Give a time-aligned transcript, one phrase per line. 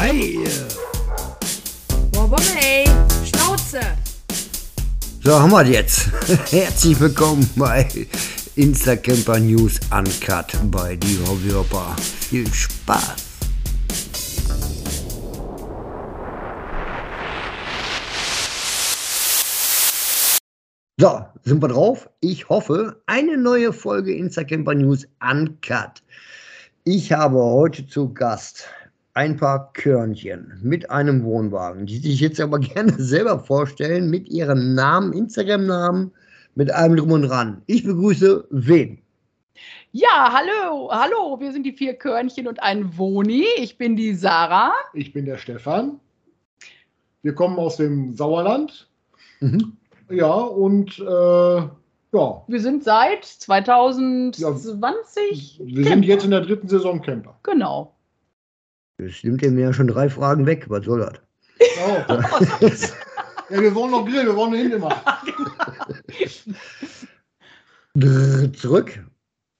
[0.00, 0.38] Hi!
[2.12, 2.84] Boah, ey,
[3.24, 3.80] Schnauze!
[5.24, 6.08] So, haben wir jetzt.
[6.52, 7.88] Herzlich willkommen bei
[8.54, 11.96] Instacamper News Uncut bei die Hobbyhopper.
[11.98, 13.40] Viel Spaß!
[21.00, 22.08] So, sind wir drauf?
[22.20, 26.04] Ich hoffe, eine neue Folge Instacamper News Uncut.
[26.84, 28.68] Ich habe heute zu Gast
[29.18, 34.76] ein paar Körnchen mit einem Wohnwagen, die sich jetzt aber gerne selber vorstellen mit ihrem
[34.76, 36.12] Namen, Instagram-Namen,
[36.54, 37.60] mit allem drum und dran.
[37.66, 39.02] Ich begrüße wen?
[39.90, 43.44] Ja, hallo, hallo, wir sind die vier Körnchen und ein Woni.
[43.56, 44.72] Ich bin die Sarah.
[44.94, 45.98] Ich bin der Stefan.
[47.22, 48.88] Wir kommen aus dem Sauerland.
[49.40, 49.72] Mhm.
[50.10, 52.44] Ja, und äh, ja.
[52.46, 55.60] Wir sind seit 2020.
[55.64, 57.36] Wir sind jetzt in der dritten Saison Camper.
[57.42, 57.97] Genau.
[58.98, 60.68] Das nimmt ihr mir ja schon drei Fragen weg.
[60.68, 61.20] Was soll das?
[61.86, 62.02] Oh.
[63.50, 64.90] ja, wir wollen noch grillen, wir wollen hin immer.
[67.94, 69.04] Drrr, Zurück.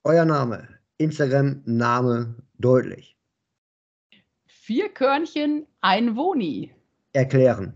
[0.03, 0.67] Euer Name.
[0.97, 3.17] Instagram, Name, deutlich.
[4.45, 6.73] Vier Körnchen, ein Woni.
[7.13, 7.73] Erklären.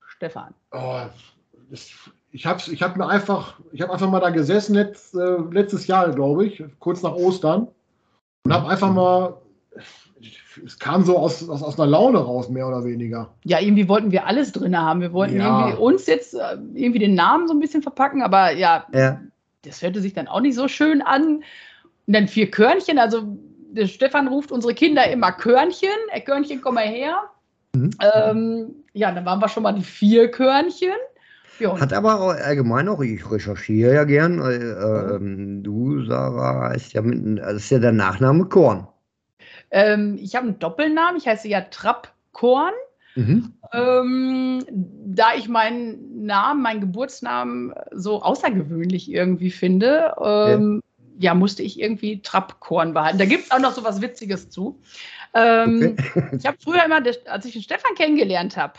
[0.00, 0.54] Stefan.
[0.72, 1.02] Oh,
[1.70, 1.90] das,
[2.32, 5.86] ich habe ich hab mir einfach, ich habe einfach mal da gesessen, letzt, äh, letztes
[5.86, 7.68] Jahr, glaube ich, kurz nach Ostern,
[8.44, 9.40] und habe einfach mal,
[10.64, 13.34] es kam so aus, aus, aus einer Laune raus, mehr oder weniger.
[13.44, 15.00] Ja, irgendwie wollten wir alles drin haben.
[15.00, 15.66] Wir wollten Ja.
[15.68, 19.20] irgendwie uns jetzt äh, irgendwie den Namen so ein bisschen verpacken, aber ja, Ja.
[19.64, 21.42] das hörte sich dann auch nicht so schön an.
[22.06, 23.36] Und dann vier Körnchen, also
[23.72, 25.88] der Stefan ruft unsere Kinder immer Körnchen.
[26.12, 27.16] Ey, Körnchen, komm mal her.
[27.74, 27.90] Mhm.
[28.00, 30.90] Ähm, ja, dann waren wir schon mal die vier Körnchen.
[31.60, 34.54] Ja, Hat aber auch allgemein auch, ich recherchiere ja gern, äh,
[35.14, 38.88] ähm, du, Sarah, heißt ja mit, das ist ja der Nachname Korn.
[39.70, 42.74] Ähm, ich habe einen Doppelnamen, ich heiße ja Trappkorn.
[43.16, 43.54] Mhm.
[43.72, 50.82] Ähm, da ich meinen Namen, meinen Geburtsnamen so außergewöhnlich irgendwie finde, ähm,
[51.18, 51.34] ja.
[51.34, 53.18] musste ich irgendwie Trappkorn behalten.
[53.18, 54.80] Da gibt es auch noch so was Witziges zu.
[55.34, 55.96] Ähm,
[56.38, 58.74] Ich habe früher immer, als ich den Stefan kennengelernt habe,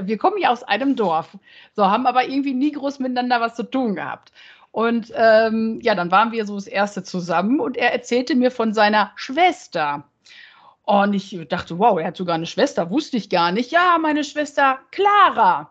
[0.00, 1.36] wir kommen ja aus einem Dorf,
[1.74, 4.32] so haben aber irgendwie nie groß miteinander was zu tun gehabt.
[4.74, 8.74] Und ähm, ja, dann waren wir so das erste zusammen und er erzählte mir von
[8.74, 10.02] seiner Schwester.
[10.82, 13.70] Und ich dachte, wow, er hat sogar eine Schwester, wusste ich gar nicht.
[13.70, 15.70] Ja, meine Schwester Clara.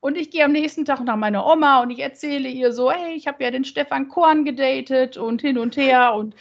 [0.00, 3.14] Und ich gehe am nächsten Tag nach meiner Oma und ich erzähle ihr so, hey,
[3.14, 6.12] ich habe ja den Stefan Korn gedatet und hin und her.
[6.12, 6.34] Und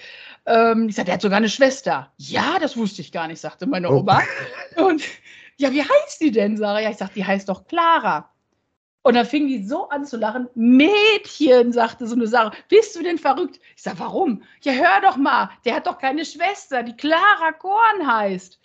[0.48, 2.12] ähm, ich sagte, der hat sogar eine Schwester.
[2.18, 4.00] Ja, das wusste ich gar nicht, sagte meine Oh.
[4.00, 4.22] Oma.
[4.76, 5.02] Und
[5.56, 6.82] ja, wie heißt die denn, Sarah?
[6.82, 8.31] Ja, ich sagte, die heißt doch Clara.
[9.04, 10.48] Und dann fing die so an zu lachen.
[10.54, 13.60] Mädchen, sagte so eine Sarah, bist du denn verrückt?
[13.76, 14.44] Ich sage, warum?
[14.62, 18.60] Ja, hör doch mal, der hat doch keine Schwester, die Clara Korn heißt.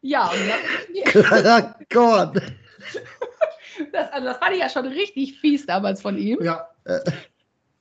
[0.00, 2.32] Ja, und dann, Clara Korn.
[3.92, 6.38] das, also das fand ich ja schon richtig fies damals von ihm.
[6.42, 6.68] Ja,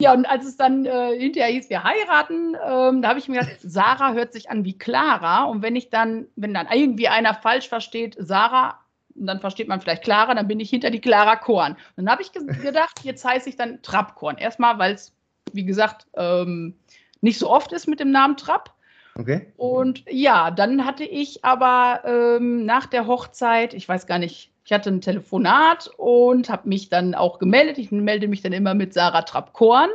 [0.01, 3.39] Ja, und als es dann äh, hinterher hieß, wir heiraten, ähm, da habe ich mir
[3.39, 5.45] gedacht, Sarah hört sich an wie Clara.
[5.45, 8.84] Und wenn ich dann, wenn dann irgendwie einer falsch versteht, Sarah,
[9.17, 11.73] und dann versteht man vielleicht Clara, dann bin ich hinter die Clara Korn.
[11.73, 14.37] Und dann habe ich ge gedacht, jetzt heiße ich dann Trappkorn.
[14.37, 15.13] Erstmal, weil es,
[15.53, 16.75] wie gesagt, ähm,
[17.21, 18.73] nicht so oft ist mit dem Namen Trapp.
[19.17, 19.53] Okay.
[19.55, 24.73] Und ja, dann hatte ich aber ähm, nach der Hochzeit, ich weiß gar nicht, ich
[24.73, 27.77] hatte ein Telefonat und habe mich dann auch gemeldet.
[27.77, 29.89] Ich melde mich dann immer mit Sarah Trapp-Korn.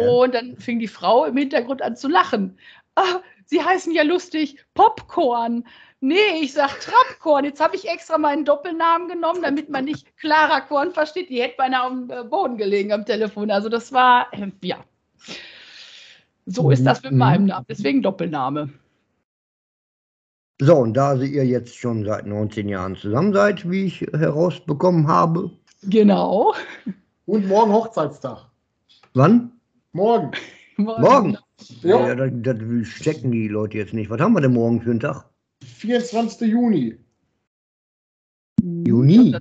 [0.00, 0.08] Ja.
[0.08, 2.56] Und dann fing die Frau im Hintergrund an zu lachen.
[2.94, 5.64] Ah, Sie heißen ja lustig Popcorn.
[6.04, 7.46] Nee, ich sag Trappkorn.
[7.46, 11.30] Jetzt habe ich extra meinen Doppelnamen genommen, damit man nicht Clara Korn versteht.
[11.30, 13.50] Die hätte beinahe am äh, Boden gelegen am Telefon.
[13.50, 14.84] Also das war, äh, ja.
[16.44, 17.18] So ist das mit Mhm.
[17.18, 17.64] meinem Namen.
[17.70, 18.68] Deswegen Doppelname.
[20.60, 25.50] So, und da ihr jetzt schon seit 19 Jahren zusammen seid, wie ich herausbekommen habe,
[25.84, 26.54] Genau.
[27.24, 28.50] und morgen Hochzeitstag.
[29.14, 29.52] wann?
[29.92, 30.32] Morgen.
[30.76, 31.38] Morgen.
[31.82, 34.10] Ja, Ja, das, das checken die Leute jetzt nicht.
[34.10, 35.24] Was haben wir denn morgen für einen Tag?
[35.64, 36.48] 24.
[36.48, 36.98] Juni.
[38.62, 39.36] Juni.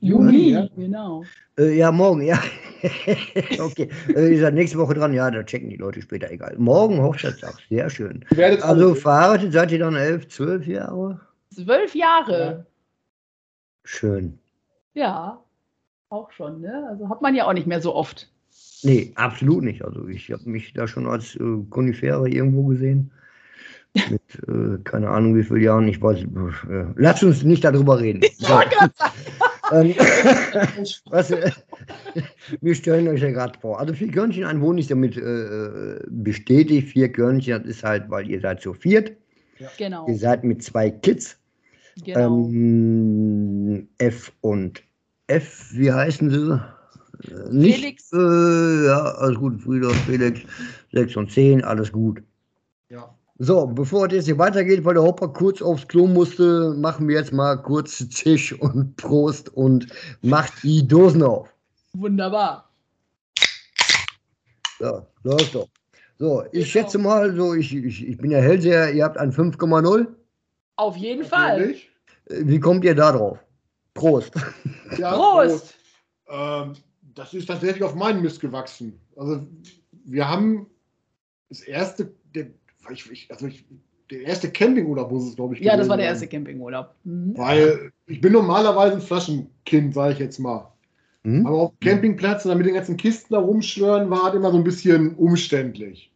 [0.00, 0.66] Juni, Ja.
[0.76, 1.24] genau.
[1.58, 2.38] Äh, ja, morgen, ja.
[3.60, 3.90] okay.
[4.14, 6.56] Äh, ihr seid nächste Woche dran, ja, da checken die Leute später, egal.
[6.58, 8.24] Morgen Hochzeitstag, sehr schön.
[8.62, 11.20] Also verheiratet seid ihr dann elf, zwölf Jahre?
[11.54, 12.66] Zwölf Jahre.
[13.84, 14.38] Schön.
[14.94, 15.42] Ja.
[16.08, 16.86] Auch schon, ne?
[16.88, 18.32] Also hat man ja auch nicht mehr so oft.
[18.82, 19.84] Nee, absolut nicht.
[19.84, 23.10] Also ich habe mich da schon als äh, Konifere irgendwo gesehen.
[23.94, 25.88] Mit äh, keine Ahnung wie vielen Jahren.
[25.88, 26.20] Ich weiß.
[26.20, 28.22] Äh, lass uns nicht darüber reden.
[28.38, 28.54] So.
[29.72, 29.94] ähm,
[31.06, 31.50] was, äh,
[32.60, 33.80] wir stellen euch ja gerade vor.
[33.80, 36.88] Also vier Körnchen, ein Wohn ist damit äh, bestätigt.
[36.88, 39.12] Vier Körnchen, das ist halt, weil ihr seid zu viert.
[39.76, 40.06] Genau.
[40.06, 41.36] Ihr seid mit zwei Kids.
[42.04, 42.48] Genau.
[42.48, 44.82] Ähm, F und
[45.26, 46.60] F, wie heißen sie?
[47.28, 48.12] Äh, Nicht, Felix.
[48.12, 50.40] Äh, ja, alles gut, Friedhof, Felix,
[50.92, 52.22] 6 und 10, alles gut.
[52.88, 53.14] Ja.
[53.42, 57.16] So, bevor es jetzt hier weitergeht, weil der Hopper kurz aufs Klo musste, machen wir
[57.16, 59.86] jetzt mal kurz Tisch und Prost und
[60.20, 61.48] macht die Dosen auf.
[61.94, 62.68] Wunderbar.
[64.78, 65.68] So, läuft doch.
[66.18, 66.64] So, ich Genau.
[66.66, 70.06] schätze mal, so, ich, ich, ich bin ja Hellseher, ihr habt ein 5,0.
[70.76, 71.76] Auf jeden Fall.
[72.26, 73.38] Äh, Wie kommt ihr da drauf?
[73.94, 74.34] Prost.
[74.98, 75.76] Ja, Prost.
[76.28, 76.74] Ähm,
[77.14, 79.00] das ist tatsächlich auf meinen Mist gewachsen.
[79.16, 79.46] Also
[80.04, 80.66] wir haben
[81.48, 82.48] das erste, der,
[82.92, 83.64] ich, ich, also ich,
[84.10, 85.60] der erste Campingurlaub muss es, glaube ich.
[85.60, 86.94] Ja, das war der erste Campingurlaub.
[87.04, 87.36] Mhm.
[87.36, 90.72] Weil ich bin normalerweise ein Flaschenkind, sage ich jetzt mal.
[91.24, 91.46] Hm?
[91.46, 94.50] Aber auf dem Campingplatz und dann mit den ganzen Kisten da rumschwören war halt immer
[94.50, 96.10] so ein bisschen umständlich.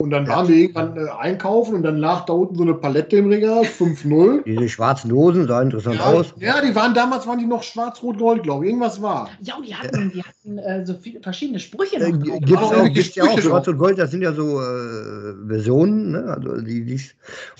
[0.00, 0.36] Und dann Ja.
[0.36, 3.62] waren wir irgendwann äh, einkaufen und dann lag da unten so eine Palette im Regal,
[3.78, 4.44] 5-0.
[4.44, 6.32] Diese schwarzen Dosen sah interessant Ja, aus.
[6.38, 8.68] ja, die waren damals waren die noch schwarz-rot-gold, glaube ich.
[8.70, 9.28] Irgendwas war.
[9.40, 12.38] Ja, und die hatten, die hatten äh, so viele verschiedene Sprüche Äh, noch g- drauf.
[12.38, 13.72] gibt's auch gibt's ja auch Sprüche Schwarz drauf.
[13.74, 16.24] und Gold, das sind ja so äh, Versionen, ne?
[16.28, 17.00] Also die, die,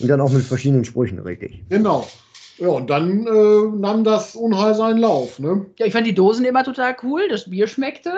[0.00, 1.64] und dann auch mit verschiedenen Sprüchen, richtig.
[1.70, 2.06] Genau.
[2.58, 5.40] Ja, und dann äh, nahm das Unheil seinen Lauf.
[5.40, 5.66] Ne?
[5.76, 7.22] Ja, ich fand die Dosen immer total cool.
[7.28, 8.12] Das Bier schmeckte.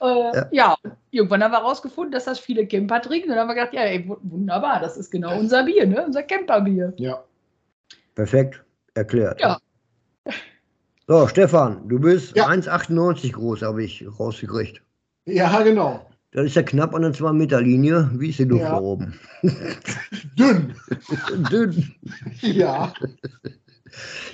[0.00, 0.76] Äh, ja.
[1.10, 3.30] irgendwann haben wir herausgefunden, dass das viele Camper trinken.
[3.30, 6.04] Und dann haben wir gedacht, ja, ey, wu- wunderbar, das ist genau unser Bier, ne?
[6.04, 6.92] unser Camperbier.
[6.96, 7.22] Ja.
[8.14, 8.64] Perfekt
[8.94, 9.40] erklärt.
[9.40, 9.58] Ja.
[11.06, 12.48] So, Stefan, du bist Ja.
[12.48, 14.82] 1,98 groß, habe ich rausgekriegt.
[15.26, 16.04] Ja, genau.
[16.32, 18.10] Das ist ja knapp an der 2-Meter-Linie.
[18.14, 18.70] Wie ist die Luft Ja.
[18.72, 19.18] da oben?
[20.38, 20.74] Dünn.
[21.50, 21.94] Dünn.
[22.42, 22.92] Ja.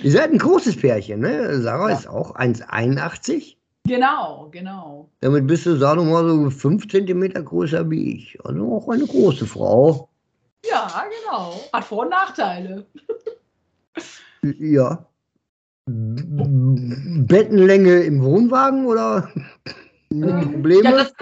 [0.03, 1.61] Ihr seid ein großes Pärchen, ne?
[1.61, 1.95] Sarah Ja.
[1.97, 3.54] ist auch 1,81.
[3.87, 5.09] Genau, genau.
[5.21, 8.37] Damit bist du, sag doch mal, so 5 Zentimeter größer wie ich.
[8.43, 10.09] Also auch eine große Frau.
[10.67, 10.87] Ja,
[11.23, 11.53] genau.
[11.71, 12.85] Hat Vor- und Nachteile.
[14.59, 15.05] Ja.
[15.87, 16.23] B-
[17.27, 19.29] Bettenlänge im Wohnwagen oder
[20.09, 20.83] Probleme?
[20.83, 21.13] Ja, das,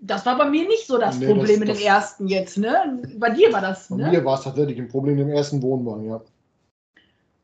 [0.00, 3.00] das war bei mir nicht so das Nee, Problem das- mit dem ersten jetzt, ne?
[3.18, 4.10] Bei dir war das, Bei ne?
[4.10, 6.20] mir war es tatsächlich ein Problem im ersten Wohnwagen, ja.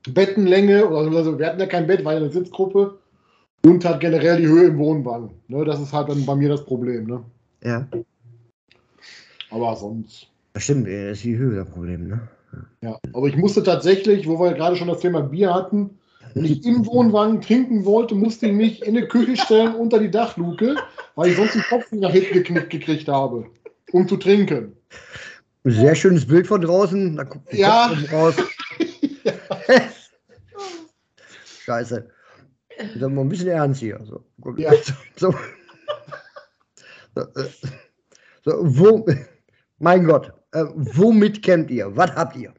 [0.08, 2.98] Bettenlänge, also wir hatten ja kein Bett, war ja eine Sitzgruppe
[3.66, 5.30] und halt generell die Höhe im Wohnwagen.
[5.48, 7.06] Ne, das ist halt dann bei mir das Problem.
[7.06, 7.24] Ne?
[7.64, 7.86] ja,
[9.50, 10.28] Aber sonst.
[10.52, 12.20] das stimmt, das ist die Höhe das Problem, ne?
[12.80, 15.98] Ja, aber ich musste tatsächlich, wo wir gerade schon das Thema Bier hatten,
[16.34, 20.10] wenn ich im Wohnwagen trinken wollte, musste ich mich in die Küche stellen unter die
[20.10, 20.76] Dachluke,
[21.16, 23.46] weil ich sonst den Kopf nach hinten geknickt gekriegt habe,
[23.92, 24.76] um zu trinken.
[25.64, 27.16] Sehr schönes Bild von draußen.
[27.16, 27.92] Da guckt Ja.
[28.12, 28.34] Raus.
[31.64, 32.08] Scheiße.
[32.98, 34.00] Sag mal ein bisschen ernst hier.
[34.04, 34.22] So.
[34.56, 34.72] Ja.
[35.16, 35.34] so.
[37.14, 37.48] So, äh,
[38.44, 39.06] so, wo,
[39.78, 41.96] mein Gott, äh, womit campt ihr?
[41.96, 42.52] Was habt ihr?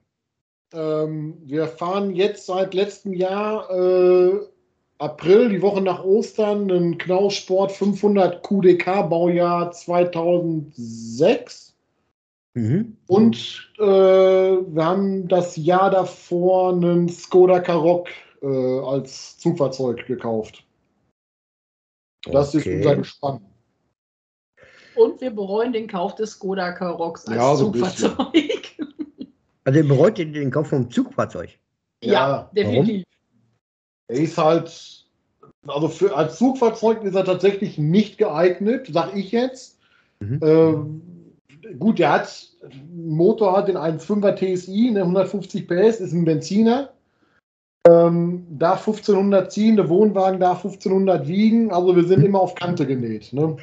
[0.74, 4.40] Ähm, wir fahren jetzt seit letztem Jahr äh,
[4.98, 11.76] April, die Woche nach Ostern, einen Knaussport 500 QDK Baujahr 2006.
[12.56, 12.98] Mhm.
[13.06, 18.10] Und äh, wir haben das Jahr davor einen Skoda Karoq
[18.42, 20.64] äh, als Zugfahrzeug gekauft.
[22.26, 22.78] Das ist Okay.
[22.78, 23.42] unser Gespann.
[24.96, 27.72] Und wir bereuen den Kauf des Skoda Karoks als Ja, so.
[27.72, 28.34] Zugfahrzeug.
[29.64, 31.50] Also ihr bereut ihr den Kauf vom Zugfahrzeug?
[32.02, 33.04] Ja, Ja, definitiv.
[34.08, 35.06] Er ist halt,
[35.68, 39.78] also für, als Zugfahrzeug ist er tatsächlich nicht geeignet, sag ich jetzt.
[40.22, 40.40] Mhm.
[40.42, 41.36] Ähm,
[41.80, 42.48] gut, der hat,
[42.96, 46.94] Motor hat den 1,5er TSI, ne, 150 PS, ist ein Benziner.
[47.88, 52.86] Ähm, darf 1500 ziehen, der Wohnwagen darf 1500 wiegen, also wir sind immer auf Kante
[52.86, 53.32] genäht.
[53.32, 53.56] Ne?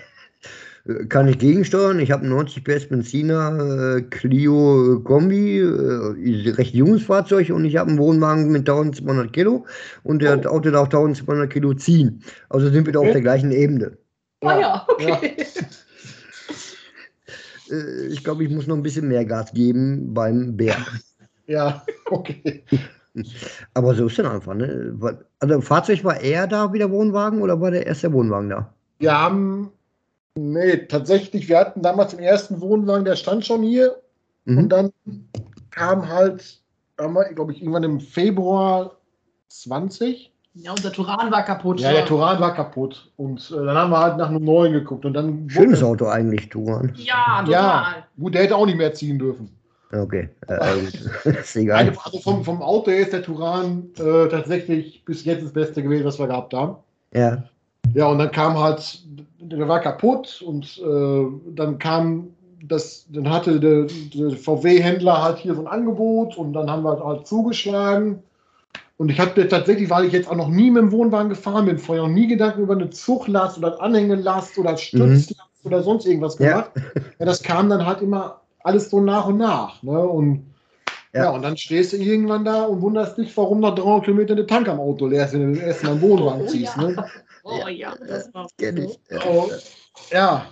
[0.87, 1.99] Äh, Kann ich gegensteuern?
[1.99, 7.65] Ich habe einen 90 PS Benziner äh, Clio äh, Kombi, äh, recht junges Fahrzeug und
[7.65, 9.67] ich habe einen Wohnwagen mit 1200 Kilo
[10.05, 10.57] und der Oh.
[10.57, 12.23] Auto darf 1200 Kilo ziehen.
[12.49, 13.99] Also sind wir da auf der gleichen Ebene.
[14.41, 15.37] Ah ja, okay.
[17.71, 20.77] Äh, ich glaube, ich muss noch ein bisschen mehr Gas geben beim Bär.
[21.47, 22.63] Ja, okay.
[23.75, 24.55] Aber so ist dann einfach.
[24.55, 24.99] Ne?
[25.39, 28.75] Also Fahrzeug war eher da wie der Wohnwagen oder war der erste Wohnwagen da?
[28.99, 29.71] Wir haben,
[30.37, 33.97] nee, tatsächlich, wir hatten damals den ersten Wohnwagen, der stand schon hier.
[34.45, 34.59] Mhm.
[34.59, 34.93] Und dann
[35.71, 36.61] kam halt,
[36.97, 38.97] glaube ich, irgendwann im Februar
[39.49, 40.33] 20.
[40.57, 41.81] Ja, unser Turan war kaputt.
[41.81, 43.11] Ja, der Turan war kaputt.
[43.17, 45.05] Und äh, dann haben wir halt nach einem neuen geguckt.
[45.05, 46.93] Und dann Schönes Auto eigentlich, Turan.
[46.97, 47.51] Ja, total.
[47.51, 49.51] Ja, gut, der hätte auch nicht mehr ziehen dürfen.
[49.95, 50.55] Okay, äh,
[51.29, 51.93] äh, ist egal.
[52.05, 56.19] Also, vom, vom Auto ist der Turan äh, tatsächlich bis jetzt das Beste gewesen, was
[56.19, 56.77] wir gehabt haben.
[57.13, 57.45] Ja.
[57.95, 59.03] Ja, und dann kam halt,
[59.41, 62.29] der war kaputt und äh, dann kam
[62.67, 67.05] das, dann hatte der, der VW-Händler halt hier so ein Angebot und dann haben wir
[67.05, 68.23] halt zugeschlagen
[68.97, 71.79] Und ich hatte tatsächlich, weil ich jetzt auch noch nie mit dem Wohnwagen gefahren bin,
[71.79, 75.67] vorher noch nie Gedanken über eine Zuglast oder Anhängelast oder Stützlast mhm.
[75.67, 76.71] oder sonst irgendwas gemacht.
[76.75, 76.93] Ja.
[77.19, 77.27] ja.
[77.27, 79.81] das kam dann halt immer alles so nach und nach.
[79.83, 79.99] Ne?
[79.99, 80.47] Und
[81.13, 81.25] ja.
[81.25, 81.31] ja.
[81.31, 84.69] und dann stehst du irgendwann da und wunderst dich, warum noch 300 Kilometer der Tank
[84.69, 86.77] am Auto leer ist, wenn du erst mal einen Wohnwagen oh, ziehst.
[86.77, 86.83] Ja.
[86.83, 87.07] Ne?
[87.45, 88.99] Oh ja, das war kenne ich.
[89.29, 89.49] Oh,
[90.11, 90.47] ja.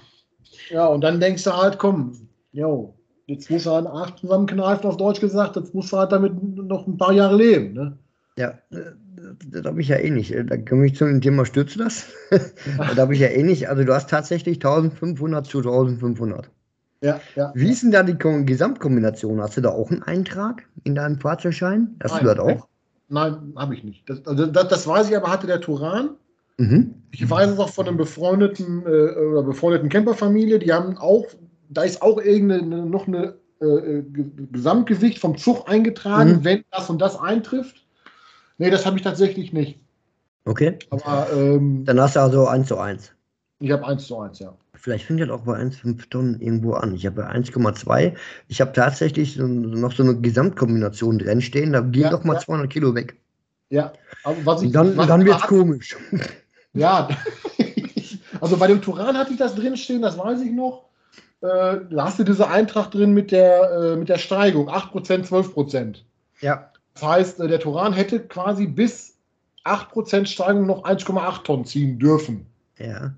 [0.71, 2.95] ja, und dann denkst du halt, komm, jo,
[3.27, 6.87] jetzt muss er halt acht zusammenkneifen, auf Deutsch gesagt, jetzt muss er halt damit noch
[6.87, 7.73] ein paar Jahre leben.
[7.73, 7.99] Ne?
[8.37, 10.35] Ja, das habe ich ja eh nicht.
[10.49, 12.09] Da komme ich zum Thema Stützlast.
[12.31, 13.69] da habe ich ja eh nicht.
[13.71, 16.51] Also du hast tatsächlich 1500 zu 1500.
[17.03, 17.53] Ja, ja.
[17.55, 19.41] Wie ist denn da die Gesamtkombination?
[19.41, 21.97] Hast du da auch einen Eintrag in deinem Fahrzeugschein?
[22.03, 22.69] Hast Nein, du das auch?
[23.09, 24.09] Nein, habe ich nicht.
[24.09, 26.11] Das, also das, das, weiß ich aber, hatte der Turan.
[26.59, 26.95] Mhm.
[27.11, 31.27] Ich weiß es auch von einem befreundeten äh, oder befreundeten Camperfamilie, die haben auch,
[31.69, 34.05] da ist auch irgendeine noch eine äh, äh
[34.53, 36.45] Gesamtgewicht vom Zug eingetragen, mhm.
[36.45, 37.85] wenn das und das eintrifft.
[38.59, 39.81] Nee, das habe ich tatsächlich nicht.
[40.45, 40.79] Okay.
[40.91, 43.13] Aber ähm, dann hast du also 1 zu 1.
[43.59, 44.55] Ich habe 1 zu 1, ja.
[44.83, 46.93] Vielleicht fängt das auch bei 1,5 Tonnen irgendwo an.
[46.93, 48.15] Ich habe 1,2.
[48.49, 51.73] Ich habe tatsächlich so, noch so eine Gesamtkombination drin stehen.
[51.73, 52.41] Da gehen ja, doch mal ja.
[52.41, 53.17] 200 Kilo weg.
[53.71, 53.93] Ja,
[54.25, 54.73] aber was ich.
[54.73, 55.97] Dann, dann wird es komisch.
[56.75, 57.07] Ja,
[58.41, 60.87] also bei dem Turan hatte ich das drin stehen, das weiß ich noch.
[61.43, 65.97] Äh, da hast du diese Eintracht drin mit der, äh, mit der Steigung, 8%, 12%.
[66.41, 66.71] Ja.
[66.95, 69.19] Das heißt, äh, der Turan hätte quasi bis
[69.65, 72.47] 8% Steigung noch 1,8 Tonnen ziehen dürfen.
[72.79, 73.13] Ja.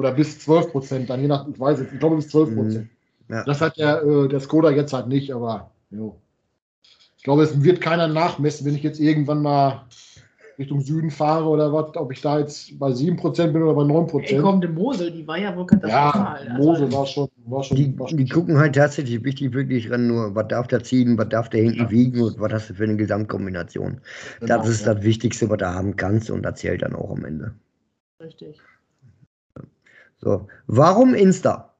[0.00, 2.88] Oder bis 12% dann je nach, ich weiß jetzt, ich glaube bis 12 Mhm.
[3.28, 3.44] Ja.
[3.44, 6.16] Das hat der, äh, der Skoda jetzt halt nicht, aber jo.
[7.18, 9.84] ich glaube, es wird keiner nachmessen, wenn ich jetzt irgendwann mal
[10.58, 14.22] Richtung Süden fahre oder was, ob ich da jetzt bei 7% bin oder bei 9%.
[14.22, 16.46] Ey, komm, die Mosel, die war ja wohl katastrophal.
[16.46, 17.76] Ja, Mosel also, war schon, war schon.
[17.76, 21.18] Die, war schon die gucken halt tatsächlich wichtig wirklich ran, nur was darf der ziehen,
[21.18, 21.90] was darf der hinten ja.
[21.90, 24.00] wiegen und was hast du für eine Gesamtkombination.
[24.40, 24.94] Genau, das ist ja.
[24.94, 27.52] das Wichtigste, was du haben kannst und das zählt dann auch am Ende.
[28.18, 28.58] Richtig.
[30.20, 31.74] So, warum Insta?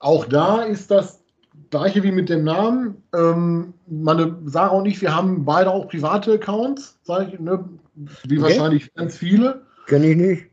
[0.00, 1.22] Auch da ist das
[1.70, 3.02] gleiche wie mit dem Namen.
[3.14, 7.68] Ähm, meine Sarah und ich, wir haben beide auch private Accounts, sage ich, ne?
[8.24, 8.42] wie okay.
[8.42, 9.66] wahrscheinlich ganz viele.
[9.86, 10.44] Kenn ich nicht.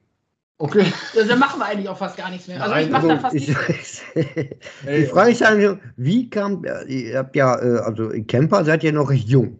[0.57, 0.85] Okay.
[1.15, 2.61] Also, dann machen wir eigentlich auch fast gar nichts mehr.
[2.61, 3.47] Also Nein, ich mache also, da fast ich,
[4.87, 9.09] Die Frage ist eigentlich, wie kam, ihr habt ja, äh, also Camper seid ihr noch
[9.09, 9.59] recht jung.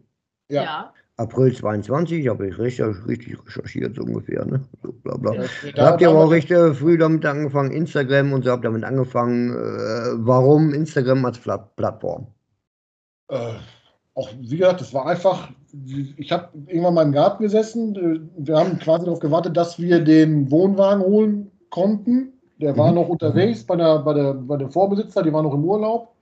[0.49, 0.63] Ja.
[0.63, 0.93] ja.
[1.17, 4.45] April 22, habe ich richtig, richtig recherchiert, so ungefähr.
[4.45, 4.61] Ne?
[4.83, 5.33] So, bla, bla.
[5.33, 5.43] Ja,
[5.73, 8.83] da habt ihr aber auch recht äh, früh damit angefangen, Instagram und so habt damit
[8.83, 9.51] angefangen.
[9.53, 12.27] Äh, warum Instagram als Plattform?
[13.29, 13.53] Äh,
[14.13, 15.49] auch wie gesagt, das war einfach,
[16.17, 17.95] ich habe irgendwann mal im Garten gesessen.
[17.95, 22.33] Äh, wir haben quasi darauf gewartet, dass wir den Wohnwagen holen konnten.
[22.59, 22.95] Der war mhm.
[22.95, 26.13] noch unterwegs bei, der, bei, der, bei dem Vorbesitzer, die war noch im Urlaub.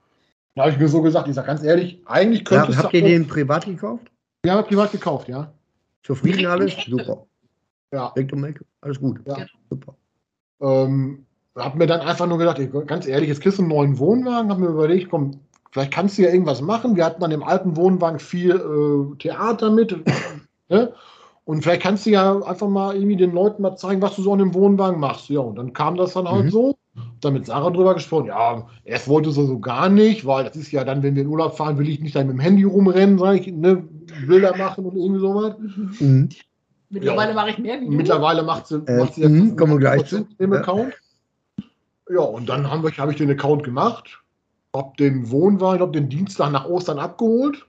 [0.54, 3.02] Da habe ich mir so gesagt, ich sage ganz ehrlich, eigentlich könnte ja, Habt ihr
[3.02, 4.10] den privat gekauft?
[4.44, 5.52] Ja, privat gekauft, ja.
[6.02, 6.76] Zufrieden alles?
[6.86, 7.26] Super.
[7.92, 8.12] Ja.
[8.82, 9.20] Alles gut.
[9.26, 9.46] Ja.
[9.70, 9.96] Super.
[10.60, 11.24] Ähm,
[11.54, 14.58] hab mir dann einfach nur gedacht, ganz ehrlich, jetzt kriegst du einen neuen Wohnwagen, hab
[14.58, 16.96] mir überlegt, komm, vielleicht kannst du ja irgendwas machen.
[16.96, 19.96] Wir hatten an dem alten Wohnwagen viel äh, Theater mit.
[20.68, 20.92] ne?
[21.44, 24.32] Und vielleicht kannst du ja einfach mal irgendwie den Leuten mal zeigen, was du so
[24.32, 25.28] an dem Wohnwagen machst.
[25.28, 26.50] Ja, und dann kam das dann halt mhm.
[26.50, 26.78] so
[27.20, 28.26] dann mit Sarah drüber gesprochen.
[28.26, 31.28] Ja, erst wollte sie so gar nicht, weil das ist ja dann, wenn wir in
[31.28, 33.84] Urlaub fahren, will ich nicht dann mit dem Handy rumrennen, sage ich, ne,
[34.26, 35.54] Bilder machen und irgendwie sowas.
[35.98, 36.28] Mhm.
[36.88, 37.34] Mittlerweile ja.
[37.34, 37.94] mache ich mehr Videos.
[37.94, 40.26] Mittlerweile macht sie, äh, macht sie jetzt mh, kommen wir gleich zu.
[40.38, 40.60] Im ja.
[40.60, 40.94] Account.
[42.08, 44.22] Ja, und dann habe ich, hab ich den Account gemacht,
[44.74, 47.66] habe den Wohnwagen, habe den Dienstag nach Ostern abgeholt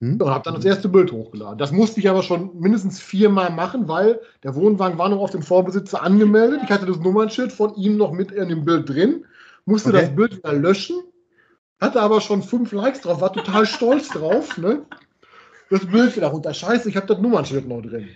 [0.00, 0.20] hm?
[0.20, 1.58] Und habe dann das erste Bild hochgeladen.
[1.58, 5.42] Das musste ich aber schon mindestens viermal machen, weil der Wohnwagen war noch auf dem
[5.42, 6.60] Vorbesitzer angemeldet.
[6.64, 9.24] Ich hatte das Nummernschild von ihm noch mit in dem Bild drin,
[9.64, 10.02] musste okay.
[10.02, 11.02] das Bild wieder löschen,
[11.80, 14.58] hatte aber schon fünf Likes drauf, war total stolz drauf.
[14.58, 14.82] Ne?
[15.70, 16.52] Das Bild wieder runter.
[16.52, 18.08] Scheiße, ich habe das Nummernschild noch drin.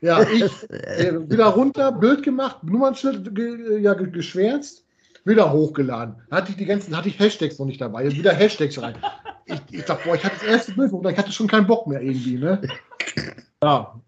[0.00, 4.84] Ja, ich äh, wieder runter, Bild gemacht, Nummernschild ge, ja, geschwärzt
[5.26, 6.14] wieder hochgeladen.
[6.30, 8.04] Hatte ich die ganzen, hatte ich Hashtags noch nicht dabei.
[8.04, 8.94] Jetzt wieder Hashtags rein.
[9.46, 11.86] Ich, ich dachte, boah, ich hatte das erste Bild und ich hatte schon keinen Bock
[11.86, 12.60] mehr irgendwie, ne?
[13.62, 13.98] Ja.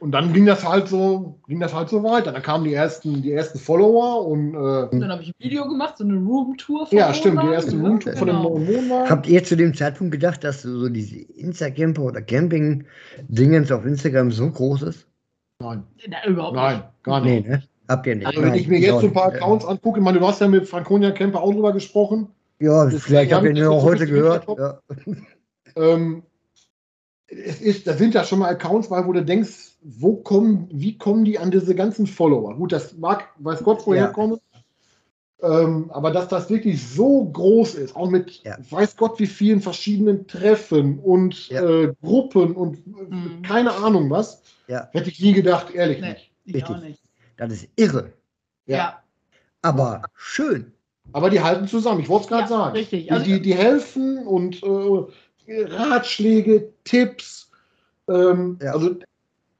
[0.00, 2.30] Und dann ging das halt so, ging das halt so weiter.
[2.32, 5.66] Dann kamen die ersten, die ersten Follower und, äh, und dann habe ich ein Video
[5.68, 8.18] gemacht, so eine Roomtour von Ja, stimmt, die erste Roomtour genau.
[8.18, 9.10] von dem neuen Wohnwagen.
[9.10, 14.50] Habt ihr zu dem Zeitpunkt gedacht, dass so diese Instacamper oder Camping-Dingens auf Instagram so
[14.50, 15.06] groß ist?
[15.60, 15.82] Nein.
[16.06, 17.02] Na, überhaupt Nein, nicht.
[17.02, 17.46] gar nicht.
[17.46, 17.62] Nee, ne?
[17.88, 18.26] Habt ihr nicht.
[18.26, 20.46] Also, wenn ich mir jetzt so ein paar Accounts angucke, ich meine, du hast ja
[20.46, 22.28] mit Franconia Camper auch drüber gesprochen.
[22.60, 24.46] Ja, das vielleicht habt ihr ihn auch heute gehört.
[24.58, 24.80] Ja.
[25.76, 26.22] Ähm,
[27.28, 30.96] es ist, da sind ja schon mal Accounts bei, wo du denkst, wo kommen, wie
[30.98, 32.54] kommen die an diese ganzen Follower?
[32.56, 34.08] Gut, das mag, weiß Gott, woher ja.
[34.08, 34.38] kommen.
[35.40, 38.56] Ähm, aber dass das wirklich so groß ist, auch mit Ja.
[38.70, 41.62] weiß Gott wie vielen verschiedenen Treffen und Ja.
[41.62, 43.42] äh, Gruppen und Mhm.
[43.42, 44.88] keine Ahnung was, Ja.
[44.92, 46.32] hätte ich nie gedacht, ehrlich Nee, nicht.
[46.44, 46.74] ich Richtig.
[46.76, 47.00] auch nicht.
[47.36, 48.12] Das ist irre.
[48.66, 49.02] Ja, Ja.
[49.62, 50.72] Aber schön.
[51.12, 52.76] Aber die halten zusammen, ich wollte es gerade Ja, sagen.
[52.76, 53.04] richtig.
[53.04, 57.50] Die, Also- die, die helfen und äh, Ratschläge, Tipps.
[58.08, 58.72] Ähm, Ja.
[58.72, 58.90] Also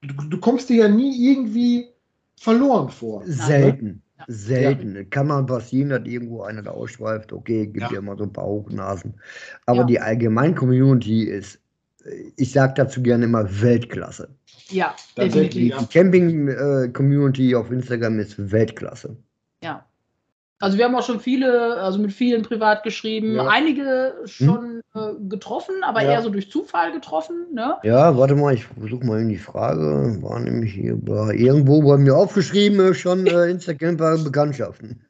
[0.03, 1.89] du, du kommst dir ja nie irgendwie
[2.41, 3.23] verloren vor.
[3.27, 4.03] Selten.
[4.19, 4.25] Ja.
[4.29, 5.09] Selten.
[5.11, 7.33] Kann mal passieren, dass irgendwo einer da ausschweift.
[7.33, 7.93] Okay, gibt Ja.
[7.93, 9.15] ja immer so ein paar Hochnasen.
[9.67, 9.85] Aber Ja.
[9.85, 11.61] die allgemeine Community ist,
[12.05, 14.29] äh, ich sage dazu gerne immer Weltklasse.
[14.71, 15.71] ja, Tatsächlich, Die, definitiv.
[15.71, 15.81] Ja.
[15.81, 19.17] die Camping-Community auf Instagram ist Weltklasse.
[20.61, 23.47] Also wir haben auch schon viele, also mit vielen privat geschrieben, Ja.
[23.47, 26.13] einige schon äh, getroffen, aber Ja.
[26.13, 27.47] eher so durch Zufall getroffen.
[27.53, 27.77] Ne?
[27.85, 30.19] Ja, warte mal, ich versuche mal in die Frage.
[30.21, 35.05] War nämlich hier war irgendwo bei mir aufgeschrieben, äh, schon äh, Instagram Bekanntschaften.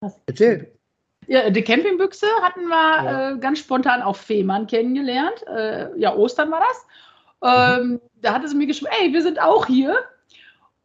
[0.00, 0.14] Was?
[0.26, 0.72] Erzähl.
[1.26, 3.30] Ja, die Campingbüchse hatten wir Ja.
[3.30, 5.46] äh, ganz spontan auf Fehmarn kennengelernt.
[5.46, 6.86] Äh, ja, Ostern war das.
[7.78, 9.94] Ähm, Da hatte sie mir geschrieben, ey, wir sind auch hier.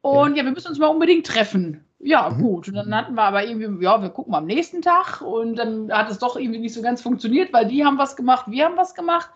[0.06, 1.84] Und ja, wir müssen uns mal unbedingt treffen.
[2.00, 2.42] Ja, Mhm.
[2.42, 2.68] gut.
[2.68, 5.22] Und dann hatten wir aber irgendwie, ja, wir gucken mal am nächsten Tag.
[5.22, 8.46] Und dann hat es doch irgendwie nicht so ganz funktioniert, weil die haben was gemacht,
[8.48, 9.30] wir haben was gemacht.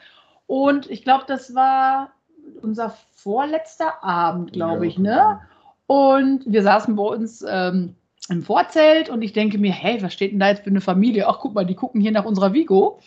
[0.46, 2.12] Und ich glaube, das war
[2.62, 5.40] unser vorletzter Abend, glaube ich, ne?
[5.88, 7.96] Und wir saßen bei uns ähm,
[8.30, 11.28] im Vorzelt und ich denke mir, hey, was steht denn da jetzt für eine Familie?
[11.28, 13.00] Ach, guck mal, die gucken hier nach unserer Vigo.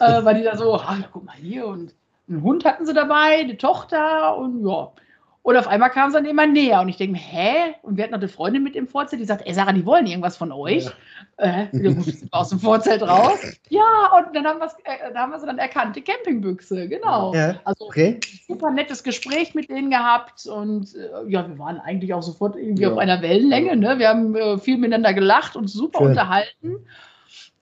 [0.00, 1.92] Äh, weil die da so, ach, ja, guck mal hier und
[2.28, 4.90] einen Hund hatten sie dabei, eine Tochter und ja.
[5.42, 7.74] Und auf einmal kam sie dann immer näher und ich denke mir, hä?
[7.82, 10.06] Und wir hatten noch eine Freundin mit im Vorzelt, die sagt, ey Sarah, die wollen
[10.06, 10.84] irgendwas von euch.
[10.84, 10.90] Ja.
[11.62, 13.38] Äh, wir sind aus dem Vorzelt raus.
[13.70, 13.82] Ja,
[14.18, 17.32] und dann haben, äh, da haben wir sie dann erkannt, die Campingbüchse, genau.
[17.34, 18.20] Ja, Also okay.
[18.46, 22.82] super nettes Gespräch mit denen gehabt und äh, ja, wir waren eigentlich auch sofort irgendwie
[22.82, 22.92] Ja.
[22.92, 23.76] auf einer Wellenlänge.
[23.76, 23.98] Ne?
[23.98, 26.08] Wir haben äh, viel miteinander gelacht und super Schön.
[26.08, 26.86] unterhalten.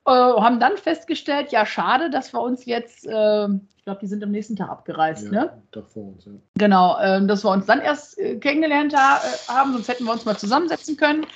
[0.06, 4.22] Äh, haben dann festgestellt, ja, schade, dass wir uns jetzt, äh, ich glaube, die sind
[4.22, 5.62] am nächsten Tag abgereist, Ja, ne?
[5.72, 6.32] da vor uns, ja.
[6.56, 10.12] Genau, ähm, dass wir uns dann erst äh, kennengelernt ha äh, haben, sonst hätten wir
[10.12, 11.26] uns mal zusammensetzen können.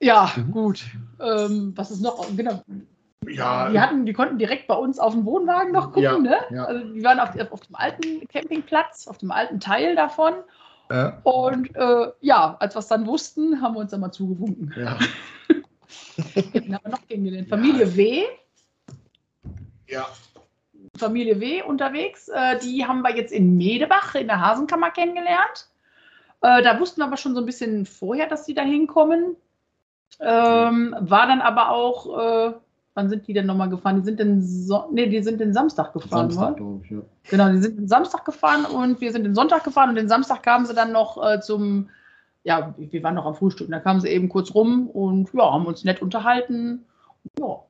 [0.00, 0.50] Ja, Mhm.
[0.52, 0.82] gut.
[1.20, 2.26] Ähm, was ist noch?
[2.36, 2.62] Genau.
[3.28, 6.36] Ja, Die, hatten, die konnten direkt bei uns auf dem Wohnwagen noch gucken, Ja, ne?
[6.50, 6.64] ja.
[6.64, 10.32] Also die waren auf, auf dem alten Campingplatz, auf dem alten Teil davon.
[10.90, 11.18] Ja.
[11.22, 14.72] Und äh, ja, als wir es dann wussten, haben wir uns dann mal zugewunken.
[14.76, 14.96] ja.
[16.54, 17.48] Den haben wir noch kennengelernt.
[17.48, 18.24] Familie W,
[19.90, 20.06] ja.
[20.96, 22.28] Familie W unterwegs.
[22.28, 25.68] Äh, die haben wir jetzt in Medebach in der Hasenkammer kennengelernt.
[26.42, 29.36] Äh, da wussten wir aber schon so ein bisschen vorher, dass die da hinkommen.
[30.20, 32.52] Ähm, war dann aber auch, äh,
[32.94, 33.96] wann sind die denn nochmal gefahren?
[33.96, 36.56] Die sind den, so nee, die sind den Samstag gefahren, Samstag, wa?
[36.56, 36.98] glaube ich, ja.
[37.30, 40.42] Genau, die sind den Samstag gefahren und wir sind den Sonntag gefahren und den Samstag
[40.42, 41.90] kamen sie dann noch äh, zum,
[42.44, 45.66] ja, wir waren noch am Frühstück, da kamen sie eben kurz rum und ja, haben
[45.66, 46.84] uns nett unterhalten.
[47.38, 47.60] Ja.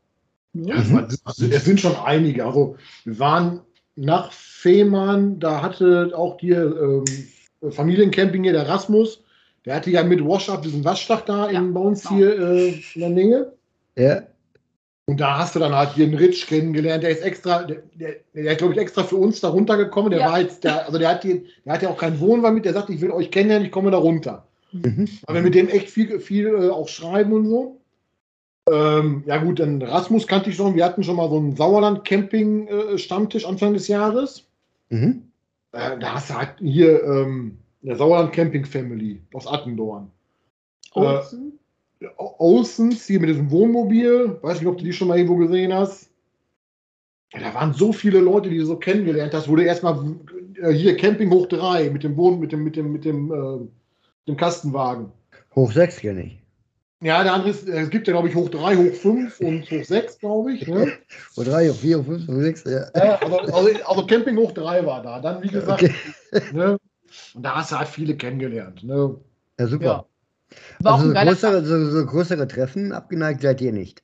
[1.24, 2.44] Also, es sind schon einige.
[2.44, 3.60] Also wir waren
[3.96, 7.04] nach Fehmarn, da hatte auch hier
[7.62, 9.22] ähm, Familiencamping hier, der Rasmus,
[9.64, 12.14] der hatte ja mit Wash-Up diesen Waschdach da Ja, in, bei uns genau.
[12.16, 13.52] hier äh, in der Nähe.
[13.96, 14.22] Ja.
[15.06, 18.16] Und da hast du dann halt hier einen Rich kennengelernt, der ist extra, der, der,
[18.32, 20.10] der ist, glaube ich, extra für uns da runtergekommen.
[20.10, 20.30] Der Ja.
[20.30, 22.72] war jetzt, der, also der hat, hier, der hat ja auch keinen Wohnwagen mit, der
[22.72, 24.46] sagt, ich will euch kennenlernen, ich komme da runter.
[24.72, 25.08] Mhm.
[25.28, 27.80] Wir mit dem echt viel, viel äh, auch schreiben und so.
[28.70, 30.74] Ähm, ja gut, dann Rasmus kannte ich schon.
[30.74, 34.46] Wir hatten schon mal so einen Sauerland-Camping-Stammtisch Anfang des Jahres.
[34.90, 35.22] Mhm.
[35.72, 40.10] Äh, da hast du halt hier ähm, der Sauerland Camping Family aus Attendorn.
[40.92, 41.58] Olsen?
[42.18, 44.38] O- Olsens, hier mit diesem Wohnmobil.
[44.42, 46.10] Weiß nicht, ob du die schon mal irgendwo gesehen hast.
[47.32, 50.16] Ja, da waren so viele Leute, die du so kennengelernt hast, wo du erstmal
[50.60, 53.68] äh, hier Camping hoch 3 mit dem Wohn, mit dem, mit dem, mit dem, äh,
[54.30, 55.12] dem Kastenwagen.
[55.54, 56.40] Hoch 6 kenne ich.
[57.02, 59.70] Ja, der andere ist, äh, es gibt ja, glaube ich, hoch 3, hoch 5 und
[59.70, 60.66] hoch 6, glaube ich.
[60.66, 60.92] Ne?
[61.36, 62.64] Hoch 3, hoch 4, hoch 5, hoch 6.
[62.64, 62.86] Ja.
[62.94, 65.20] Ja, also, also, also Camping hoch 3 war da.
[65.20, 65.94] Dann, wie gesagt, Okay.
[66.52, 66.78] ne?
[67.34, 68.84] und da hast du halt viele kennengelernt.
[68.84, 69.16] Ne?
[69.58, 69.84] ja, super.
[69.84, 70.06] Ja.
[70.84, 74.02] Also so größere, so, so größere Treffen abgeneigt seid ihr nicht.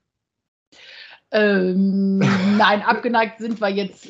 [1.33, 2.19] Ähm,
[2.59, 4.09] nein, abgeneigt sind wir jetzt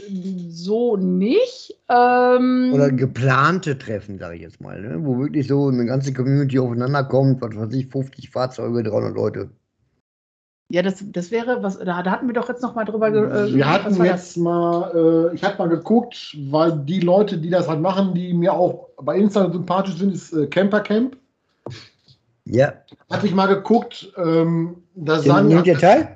[0.50, 1.74] so nicht.
[1.88, 4.98] Ähm, Oder geplante Treffen, sage ich jetzt mal, ne?
[5.00, 9.50] wo wirklich so eine ganze Community aufeinander kommt, was weiß ich, 50 Fahrzeuge, 300 Leute.
[10.68, 13.54] ja, das, das wäre, was, da, da hatten wir doch jetzt noch mal drüber äh,
[13.54, 17.68] Wir was hatten jetzt mal, äh, ich habe mal geguckt, weil die Leute, die das
[17.68, 21.16] halt machen, die mir auch bei Insta sympathisch sind, ist äh, Camper Camp.
[22.44, 22.74] Ja,
[23.10, 26.15] Hatte ich mal geguckt, ähm, da sagen nimmt ihr teil?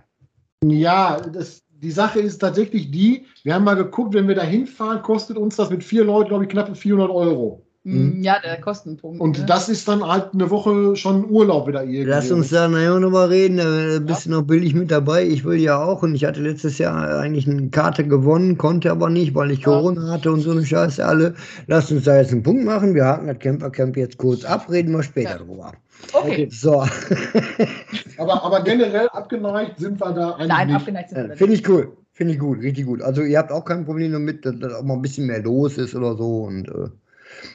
[0.64, 5.00] Ja, das, die Sache ist tatsächlich die, wir haben mal geguckt, wenn wir da hinfahren,
[5.02, 7.66] kostet uns das mit vier Leuten, glaube ich, knapp 400 Euro.
[7.82, 8.22] Mhm.
[8.22, 9.22] Ja, der Kostenpunkt.
[9.22, 9.46] Und ne?
[9.46, 12.04] das ist dann halt eine Woche schon Urlaub wieder irgendwie.
[12.04, 14.32] Lass uns da nachher nochmal reden, da bist ja.
[14.32, 15.24] du noch billig mit dabei.
[15.26, 19.08] Ich will ja auch und ich hatte letztes Jahr eigentlich eine Karte gewonnen, konnte aber
[19.08, 21.34] nicht, weil ich Corona hatte und so eine Scheiße alle.
[21.68, 22.94] Lass uns da jetzt einen Punkt machen.
[22.94, 25.38] Wir haken das Campercamp jetzt kurz ab, reden wir später ja.
[25.38, 25.72] drüber.
[26.12, 26.48] Okay.
[26.50, 26.82] So.
[28.18, 30.48] aber, aber generell abgeneigt sind wir da eigentlich.
[30.48, 30.76] Nein, nicht.
[30.76, 31.96] abgeneigt sind wir Finde ich cool.
[32.12, 33.00] Finde ich gut, richtig gut.
[33.00, 35.78] Also ihr habt auch kein Problem damit, dass, dass auch mal ein bisschen mehr los
[35.78, 36.90] ist oder so und äh,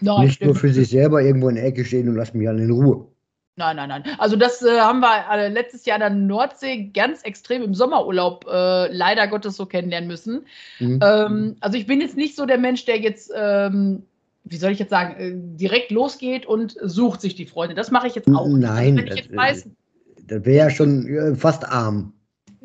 [0.02, 0.52] Nein, nicht stimmt.
[0.52, 3.08] nur für sich selber irgendwo in der Ecke stehen und lasst mich alle in Ruhe.
[3.58, 4.04] Nein, nein, nein.
[4.18, 8.46] Also das äh, haben wir äh, letztes Jahr in der Nordsee ganz extrem im Sommerurlaub
[8.52, 10.46] äh, leider Gottes so kennenlernen müssen.
[10.80, 11.00] Mhm.
[11.02, 14.04] Ähm, also ich bin jetzt nicht so der Mensch, der jetzt, ähm,
[14.44, 17.76] wie soll ich jetzt sagen, äh, direkt losgeht und sucht sich die Freunde.
[17.76, 18.46] Das mache ich jetzt auch.
[18.46, 19.70] Nein, also das,
[20.28, 22.12] das wäre ja schon äh, fast arm.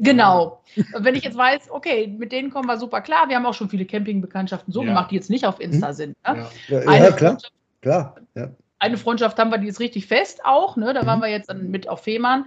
[0.01, 0.63] Genau.
[0.99, 3.29] Wenn ich jetzt weiß, okay, mit denen kommen wir super klar.
[3.29, 4.89] Wir haben auch schon viele Campingbekanntschaften so ja.
[4.89, 5.95] gemacht, die jetzt nicht auf Insta hm.
[5.95, 6.17] sind.
[6.27, 6.47] Ne?
[6.69, 6.81] Ja.
[6.81, 7.39] Ja, ja klar.
[7.83, 8.17] klar.
[8.35, 8.51] Ja.
[8.79, 10.77] Eine Freundschaft haben wir, die ist richtig fest auch.
[10.77, 10.95] Ne?
[10.95, 11.07] Da mhm.
[11.07, 12.47] waren wir jetzt dann mit auf Fehmarn.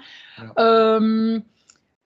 [0.58, 1.44] Ähm,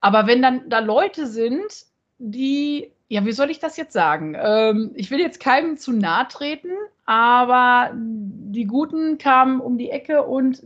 [0.00, 1.86] aber wenn dann da Leute sind,
[2.18, 4.36] die, ja, wie soll ich das jetzt sagen?
[4.38, 6.72] Ähm, ich will jetzt keinem zu nahe treten,
[7.06, 10.60] aber die Guten kamen um die Ecke und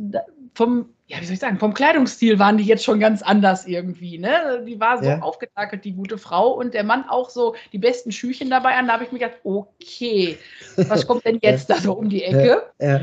[0.55, 4.17] vom ja, wie soll ich sagen, vom Kleidungsstil waren die jetzt schon ganz anders irgendwie.
[4.17, 4.65] Ne?
[4.67, 5.19] Die war so ja.
[5.21, 8.87] aufgetakelt, die gute Frau, und der Mann auch so die besten Schüchen dabei an.
[8.87, 10.39] Da habe ich mir gedacht, okay,
[10.77, 12.63] was kommt denn jetzt da so um die Ecke?
[12.81, 12.89] Ja.
[12.89, 13.01] Ja.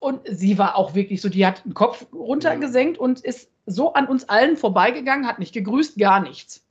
[0.00, 4.06] Und sie war auch wirklich so, die hat den Kopf runtergesenkt und ist so an
[4.06, 6.66] uns allen vorbeigegangen, hat nicht gegrüßt, gar nichts.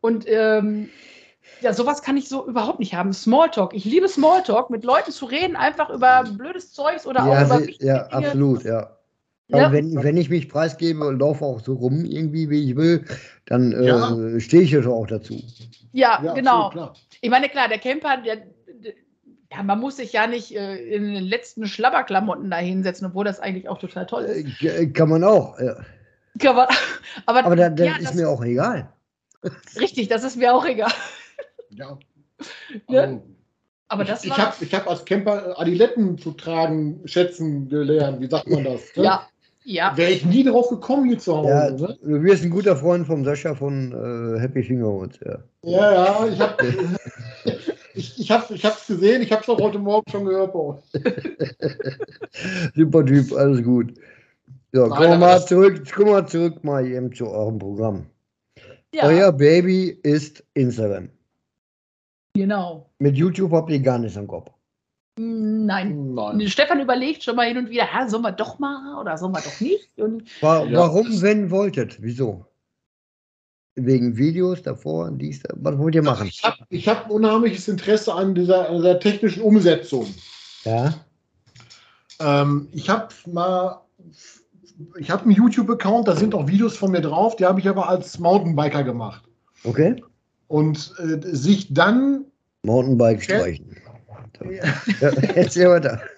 [0.00, 0.88] Und ähm,
[1.60, 3.12] ja, sowas kann ich so überhaupt nicht haben.
[3.12, 3.74] Smalltalk.
[3.74, 7.60] Ich liebe Smalltalk, mit Leuten zu reden, einfach über blödes Zeugs oder ja, auch über
[7.60, 8.12] sie, Ja, Dinge.
[8.12, 8.95] absolut, ja.
[9.48, 9.70] Ja.
[9.70, 13.04] wenn, wenn ich mich preisgebe und laufe auch so rum, irgendwie, wie ich will,
[13.44, 14.40] dann äh, ja.
[14.40, 15.40] stehe ich ja auch dazu.
[15.92, 16.92] Ja, ja genau.
[17.20, 18.38] Ich meine, klar, der Camper, der,
[19.52, 23.38] ja, man muss sich ja nicht äh, in den letzten Schlabberklamotten da hinsetzen, obwohl das
[23.38, 24.62] eigentlich auch total toll ist.
[24.62, 25.76] Äh, kann man auch, ja.
[26.40, 26.66] Kann man,
[27.26, 28.92] aber aber dann, dann ist mir auch egal.
[29.78, 30.92] Richtig, das ist mir auch egal.
[31.70, 31.98] Ja.
[32.88, 33.00] ne?
[33.00, 33.22] Also,
[33.88, 38.20] aber das ich, ich habe ich hab als Camper Adiletten zu tragen, schätzen gelernt.
[38.20, 38.96] Wie sagt man das?
[38.96, 39.04] Ne?
[39.04, 39.28] Ja,
[39.66, 39.96] ja.
[39.96, 41.48] Wäre ich nie drauf gekommen hier zu Hause.
[41.48, 41.98] Ja, ne?
[42.00, 45.18] Du bist ein guter Freund vom Sascha von äh, Happy Fingerhoods.
[45.24, 46.56] Ja, ja, ja ich habe
[47.94, 50.58] ich, ich hab's, ich hab's gesehen, ich habe es auch heute Morgen schon gehört bei
[50.58, 50.82] uns.
[52.76, 53.92] Super Typ, alles gut.
[54.72, 58.06] So, kommen wir mal zurück, kommen wir zurück mal eben zu eurem Programm.
[58.94, 59.04] Ja.
[59.04, 61.08] Euer Baby ist Instagram.
[62.34, 62.88] Genau.
[63.00, 64.50] Mit YouTube habt ihr gar nichts im Kopf.
[65.18, 66.14] Nein.
[66.14, 66.48] Nein.
[66.48, 69.60] Stefan überlegt schon mal hin und wieder, sollen wir doch mal oder sollen wir doch
[69.60, 69.98] nicht?
[69.98, 71.96] Und War, ja, warum, wenn wolltet?
[72.02, 72.44] Wieso?
[73.76, 76.28] Wegen Videos davor, dies, was wollt ihr machen?
[76.28, 80.06] Ich habe hab ein unheimliches Interesse an dieser, an dieser technischen Umsetzung.
[80.64, 80.94] Ja.
[82.20, 83.80] Ähm, ich habe mal,
[84.98, 87.88] ich habe einen YouTube-Account, da sind auch Videos von mir drauf, die habe ich aber
[87.88, 89.22] als Mountainbiker gemacht.
[89.64, 90.02] Okay.
[90.48, 92.24] Und äh, sich dann.
[92.62, 93.76] Mountainbike streichen.
[94.44, 95.10] Ja.
[95.34, 96.00] Erzähl weiter.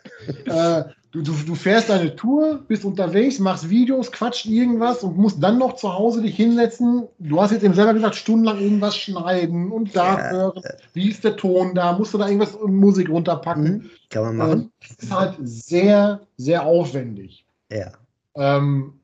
[0.45, 5.43] Äh, du, du, du fährst deine Tour, bist unterwegs, machst Videos, quatscht irgendwas und musst
[5.43, 7.09] dann noch zu Hause dich hinsetzen.
[7.19, 10.31] Du hast jetzt eben selber gesagt, stundenlang irgendwas schneiden und da ja.
[10.31, 10.63] hören.
[10.93, 11.97] Wie ist der Ton da?
[11.97, 13.65] Musst du da irgendwas Musik runterpacken?
[13.65, 13.91] Mhm.
[14.11, 14.61] Kann man machen.
[14.61, 17.47] Ähm, das ist halt sehr, sehr aufwendig.
[17.73, 17.93] Ja.
[18.35, 19.01] Ähm,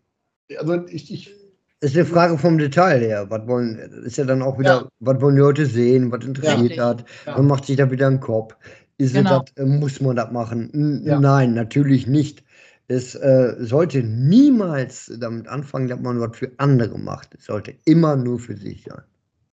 [0.58, 1.34] also ich, ich
[1.84, 3.26] das ist eine Frage vom Detail her.
[3.28, 4.88] Was wollen, ist ja dann auch wieder, ja.
[5.00, 6.86] was wollen die Leute sehen, was interessiert ja.
[6.86, 7.04] hat.
[7.26, 7.36] Ja.
[7.36, 8.56] Man macht sich da wieder einen Kopf.
[8.98, 9.40] Ist genau.
[9.40, 10.70] das, äh, muss man das machen?
[10.72, 12.44] N Nein, natürlich nicht.
[12.86, 17.34] Es äh, sollte niemals damit anfangen, dass man was für andere macht.
[17.34, 19.02] Es sollte immer nur für sich sein.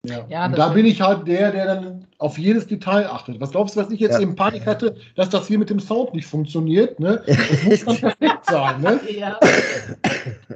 [0.06, 0.26] Ja.
[0.30, 3.40] ja da bin ich halt der, der dann auf jedes Detail achtet.
[3.40, 4.22] Was glaubst du, was ich jetzt ja.
[4.22, 7.00] eben Panik hatte, dass das hier mit dem Sound nicht funktioniert?
[7.00, 7.22] Ne?
[7.28, 8.82] Das muss dann perfekt sein.
[8.82, 9.00] Ne?
[9.10, 9.40] Ja.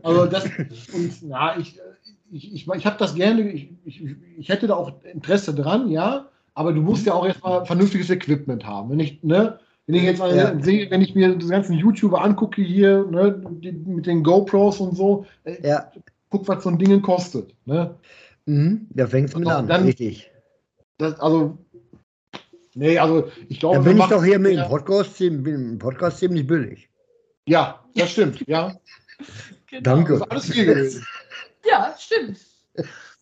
[0.02, 0.46] Also das,
[0.94, 1.80] und na, ich,
[2.32, 4.04] ich, ich, ich habe das gerne, ich, ich,
[4.38, 8.66] ich hätte da auch Interesse dran, ja, aber du musst ja auch erstmal vernünftiges Equipment
[8.66, 8.92] haben.
[8.92, 10.60] Wenn ich, ne, wenn ich jetzt mal ja.
[10.60, 14.96] sehe, wenn ich mir die ganzen YouTuber angucke hier, ne, die, mit den GoPros und
[14.96, 15.92] so, äh, ja.
[16.30, 17.54] guck, was so ein Ding kostet.
[17.66, 17.96] Ne?
[18.46, 20.32] Mhm, da fängst du mit an, dann, richtig.
[20.98, 21.58] Das, also,
[22.76, 23.78] nee, also ich glaube.
[23.78, 26.90] Da bin ich doch hier mit dem Podcast, im Podcast ziemlich billig.
[27.48, 28.74] Ja, das stimmt, ja.
[29.68, 29.82] Genau.
[29.82, 30.14] Danke.
[30.14, 31.06] Das ist alles viel gewesen.
[31.66, 32.40] Ja, stimmt.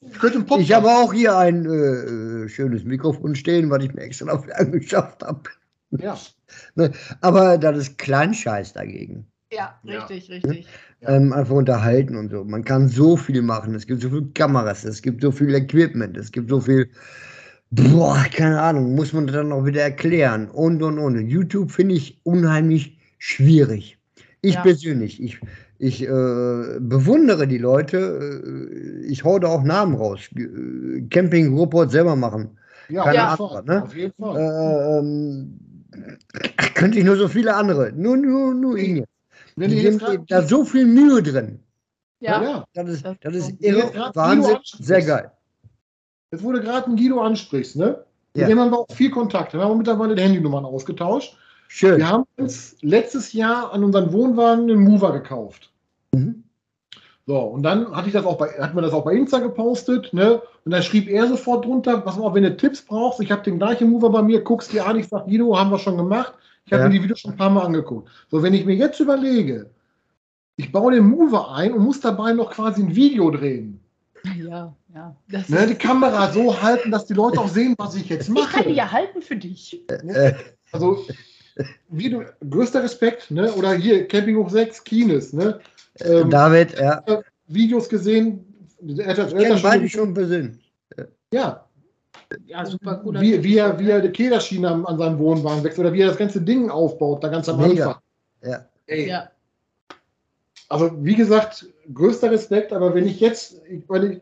[0.01, 4.57] Ich, ich habe auch hier ein äh, schönes Mikrofon stehen, was ich mir extra dafür
[4.59, 5.41] angeschafft habe.
[5.99, 6.17] Ja.
[6.75, 9.25] Ne, aber das ist Kleinscheiß dagegen.
[9.53, 10.35] Ja, richtig, ja.
[10.35, 10.67] richtig.
[11.01, 12.43] Ähm, einfach unterhalten und so.
[12.43, 13.75] Man kann so viel machen.
[13.75, 16.89] Es gibt so viele Kameras, es gibt so viel Equipment, es gibt so viel.
[17.71, 21.27] Boah, keine Ahnung, muss man dann auch wieder erklären und und und.
[21.27, 23.97] YouTube finde ich unheimlich schwierig.
[24.41, 24.61] Ich Ja.
[24.61, 25.39] persönlich, ich,
[25.83, 30.19] ich äh, bewundere die Leute, äh, ich hau da auch Namen raus.
[30.35, 32.57] Äh, Camping Ruhrport selber machen.
[32.87, 33.75] Ja, Keine auf jeden Antwort, Fall.
[33.75, 33.83] ne?
[33.83, 34.37] Auf jeden Fall.
[34.37, 35.59] Äh, ähm,
[36.57, 37.91] ach, könnte ich nur so viele andere.
[37.93, 39.09] Nur, nur, nur ihn jetzt.
[39.55, 41.59] Wenn Die grad- da so viel Mühe drin.
[42.19, 42.63] Ja, ja.
[42.75, 44.11] Das ist, Das ist irre.
[44.13, 44.57] Wahnsinn.
[44.79, 45.31] Sehr geil.
[46.31, 48.05] Jetzt wurde gerade ein Guido ansprichst, ne?
[48.35, 48.47] Mit Ja.
[48.47, 49.53] dem haben wir auch viel Kontakt.
[49.53, 51.35] Wir haben mittlerweile die Handynummern ausgetauscht.
[51.67, 51.97] Schön.
[51.97, 55.70] Wir haben uns letztes Jahr an unseren Wohnwagen einen Mover gekauft.
[56.13, 56.43] Mhm.
[57.27, 60.11] So, und dann hatte ich das auch bei, hatten wir das auch bei Insta gepostet,
[60.11, 60.41] ne?
[60.65, 63.43] Und da schrieb er sofort drunter, pass mal auf, wenn du Tipps brauchst, ich habe
[63.43, 66.33] den gleichen Mover bei mir, guckst dir an, ich sag, Guido, haben wir schon gemacht.
[66.65, 66.89] Ich habe Ja.
[66.89, 68.09] mir die Videos schon ein paar Mal angeguckt.
[68.29, 69.69] So, wenn ich mir jetzt überlege,
[70.57, 73.79] ich baue den Mover ein und muss dabei noch quasi ein Video drehen.
[74.37, 75.15] ja, ja.
[75.29, 78.35] Das Ne, die Kamera so halten, dass die Leute auch sehen, was ich jetzt ich
[78.35, 78.71] kann die mache.
[78.71, 79.83] ja halten für dich.
[79.89, 80.33] Äh,
[80.71, 81.05] Also,
[81.89, 83.51] wie du, größter Respekt, ne?
[83.53, 85.59] Oder hier, Camping hoch 6, Kines, ne?
[85.99, 87.03] Ähm, David, ja.
[87.47, 88.45] Videos gesehen,
[88.97, 90.71] er hat das beide schon, persönlich.
[91.33, 91.65] ja,
[92.45, 95.85] Ja, super cooler wie, wie, er, wie er die Kederschiene an, an seinem Wohnwagen wechselt
[95.85, 97.87] oder wie er das ganze Ding aufbaut, da ganz am Mega.
[97.87, 98.01] Anfang.
[98.43, 98.65] Ja.
[98.87, 99.29] Ey, Ja,
[100.69, 104.21] Also, wie gesagt, größter Respekt, aber wenn ich jetzt, ich, weil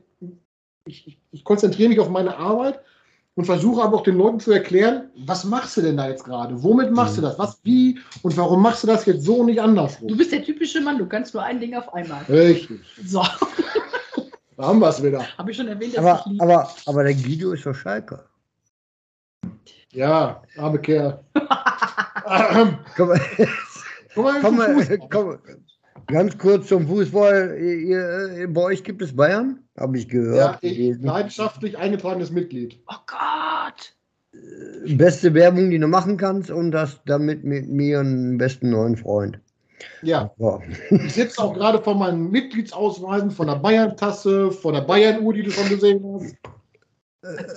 [0.85, 2.79] ich, ich, ich konzentriere mich auf meine Arbeit
[3.39, 6.61] und versuche aber auch den Leuten zu erklären, was machst du denn da jetzt gerade?
[6.61, 7.39] Womit machst du das?
[7.39, 10.17] Was, wie und warum machst du das jetzt so und nicht du andersrum?
[10.17, 12.21] bist der typische Mann, du kannst nur ein Ding auf einmal.
[12.27, 13.23] Richtig, So,
[14.57, 15.25] da haben wir es wieder.
[15.37, 16.43] habe ich schon erwähnt, dass Aber, ich liebe.
[16.43, 18.25] aber, aber der Guido ist doch Schalker.
[19.93, 21.23] Ja, arme Kerl.
[21.33, 22.77] Komm,
[24.15, 25.39] Komm mal, komm, mal, komm,
[26.07, 27.57] ganz kurz zum Fußball.
[27.59, 29.59] Ihr, ihr, bei euch gibt es Bayern?
[29.77, 30.59] Habe ich Ja, gehört.
[30.63, 31.03] ich, gelesen.
[31.05, 32.79] leidenschaftlich eingetragenes Mitglied.
[32.87, 33.95] Oh Gott.
[34.85, 39.39] Beste Werbung, die du machen kannst und das damit mit mir einen besten neuen Freund.
[40.01, 40.61] Ja, So.
[40.89, 45.51] ich sitze auch gerade vor meinen Mitgliedsausweisen, von der Bayern-Tasse, von der Bayern-Uhr, die du
[45.51, 46.35] schon gesehen hast.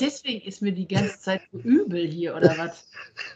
[0.00, 2.88] Deswegen ist mir die ganze Zeit so übel hier, oder was?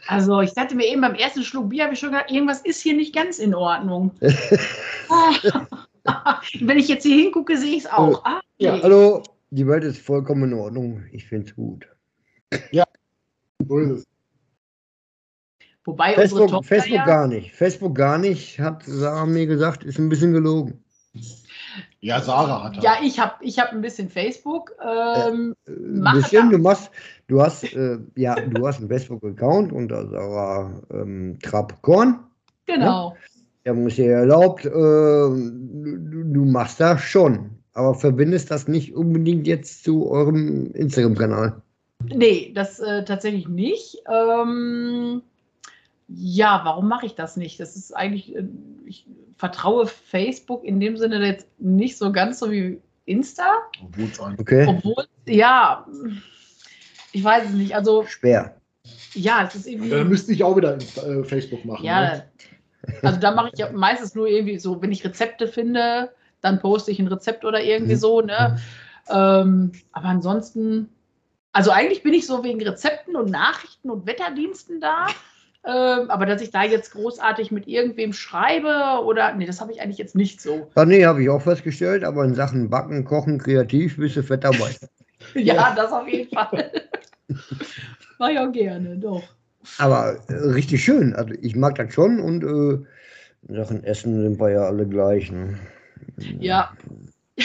[0.07, 2.81] Also, ich dachte mir eben beim ersten Schluck Bier, habe ich schon gedacht, irgendwas ist
[2.81, 4.11] hier nicht ganz in Ordnung.
[5.09, 5.31] Ah.
[6.61, 8.23] Wenn ich jetzt hier hingucke, sehe ich es auch.
[8.25, 8.83] Ah, Ja, okay.
[8.83, 11.03] Hallo, die Welt ist vollkommen in Ordnung.
[11.11, 11.87] Ich finde es gut.
[13.67, 14.07] So ist es.
[15.85, 17.55] Wobei unsere Facebook, Tochter Facebook ja, gar nicht.
[17.55, 20.83] Facebook gar nicht, hat Sarah mir gesagt, ist ein bisschen gelogen.
[21.99, 22.83] Ja, Sarah hat er.
[22.83, 24.71] ja, ich habe ich hab ein bisschen Facebook.
[24.81, 26.51] Ähm, Äh, Ein bisschen, das.
[26.51, 26.91] du machst,
[27.27, 32.19] du hast, äh, ja, du hast einen Facebook-Account unter Sarah ähm, Trapp-Korn.
[32.65, 33.15] genau.
[33.65, 39.45] Der muss dir erlaubt, äh, du, du machst das schon, aber verbindest das nicht unbedingt
[39.45, 41.61] jetzt zu eurem Instagram-Kanal.
[42.05, 43.97] Nee, das äh, tatsächlich nicht.
[44.09, 45.21] Ähm,
[46.07, 47.59] ja, warum mache ich das nicht?
[47.59, 48.43] Das ist eigentlich, äh,
[48.85, 49.05] ich
[49.37, 53.57] vertraue Facebook in dem Sinne jetzt nicht so ganz so wie Insta.
[53.83, 54.65] Obwohl es ein- Okay?
[54.67, 55.85] Obwohl, ja,
[57.11, 57.75] ich weiß es nicht.
[57.75, 58.55] Also, Schwer.
[59.13, 59.89] ja, es ist irgendwie.
[59.89, 61.81] Dann müsste ich auch wieder äh, Facebook machen.
[61.83, 61.87] Ne?
[61.87, 62.23] Ja,
[63.03, 66.91] also da mache ich ja meistens nur irgendwie so, wenn ich Rezepte finde, dann poste
[66.91, 67.99] ich ein Rezept oder irgendwie Mhm.
[67.99, 68.59] so, ne?
[69.09, 70.89] Ähm, aber ansonsten,
[71.51, 75.07] also eigentlich bin ich so wegen Rezepten und Nachrichten und Wetterdiensten da.
[75.67, 79.81] Ähm, aber dass ich da jetzt großartig mit irgendwem schreibe oder, nee, das habe ich
[79.81, 80.71] eigentlich jetzt nicht so.
[80.75, 84.45] Ah, nee, habe ich auch festgestellt, aber in Sachen Backen, Kochen, Kreativ bist du fett
[84.45, 84.71] dabei.
[85.35, 85.75] Ja, Ja.
[85.75, 86.71] das auf jeden Fall.
[88.17, 89.23] Mach ich auch gerne, doch.
[89.77, 91.13] Aber äh, richtig schön.
[91.13, 92.85] Also ich mag das schon und äh,
[93.49, 95.29] in Sachen Essen sind wir ja alle gleich.
[95.31, 95.59] Ne?
[96.39, 96.71] Ja,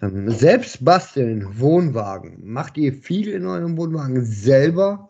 [0.00, 2.38] Ähm, selbst basteln, Wohnwagen.
[2.44, 5.08] Macht ihr viel in eurem Wohnwagen selber?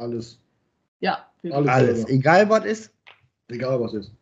[0.00, 0.40] Alles.
[1.00, 1.26] ja.
[1.50, 1.68] Alles.
[1.68, 2.94] Alles, egal was ist.
[3.48, 4.12] Egal was ist.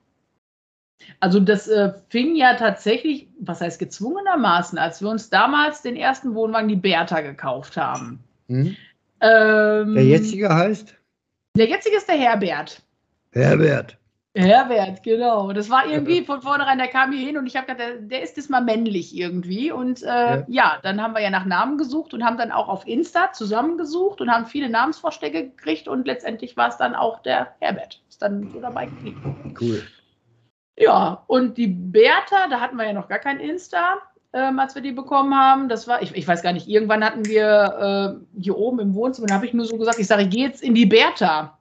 [1.20, 6.34] Also das äh, fing ja tatsächlich, was heißt gezwungenermaßen, als wir uns damals den ersten
[6.34, 8.20] Wohnwagen, die Bertha, gekauft haben.
[8.48, 8.76] Hm?
[9.20, 10.94] Ähm, Der jetzige heißt
[11.56, 12.82] Der jetzige ist der Herbert.
[13.32, 13.97] Herbert.
[14.38, 15.52] Herbert, genau.
[15.52, 18.22] Das war irgendwie von vornherein, der kam hier hin und ich habe gedacht, der, der
[18.22, 19.72] ist diesmal männlich irgendwie.
[19.72, 20.44] Und äh, ja.
[20.46, 20.78] Ja.
[20.82, 24.30] dann haben wir ja nach Namen gesucht und haben dann auch auf Insta zusammengesucht und
[24.30, 28.00] haben viele Namensvorschläge gekriegt und letztendlich war es dann auch der Herbert.
[28.08, 29.54] Ist dann so dabei geblieben.
[29.60, 29.82] Cool.
[30.78, 33.96] Ja, und die Bertha, da hatten wir ja noch gar kein Insta,
[34.32, 35.68] ähm, als wir die bekommen haben.
[35.68, 39.26] Das war, ich, ich weiß gar nicht, irgendwann hatten wir äh, hier oben im Wohnzimmer,
[39.26, 41.57] da habe ich nur so gesagt, ich sage, ich gehe jetzt in die Bertha.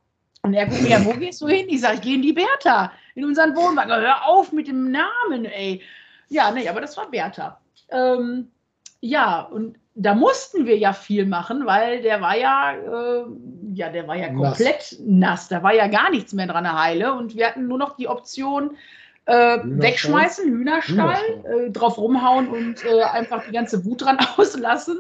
[0.48, 1.68] Und er guckt mir, ja, wo gehst du hin?
[1.68, 3.94] Ich sage, ich gehe in die Bertha, in unseren Wohnwagen.
[3.94, 5.82] Hör auf mit dem Namen, ey.
[6.30, 7.60] Ja, nee, aber das war Bertha.
[7.90, 8.50] Ähm,
[9.02, 13.26] ja, und da mussten wir ja viel machen, weil der war ja, äh,
[13.74, 15.02] ja, der war ja komplett nass.
[15.06, 15.48] nass.
[15.50, 18.78] Da war ja gar nichts mehr dran heile und wir hatten nur noch die Option,
[19.26, 21.68] äh, wegschmeißen, Hühnerstall, Hühnerstall.
[21.68, 24.98] Äh, drauf rumhauen und äh, einfach die ganze Wut dran auslassen.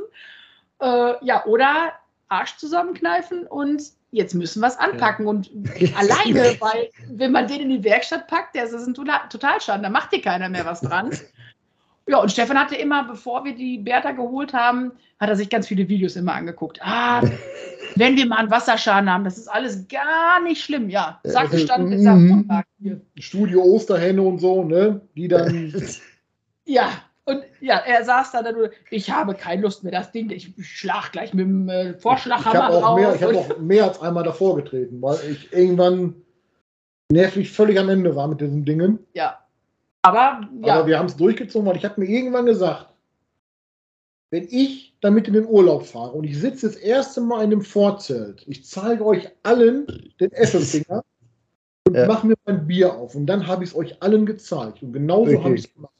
[0.82, 1.94] Äh, ja, oder
[2.28, 5.26] Arsch zusammenkneifen und jetzt müssen wir es anpacken.
[5.26, 5.30] Ja.
[5.30, 5.50] Und
[5.96, 10.12] alleine, weil wenn man den in die Werkstatt packt, der ist ein Totalschaden, da macht
[10.12, 11.12] dir keiner mehr was dran.
[12.10, 15.68] Ja, und Stefan hatte immer, bevor wir die Bertha geholt haben, hat er sich ganz
[15.68, 16.80] viele Videos immer angeguckt.
[16.82, 17.22] Ah,
[17.96, 20.90] wenn wir mal einen Wasserschaden haben, das ist alles gar nicht schlimm.
[20.90, 22.50] Ja, Sachbestand ist am
[23.18, 25.02] Studio Osterhenne und so, ne?
[25.18, 25.74] Die dann.
[26.64, 26.92] ja,
[27.28, 31.12] und ja, er saß da nur, ich habe keine Lust mehr, das Ding, ich schlag
[31.12, 32.98] gleich mit dem äh, Vorschlaghammer ich drauf.
[32.98, 36.16] Mehr, ich habe auch mehr als einmal davor getreten, weil ich irgendwann
[37.12, 39.00] nervlich völlig am Ende war mit diesen Dingen.
[39.14, 39.40] Ja.
[40.04, 40.76] Aber, ja.
[40.76, 42.88] Aber wir haben es durchgezogen, weil ich habe mir irgendwann gesagt,
[44.30, 47.62] wenn ich damit in den Urlaub fahre und ich sitze das erste Mal in dem
[47.62, 49.86] Vorzelt, ich zeige euch allen
[50.22, 51.04] den Esselfinger
[51.86, 52.08] und ja.
[52.08, 54.82] mache mir mein Bier auf und dann habe ich es euch allen gezeigt.
[54.82, 55.92] Und genauso habe ich es gemacht.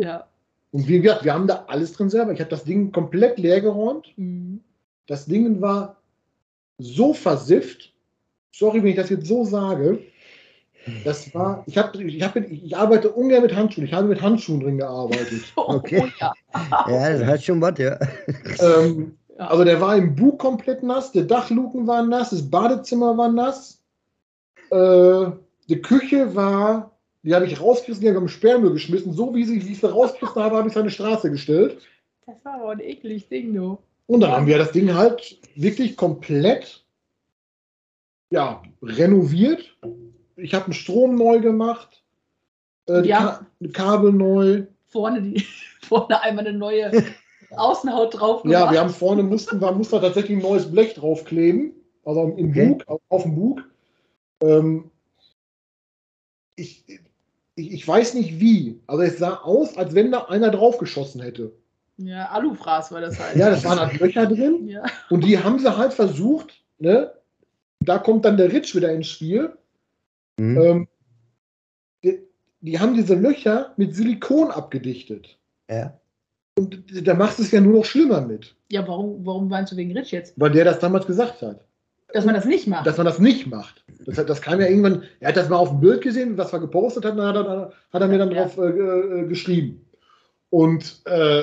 [0.00, 0.26] Ja.
[0.70, 2.32] Und wie gesagt, wir haben da alles drin selber.
[2.32, 4.12] Ich habe das Ding komplett leer geräumt.
[4.16, 4.60] Mhm.
[5.06, 5.96] Das Ding war
[6.78, 7.92] so versifft.
[8.52, 10.00] Sorry, wenn ich das jetzt so sage.
[11.04, 13.86] Das war, ich, hab, ich, hab, ich arbeite ungern mit Handschuhen.
[13.86, 15.42] Ich habe mit Handschuhen drin gearbeitet.
[15.56, 16.02] Okay.
[16.04, 16.32] Oh, ja.
[16.88, 17.98] ja, das hat schon was, ja.
[18.60, 23.30] Ähm, also der war im Bug komplett nass, der Dachluken war nass, das Badezimmer war
[23.30, 23.82] nass.
[24.70, 25.30] Äh,
[25.68, 26.97] die Küche war
[27.28, 29.12] die habe ich rausgerissen, die habe ich im Sperrmüll geschmissen.
[29.12, 31.76] So wie ich sie rausgerissen habe, habe ich es an die Straße gestellt.
[32.24, 33.76] Das war aber ein eklig Ding, du.
[34.06, 36.86] Und dann haben wir das Ding halt wirklich komplett
[38.30, 39.76] ja, renoviert.
[40.36, 42.02] Ich habe den Strom neu gemacht,
[42.88, 43.46] äh, ja.
[43.60, 44.62] Ka Kabel neu.
[44.86, 45.44] Vorne, die,
[45.82, 46.90] vorne einmal eine neue
[47.50, 48.58] Außenhaut drauf gemacht.
[48.58, 51.74] Ja, wir haben vorne mussten, wir mussten tatsächlich ein neues Blech draufkleben,
[52.06, 52.68] also im okay.
[52.68, 53.64] Bug, auf, auf dem Bug.
[54.40, 54.90] Ähm,
[56.56, 56.84] ich,
[57.58, 61.52] ich, ich weiß nicht wie, aber es sah aus, als wenn da einer draufgeschossen hätte.
[61.96, 63.36] Ja, Alufraß war das halt.
[63.36, 64.68] Ja, das waren halt Löcher drin.
[64.68, 64.84] Ja.
[65.10, 67.12] Und die haben sie halt versucht, ne?
[67.80, 69.52] Da kommt dann der Ritsch wieder ins Spiel.
[70.38, 70.60] Mhm.
[70.60, 70.88] Ähm,
[72.04, 72.20] die,
[72.60, 75.38] die, haben diese Löcher mit Silikon abgedichtet.
[75.68, 75.98] Ja.
[76.56, 78.54] Und da machst du es ja nur noch schlimmer mit.
[78.70, 80.34] Ja, warum, warum meinst du wegen Ritsch jetzt?
[80.36, 81.64] Weil der das damals gesagt hat.
[82.12, 82.86] Dass man das nicht macht.
[82.86, 83.84] Dass man das nicht macht.
[84.06, 86.60] Das, das kam ja irgendwann, er hat das mal auf dem Bild gesehen, was wir
[86.60, 88.42] gepostet hatten, hat er, hat er mir dann ja.
[88.42, 89.84] drauf äh, äh, geschrieben.
[90.50, 91.42] Und äh,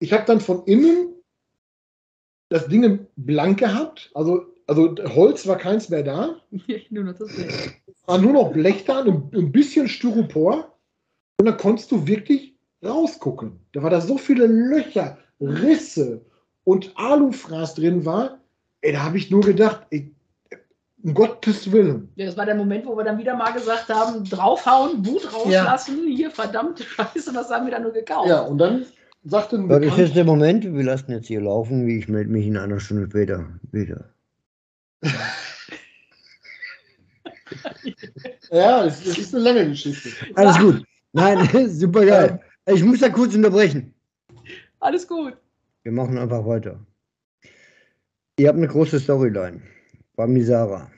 [0.00, 1.14] ich habe dann von innen
[2.48, 6.36] das Ding blank gehabt, also, also Holz war keins mehr da.
[6.90, 7.82] nur noch das Blech.
[8.06, 10.76] War nur noch Blech da, ein, ein bisschen Styropor.
[11.38, 13.58] Und dann konntest du wirklich rausgucken.
[13.72, 16.20] Da war da so viele Löcher, Risse
[16.64, 18.38] und Alufraß drin war,
[18.84, 20.14] Ey, da habe ich nur gedacht, ey,
[21.02, 22.10] um Gottes Willen.
[22.16, 26.06] Ja, das war der Moment, wo wir dann wieder mal gesagt haben, draufhauen, Wut rauslassen,
[26.06, 26.16] ja.
[26.16, 28.28] hier verdammte Scheiße, was haben wir da nur gekauft?
[28.28, 28.84] Ja, und dann
[29.24, 32.30] sagte ein Das ist jetzt der Moment, wir lassen jetzt hier laufen, wie ich melde
[32.30, 34.04] mich in einer Stunde später wieder.
[38.50, 40.10] ja, es, es, ist eine lange Geschichte.
[40.34, 40.84] Alles gut.
[41.12, 42.38] Nein, super geil.
[42.66, 43.94] Ich muss da kurz unterbrechen.
[44.80, 45.38] Alles gut.
[45.84, 46.78] Wir machen einfach weiter.
[48.36, 49.60] Ihr habt eine große Storyline
[50.16, 50.90] bei Misara.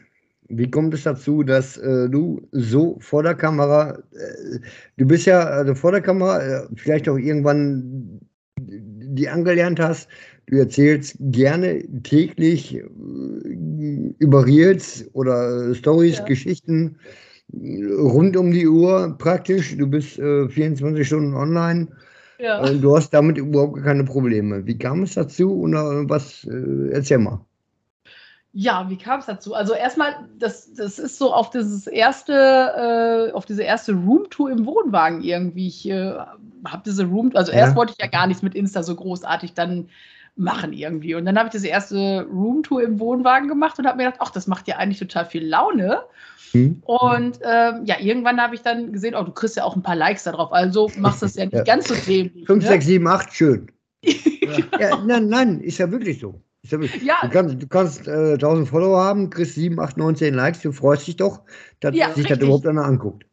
[0.48, 4.58] Wie kommt es dazu, dass äh, du so vor der Kamera, äh,
[4.96, 8.20] du bist ja also vor der Kamera, äh, vielleicht auch irgendwann
[8.58, 10.08] die angelernt hast,
[10.46, 12.82] du erzählst gerne täglich äh,
[14.18, 16.24] über Reels oder Stories, ja.
[16.24, 16.96] Geschichten
[17.52, 19.76] rund um die Uhr praktisch.
[19.76, 21.88] Du bist 24 äh, Stunden online.
[22.38, 22.64] Ja.
[22.64, 24.66] Äh, du hast damit überhaupt keine Probleme.
[24.66, 25.74] Wie kam es dazu und
[26.08, 27.40] was, äh, erzähl mal.
[28.52, 29.54] Ja, wie kam es dazu?
[29.54, 34.64] Also erstmal, das, das ist so auf dieses erste, äh, auf diese erste Roomtour im
[34.64, 35.66] Wohnwagen irgendwie.
[35.66, 36.14] Ich äh,
[36.64, 37.58] habe diese Room, also ja.
[37.58, 39.90] erst wollte ich ja gar nichts mit Insta so großartig dann
[40.36, 41.14] machen irgendwie.
[41.14, 44.30] Und dann habe ich diese erste Roomtour im Wohnwagen gemacht und habe mir gedacht, ach,
[44.30, 46.02] das macht ja eigentlich total viel Laune.
[46.52, 46.82] Mhm.
[46.84, 49.96] Und ähm, ja, irgendwann habe ich dann gesehen, oh, du kriegst ja auch ein paar
[49.96, 51.64] Likes darauf, also machst das ja nicht ja.
[51.64, 52.46] ganz so dämlich.
[52.46, 53.72] 5, 6, 7, 8, schön.
[54.02, 56.40] ja, nein, nein, ist ja wirklich so.
[56.64, 57.16] Ja wirklich, ja.
[57.22, 60.72] Du kannst, du kannst äh, 1000 Follower haben, kriegst 7, 8, 9, 10 Likes, du
[60.72, 61.42] freust dich doch,
[61.80, 63.24] dass sich das überhaupt einer anguckt.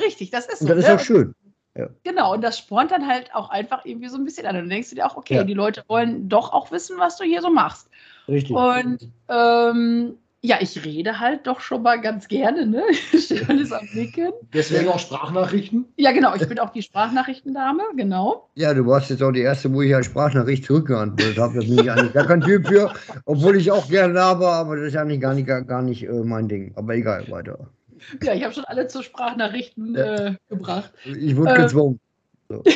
[0.00, 0.66] Richtig, das ist so.
[0.66, 0.94] Und das ne?
[0.94, 1.34] ist auch schön.
[1.76, 1.88] Ja.
[2.04, 4.56] Genau, und das spornt dann halt auch einfach irgendwie so ein bisschen an.
[4.56, 5.44] Und dann denkst du dir auch, okay, ja.
[5.44, 7.88] die Leute wollen doch auch wissen, was du hier so machst.
[8.28, 8.54] Richtig.
[8.54, 12.82] Und ähm, Ja, ich rede halt doch schon mal ganz gerne, ne?
[13.16, 14.32] Stefan ist am Nicken.
[14.52, 15.86] Deswegen auch Sprachnachrichten?
[15.96, 16.34] Ja, genau.
[16.34, 18.48] Ich bin auch die Sprachnachrichtendame, genau.
[18.56, 21.54] Ja, du warst jetzt auch die erste, wo ich eine Sprachnachricht zurückgeantwortet habe.
[21.54, 22.92] Da bin ich eigentlich gar kein Typ für,
[23.24, 26.24] obwohl ich auch gerne laber, aber das ist eigentlich gar nicht, gar, gar nicht äh,
[26.24, 26.72] mein Ding.
[26.74, 27.70] Aber egal, weiter.
[28.22, 30.26] Ja, ich habe schon alle zu Sprachnachrichten Ja.
[30.28, 30.92] äh, gebracht.
[31.04, 31.62] Ich wurde Ähm.
[31.62, 32.00] gezwungen.
[32.48, 32.62] So.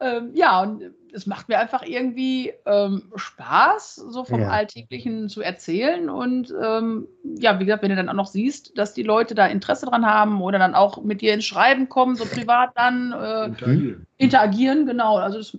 [0.00, 0.82] Ähm, ja, und
[1.12, 4.48] es macht mir einfach irgendwie ähm, Spaß, so vom Ja.
[4.48, 6.10] Alltäglichen zu erzählen.
[6.10, 7.06] Und ähm,
[7.38, 10.04] ja, wie gesagt, wenn du dann auch noch siehst, dass die Leute da Interesse dran
[10.04, 14.06] haben oder dann auch mit dir ins Schreiben kommen, so privat dann äh, Interagieren.
[14.18, 15.18] interagieren, genau.
[15.18, 15.56] Also das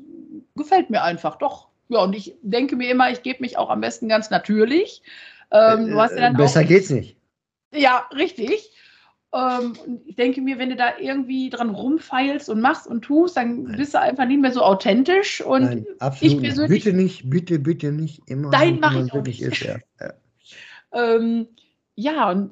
[0.57, 1.69] gefällt mir einfach, doch.
[1.87, 5.03] Ja, und ich denke mir immer, ich gebe mich auch am besten ganz natürlich.
[5.51, 7.15] Ähm, du hast ja dann Äh, Besser auch, geht's nicht.
[7.73, 8.71] Ja, richtig.
[9.33, 9.73] Ähm,
[10.05, 13.77] ich denke mir, wenn du da irgendwie dran rumfeilst und machst und tust, dann Nein.
[13.77, 15.41] bist du einfach nicht mehr so authentisch.
[15.41, 16.33] Und Nein, absolut.
[16.35, 16.43] nicht.
[16.43, 18.21] persönlich- bitte nicht, bitte, bitte nicht.
[18.29, 19.41] Immer, Nein, wenn mach man ich auch nicht.
[19.41, 19.77] Ist, ja.
[19.99, 20.13] Ja.
[20.93, 21.47] ähm,
[21.95, 22.51] ja, und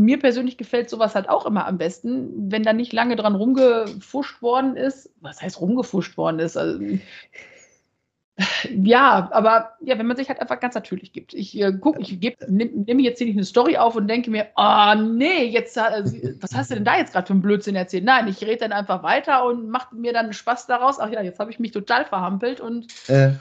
[0.00, 4.42] mir persönlich gefällt sowas halt auch immer am besten, wenn da nicht lange dran rumgefuscht
[4.42, 5.10] worden ist.
[5.20, 6.56] Was heißt rumgefuscht worden ist?
[6.56, 6.78] Also,
[8.70, 11.34] ja, aber ja, wenn man sich halt einfach ganz natürlich gibt.
[11.34, 14.48] Ich äh, gucke, ich nehme nehm jetzt hier nicht eine Story auf und denke mir,
[14.56, 16.04] oh nee, jetzt, äh,
[16.40, 18.04] was hast du denn da jetzt gerade für einen Blödsinn erzählt?
[18.04, 21.00] Nein, ich rede dann einfach weiter und mache mir dann Spaß daraus.
[21.00, 23.32] Ach ja, jetzt habe ich mich total verhampelt und Äh,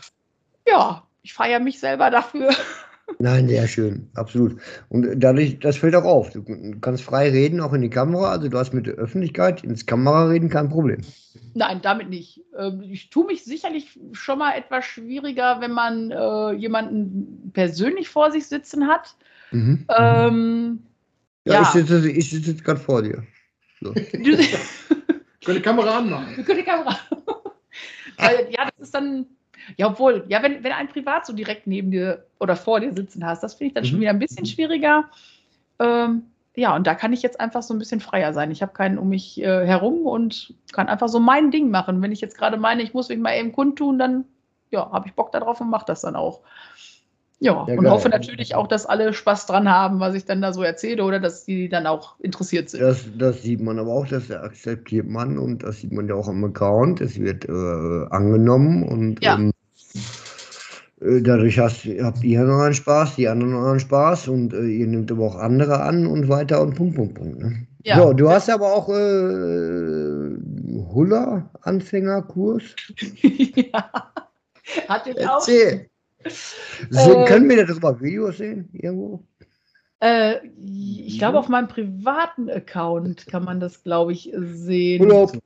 [0.67, 2.49] ja, ich feiere mich selber dafür.
[3.19, 4.57] Nein, sehr schön, absolut.
[4.89, 6.31] Und dadurch, das fällt auch auf.
[6.31, 6.43] Du
[6.81, 8.31] kannst frei reden, auch in die Kamera.
[8.31, 11.01] Also du hast mit der Öffentlichkeit ins Kamerareden kein Problem.
[11.53, 12.41] Nein, damit nicht.
[12.57, 18.31] Ähm, Ich tue mich sicherlich schon mal etwas schwieriger, wenn man äh, jemanden persönlich vor
[18.31, 19.15] sich sitzen hat.
[19.51, 19.85] Mhm.
[19.97, 20.79] Ähm,
[21.45, 21.61] ja, ja.
[21.63, 23.23] ich sitze, ich sitze jetzt gerade vor dir.
[23.81, 23.93] So.
[23.93, 24.51] du, Ich
[25.45, 26.35] kann die Kamera anmachen.
[26.35, 26.97] wir können die Kamera.
[28.17, 29.25] Weil, ja, das ist dann,
[29.75, 33.25] ja, obwohl, ja, wenn, wenn ein Privat so direkt neben dir oder vor dir sitzen
[33.25, 34.01] hast, das finde ich dann schon Mhm.
[34.01, 35.05] wieder ein bisschen schwieriger.
[35.79, 36.23] Ähm,
[36.55, 38.49] ja, und da kann ich jetzt einfach so ein bisschen freier sein.
[38.51, 42.01] Ich habe keinen um mich äh, herum und kann einfach so mein Ding machen.
[42.01, 44.25] Wenn ich jetzt gerade meine, ich muss mich mal eben kundtun, dann
[44.71, 46.41] ja, habe ich Bock darauf und mache das dann auch.
[47.39, 47.91] Ja, Ja, und geil.
[47.91, 51.19] hoffe natürlich auch, dass alle Spaß dran haben, was ich dann da so erzähle oder
[51.19, 52.81] dass die dann auch interessiert sind.
[52.81, 56.27] Das, das sieht man aber auch, das akzeptiert man und das sieht man ja auch
[56.27, 56.99] am Account.
[56.99, 57.51] Es wird äh,
[58.09, 59.35] angenommen und Ja.
[59.35, 59.56] ähm, äh,
[60.99, 64.87] dadurch hast, habt ihr noch einen Spaß, die anderen noch einen Spaß und äh, ihr
[64.87, 67.39] nehmt aber auch andere an und weiter und Punkt, Punkt, Punkt.
[67.39, 67.67] Ne?
[67.83, 67.97] Ja.
[68.01, 70.37] So, du hast aber auch äh,
[70.93, 72.63] Huller-Anfängerkurs.
[73.21, 73.91] ja.
[74.87, 75.35] Hatte ich auch.
[75.47, 75.87] Erzähl.
[76.89, 78.67] Se- Äh, können wir darüber Videos sehen?
[78.73, 79.23] Irgendwo?
[79.99, 80.35] Äh,
[80.65, 85.01] ich glaube, auf meinem privaten Account kann man das, glaube ich, sehen.
[85.01, 85.37] Urlaub.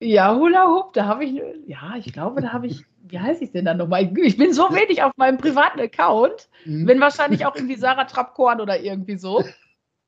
[0.00, 3.52] Ja, Hula Hoop, da habe ich, ja, ich glaube, da habe ich, wie heißt ich
[3.52, 4.10] denn dann nochmal?
[4.16, 6.84] Ich bin so wenig auf meinem privaten Account, Hm?
[6.84, 9.42] bin wahrscheinlich auch irgendwie Sarah Trappkorn oder irgendwie so.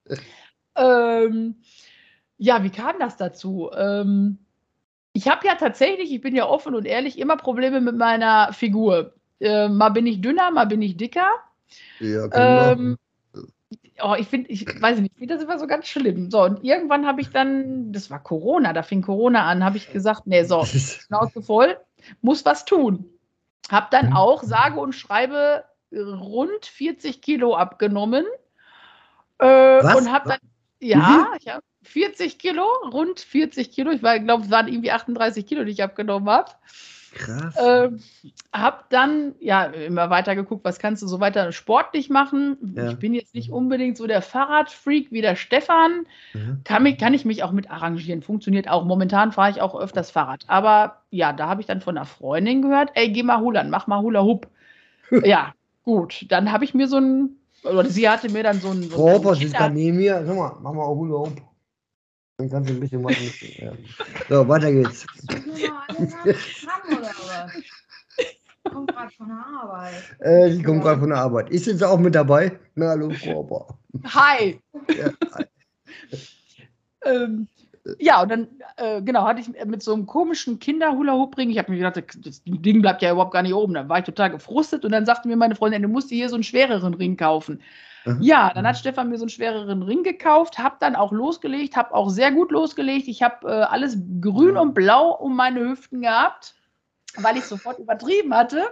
[0.77, 1.57] ähm,
[2.37, 3.71] ja, wie kam das dazu?
[3.75, 4.39] Ähm,
[5.13, 9.15] ich habe ja tatsächlich, ich bin ja offen und ehrlich, immer Probleme mit meiner Figur.
[9.41, 11.29] Äh, mal bin ich dünner, mal bin ich dicker.
[12.01, 12.99] Ja, kann Ähm,
[14.03, 16.31] oh, ich finde, ich weiß nicht, ich finde das immer so ganz schlimm.
[16.31, 19.93] So, und irgendwann habe ich dann, das war Corona, da fing Corona an, habe ich
[19.93, 21.77] gesagt, nee, so, Schnauze voll,
[22.21, 23.05] muss was tun.
[23.71, 24.17] Hab dann Mhm.
[24.17, 28.25] auch sage und schreibe äh, rund 40 Kilo abgenommen.
[29.39, 29.95] Äh?
[29.95, 30.39] Und habe dann,
[30.81, 33.91] ja, ich habe 40 Kilo, rund 40 Kilo.
[33.91, 36.53] Ich glaube, es waren irgendwie 38 Kilo, die ich abgenommen habe.
[37.15, 37.55] Krass.
[37.59, 38.01] Ähm,
[38.53, 42.57] hab dann ja immer weiter geguckt, was kannst du so weiter sportlich machen.
[42.77, 42.91] Ja.
[42.91, 46.07] Ich bin jetzt nicht unbedingt so der Fahrradfreak wie der Stefan.
[46.35, 46.61] Mhm.
[46.65, 48.23] Kann, mich, kann ich mich auch mit arrangieren.
[48.23, 48.85] Funktioniert auch.
[48.85, 50.45] Momentan fahre ich auch öfters Fahrrad.
[50.47, 53.87] Aber ja, da habe ich dann von einer Freundin gehört, ey, geh mal Hulan, mach
[53.87, 54.49] mal Hula Hoop.
[55.25, 55.55] ja,
[55.85, 56.27] gut.
[56.29, 59.15] Dann habe ich mir so ein, oder sie hatte mir dann so ein, so ein
[59.15, 60.25] Hoppers ist gerade neben mir.
[60.25, 61.48] Sag mal, mach mal Hula Hoop.
[62.39, 63.53] Dann kannst du ein bisschen was machen.
[63.59, 63.73] Ja.
[64.29, 65.05] So, weiter geht's.
[68.63, 69.95] Kommt gerade von der Arbeit.
[70.21, 71.51] Äh, sie kommt gerade von der Arbeit.
[71.51, 72.57] Ist jetzt auch mit dabei?
[72.77, 73.77] Na, hallo, Frau.
[74.05, 74.61] Hi.
[74.97, 75.11] Ja,
[77.05, 77.49] ähm,
[77.99, 81.79] ja, und dann, äh, genau, hatte ich mit so einem komischen Kinder-Hula-Hoop-Ring, ich habe mir
[81.79, 83.75] gedacht, das Ding bleibt ja überhaupt gar nicht oben.
[83.75, 86.29] Dann war ich total gefrustet und dann sagte mir meine Freundin, du musst dir hier
[86.29, 87.63] so einen schwereren Ring kaufen.
[88.09, 88.23] Mhm.
[88.23, 91.95] Ja, dann hat Stefan mir so einen schwereren Ring gekauft, habe dann auch losgelegt, habe
[91.95, 93.09] auch sehr gut losgelegt.
[93.09, 96.55] Ich habe äh, alles grün und blau um meine Hüften gehabt,
[97.17, 98.65] weil ich sofort übertrieben hatte.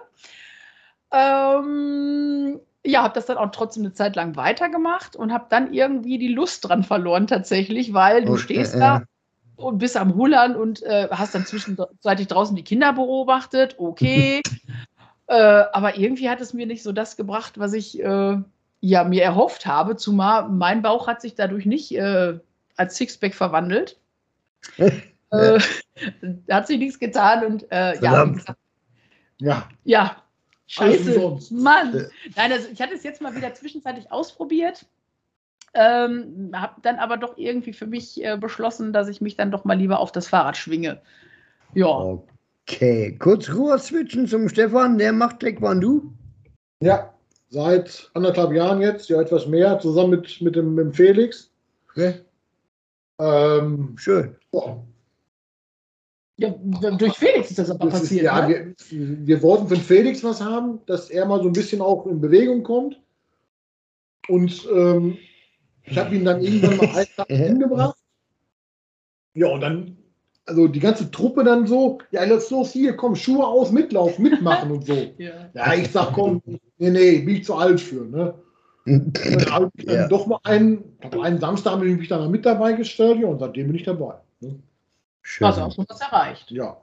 [1.10, 6.18] Ähm, ja, habe das dann auch trotzdem eine Zeit lang weitergemacht und habe dann irgendwie
[6.18, 9.02] die Lust dran verloren tatsächlich, weil du Und, stehst äh, da
[9.56, 13.76] und bist am Hullern und äh, hast dann zwischenzeitig draußen die Kinder beobachtet.
[13.78, 14.40] Okay.
[15.28, 18.38] Äh, aber irgendwie hat es mir nicht so das gebracht, was ich äh,
[18.86, 22.38] ja, mir erhofft habe, zumal mein Bauch hat sich dadurch nicht äh,
[22.76, 23.98] als Sixpack verwandelt.
[24.76, 25.60] äh,
[26.50, 28.58] hat sich nichts getan und äh, ja, gesagt,
[29.40, 30.22] Ja, ja,
[30.68, 31.52] scheiße, umsonst.
[31.52, 32.06] Mann.
[32.36, 34.86] Nein, also ich hatte es jetzt mal wieder zwischenzeitlich ausprobiert,
[35.74, 39.64] ähm, habe dann aber doch irgendwie für mich äh, beschlossen, dass ich mich dann doch
[39.64, 41.00] mal lieber auf das Fahrrad schwinge.
[41.74, 42.18] Ja,
[42.68, 46.02] Okay, kurz rüber switchen zum Stefan, der macht Taekwondo.
[46.80, 47.15] ja.
[47.48, 51.52] Seit anderthalb Jahren jetzt, ja etwas mehr, zusammen mit, mit, dem, mit dem Felix.
[51.90, 52.14] Okay.
[53.18, 54.36] Ähm, Schön.
[54.50, 54.84] boah,
[56.36, 58.24] ja durch Felix ist das aber das ist, passiert.
[58.24, 58.74] ja, ne?
[58.90, 62.20] wir, wir wollten von Felix was haben, dass er mal so ein bisschen auch in
[62.20, 63.00] Bewegung kommt.
[64.28, 65.18] Und ähm,
[65.84, 67.98] ich habe ihn dann irgendwann mal einen Tag hingebracht.
[69.34, 69.96] Ja, und dann,
[70.46, 74.70] also die ganze Truppe dann so, ja, lass los hier, komm, Schuhe aus, mitlaufen, mitmachen
[74.70, 74.94] und so.
[75.18, 75.50] Ja.
[75.54, 76.40] Ja, ich sag, komm,
[76.78, 78.34] nee, nee, bin ich zu alt für, ne?
[78.84, 79.12] Dann
[79.50, 80.08] habe ich dann Ja.
[80.08, 80.84] doch mal einen,
[81.20, 84.14] einen Samstag habe ich mich dann mit dabei gestellt, ja, und seitdem bin ich dabei.
[84.40, 84.60] Ne?
[85.22, 85.46] Schön.
[85.46, 86.50] Also auch schon was erreicht.
[86.52, 86.76] Ja.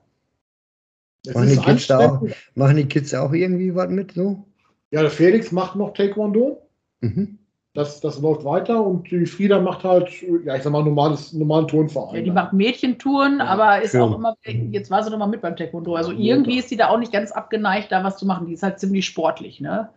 [1.26, 4.46] Es Machen die, Kids da auch, machen die Kids auch irgendwie was mit so?
[4.92, 6.68] Ja, der Felix macht noch Taekwondo.
[7.00, 7.40] Mhm.
[7.76, 10.10] Das, das läuft weiter und die Frieda macht halt,
[10.46, 12.18] ja, ich sag mal, normales, normalen Turnverein.
[12.18, 14.02] Ja, die macht Mädchentouren, Ja, aber ist schön.
[14.02, 15.96] auch immer, jetzt war sie noch mal mit beim Taekwondo.
[15.96, 18.46] Also irgendwie ist sie da auch nicht ganz abgeneigt, da was zu machen.
[18.46, 19.90] Die ist halt ziemlich sportlich, ne?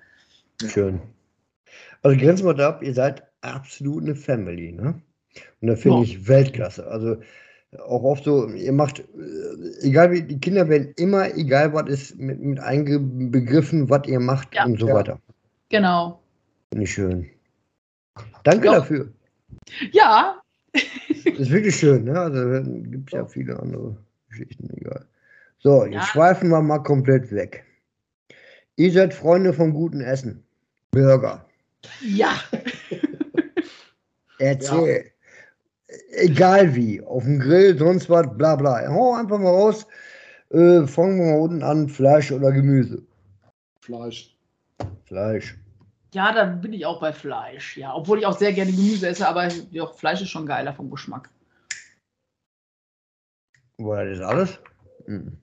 [0.67, 1.03] Schön.
[2.03, 5.03] Also grenzen wir da ab, ihr seid absolut eine Family, ne?
[5.61, 6.05] Und da finde Ja.
[6.05, 6.87] ich Weltklasse.
[6.87, 7.17] Also
[7.87, 9.05] auch oft so, ihr macht, äh,
[9.87, 14.55] egal wie, die Kinder werden immer, egal was ist, mit, mit einbegriffen, was ihr macht
[14.55, 14.65] Ja.
[14.65, 14.95] und so Ja.
[14.95, 15.19] weiter.
[15.69, 16.21] Genau.
[16.71, 17.27] Finde ich schön.
[18.45, 18.73] Danke Ja.
[18.75, 19.13] dafür.
[19.93, 20.41] Ja,
[20.73, 22.19] ist wirklich schön, ne?
[22.21, 23.97] Also gibt es ja viele andere
[24.29, 25.07] Geschichten, egal.
[25.59, 26.03] So, jetzt Ja.
[26.03, 27.65] schweifen wir mal komplett weg.
[28.77, 30.45] Ihr seid Freunde vom guten Essen.
[30.91, 31.45] Burger.
[32.03, 32.33] ja.
[34.39, 35.11] Erzähl.
[36.11, 38.87] Egal wie, auf dem Grill, sonst was, bla bla.
[38.89, 39.87] Hau einfach mal raus.
[40.51, 43.03] Äh, fangen wir mal unten an, Fleisch oder Gemüse.
[43.81, 44.37] Fleisch.
[45.05, 45.57] Fleisch.
[46.15, 47.77] Ja, da bin ich auch bei Fleisch.
[47.77, 50.91] Ja, obwohl ich auch sehr gerne Gemüse esse, aber ja, Fleisch ist schon geiler vom
[50.91, 51.31] Geschmack.
[53.79, 54.59] War das alles?
[55.07, 55.37] Hm.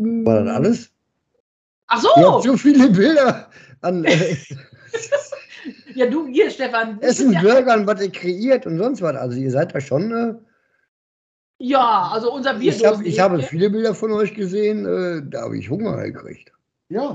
[0.00, 0.26] Mm.
[0.26, 0.90] War das alles?
[1.86, 2.50] Ach Ihr habt so!
[2.50, 3.50] so viele Bilder
[3.80, 4.36] an äh,
[5.94, 7.00] Ja, du hier, Stefan.
[7.00, 9.16] Essen, ja, Burgern, was ihr kreiert und sonst was.
[9.16, 10.12] Also ihr seid da schon.
[10.12, 10.34] Äh,
[11.60, 12.72] ja, also unser Bier.
[12.72, 16.52] ich, hab, ich habe viele Bilder von euch gesehen, äh, da habe ich Hunger gekriegt.
[16.88, 17.14] Ja,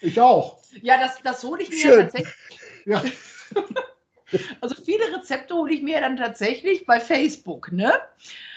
[0.00, 0.58] ich auch.
[0.82, 2.00] Ja, das, das hole ich mir Schön.
[2.02, 2.34] tatsächlich.
[2.86, 3.02] Ja.
[4.60, 7.94] Also viele Rezepte hole ich mir dann tatsächlich bei Facebook, ne?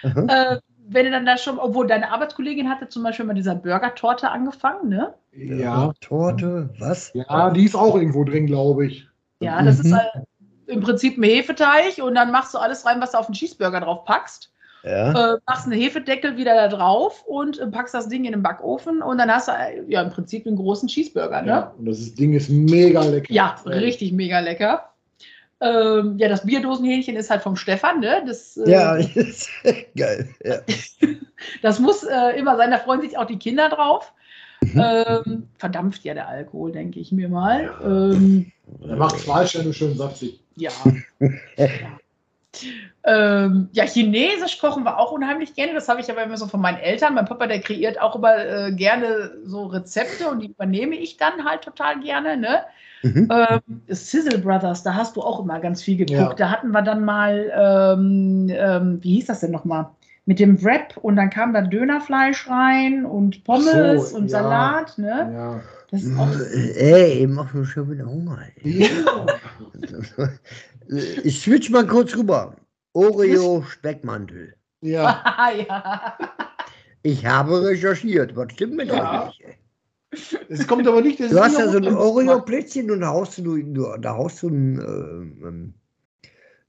[0.03, 0.57] Äh,
[0.89, 4.89] wenn du dann da schon, obwohl deine Arbeitskollegin hatte zum Beispiel mal dieser Burger-Torte angefangen,
[4.89, 5.13] ne?
[5.31, 5.93] Ja.
[6.01, 7.11] Torte, was?
[7.13, 9.07] Ja, die ist auch irgendwo drin, glaube ich.
[9.39, 9.95] Ja, das ist Mhm.
[9.95, 10.11] halt
[10.67, 13.79] im Prinzip ein Hefeteig und dann machst du alles rein, was du auf den Cheeseburger
[13.79, 14.50] drauf packst.
[14.83, 15.33] Ja.
[15.33, 19.01] Äh, machst einen Hefedeckel wieder da drauf und äh, packst das Ding in den Backofen
[19.01, 21.47] und dann hast du äh, ja im Prinzip einen großen Cheeseburger, ne?
[21.47, 21.73] Ja.
[21.77, 23.31] Und das ist, Ding ist mega lecker.
[23.31, 24.89] Ja, richtig mega lecker.
[25.61, 28.23] Ähm, ja, das Bierdosenhähnchen ist halt vom Stefan, ne?
[28.25, 28.97] Das, äh, Ja,
[29.95, 30.27] geil.
[30.43, 30.55] Ja.
[31.61, 34.11] das muss äh, immer sein, da freuen sich auch die Kinder drauf.
[34.63, 34.83] Mhm.
[34.83, 37.71] Ähm, verdampft ja der Alkohol, denke ich mir mal.
[37.83, 38.51] Ähm,
[38.87, 40.39] Er macht Fleisch ja nur schön saftig.
[40.55, 40.71] ja.
[41.57, 41.67] ja.
[43.03, 45.73] Ähm, ja, Chinesisch kochen wir auch unheimlich gerne.
[45.73, 47.15] Das habe ich aber immer so von meinen Eltern.
[47.15, 51.45] Mein Papa, der kreiert auch immer äh, gerne so Rezepte und die übernehme ich dann
[51.45, 52.37] halt total gerne.
[52.37, 52.61] Ne?
[53.03, 53.29] Mhm.
[53.31, 56.39] Ähm, Sizzle Brothers, da hast du auch immer ganz viel geguckt.
[56.39, 56.47] Ja.
[56.47, 59.89] Da hatten wir dann mal, ähm, ähm, wie hieß das denn nochmal?
[60.25, 64.43] Mit dem Wrap und dann kam da Dönerfleisch rein und Pommes so, und ja.
[64.43, 64.97] Salat.
[64.99, 65.31] Ne?
[65.33, 65.61] Ja.
[65.89, 68.39] Das ist auch, Ey, ich mach mir schon wieder Hunger.
[70.91, 71.21] Ey.
[71.23, 72.55] Ich switch mal kurz rüber.
[72.93, 74.53] Oreo Speckmantel.
[74.81, 75.23] Ja.
[75.67, 76.17] ja.
[77.03, 78.35] Ich habe recherchiert.
[78.35, 79.27] Was stimmt mit Ja.
[79.27, 79.57] euch nicht?
[80.49, 81.19] Es kommt aber nicht.
[81.19, 81.87] das Du hast ja so ein.
[81.95, 85.73] Oreo-Plätzchen und da haust du, du, da haust du ein äh, ähm,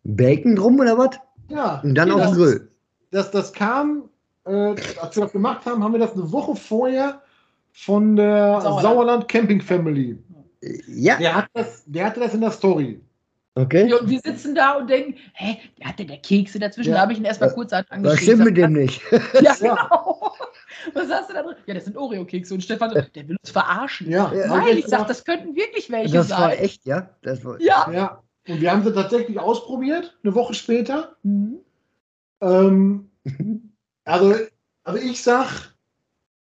[0.04, 1.18] Bacon drum oder was?
[1.48, 1.80] Ja.
[1.82, 2.68] Und dann Ja, auf den Grill.
[3.10, 4.08] Das, das kam,
[4.46, 7.20] äh, als wir das gemacht haben, haben wir das eine Woche vorher
[7.72, 8.82] von der Sauerland.
[8.82, 10.16] Sauerland, Camping Family.
[10.86, 13.00] Ja, Der, hat das, der hatte das in der Story.
[13.54, 13.92] Okay.
[13.92, 16.90] Und wir sitzen da und denken, hä, der hatte der Kekse dazwischen.
[16.90, 16.96] Ja.
[16.96, 17.54] Da habe ich ihn erstmal Ja.
[17.54, 19.00] kurz an- Was stimmt mit dem nicht?
[19.42, 20.34] Ja, genau.
[20.94, 21.54] Was hast du da drin?
[21.66, 22.54] Ja, das sind Oreo-Kekse.
[22.54, 24.10] Und Stefan so, der will uns verarschen.
[24.10, 24.32] Ja.
[24.34, 24.46] Ja.
[24.48, 26.40] Nein, ich jetzt sag, gedacht, das könnten wirklich welche Das sein.
[26.40, 27.10] war echt, ja?
[27.22, 27.88] Das war, Ja.
[27.92, 28.22] Ja.
[28.48, 31.14] Und wir haben sie tatsächlich ausprobiert, eine Woche später.
[31.22, 31.58] Mhm.
[32.40, 33.10] Ähm,
[34.04, 34.34] also,
[34.84, 35.72] also ich sag,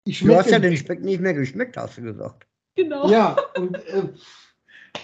[0.03, 0.61] Ich Du hast ja schmecke.
[0.69, 2.45] den Speck nicht mehr geschmeckt, hast du gesagt.
[2.75, 3.09] Genau.
[3.09, 4.09] Ja, und äh,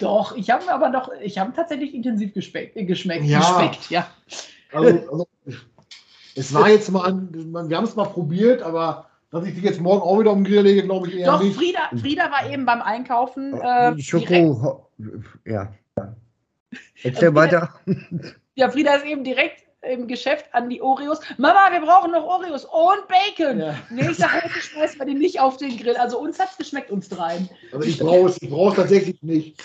[0.00, 3.38] Doch, ich habe aber noch, ich habe tatsächlich intensiv gespeckt, äh, geschmeckt, Ja.
[3.40, 4.06] gespeckt, ja.
[4.72, 5.26] also, also,
[6.34, 7.28] es war jetzt mal, an,
[7.68, 10.62] wir haben es mal probiert, aber dass ich die jetzt morgen auch wieder um Grill
[10.62, 11.56] lege, glaube ich eher Doch, nicht.
[11.56, 13.54] Frieda, Frieda war eben beim Einkaufen.
[13.54, 14.90] Äh, Die direkt, Schoko.
[15.46, 15.72] Ja.
[17.02, 17.34] Erzähl Okay.
[17.34, 17.74] weiter.
[18.54, 21.20] ja, Frieda ist eben direkt im Geschäft an die Oreos.
[21.38, 23.58] Mama, wir brauchen noch Oreos und Bacon.
[23.58, 23.74] Ja.
[23.90, 25.96] Nee, ich sage, heute schmeißen wir die nicht auf den Grill.
[25.96, 27.48] Also uns hat es geschmeckt, uns dreien.
[27.72, 29.60] Also ich brauche es, ich brauche es tatsächlich nicht.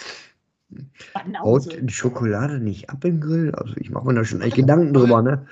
[1.39, 3.53] Haut die Schokolade nicht ab im Grill?
[3.55, 5.47] Also ich mache mir da schon echt Gedanken drüber, ne?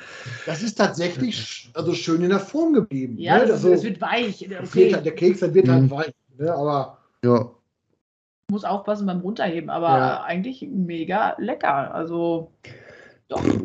[0.45, 3.17] Das ist tatsächlich also schön in der Form geblieben.
[3.17, 3.41] Ja, ne?
[3.41, 4.45] das, Also, es wird weich.
[4.63, 5.91] Okay, halt, der Keks der wird halt Mhm.
[5.91, 6.13] weich.
[6.37, 6.53] Ne?
[6.53, 7.49] Aber Ja.
[8.51, 10.23] muss aufpassen beim Runterheben, aber Ja.
[10.23, 11.93] eigentlich mega lecker.
[11.95, 12.51] Also,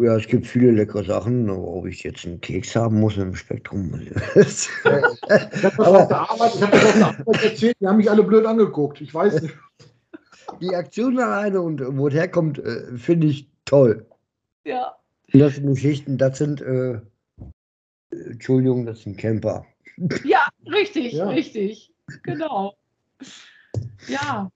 [0.00, 3.34] Ja, es gibt viele leckere Sachen, aber ob ich jetzt einen Keks haben muss im
[3.36, 4.00] Spektrum.
[4.00, 4.10] ich
[4.84, 5.02] habe
[5.62, 8.22] das, auf der Arbeit- ich hab das auf der Arbeit erzählt, die haben mich alle
[8.22, 9.00] blöd angeguckt.
[9.00, 9.54] Ich weiß nicht.
[10.60, 14.06] die Aktion alleine und wo es herkommt, äh, finde ich toll.
[14.64, 14.96] Ja.
[15.32, 17.00] Das sind Geschichten, das sind, äh,
[18.10, 19.64] Entschuldigung, das sind Camper.
[20.24, 21.28] Ja, richtig, Ja.
[21.28, 21.92] richtig.
[22.24, 22.74] Genau.
[24.08, 24.50] Ja.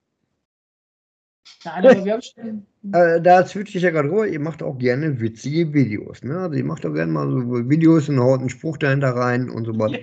[1.65, 2.65] Nein, aber wir haben schon.
[2.93, 6.23] Äh, da switche ich ja gerade rüber, ihr macht auch gerne witzige Videos.
[6.23, 6.37] Ne?
[6.37, 9.65] Also ihr macht auch gerne mal so Videos und haut einen Spruch dahinter rein und
[9.65, 9.91] so was.
[9.91, 9.97] Ja.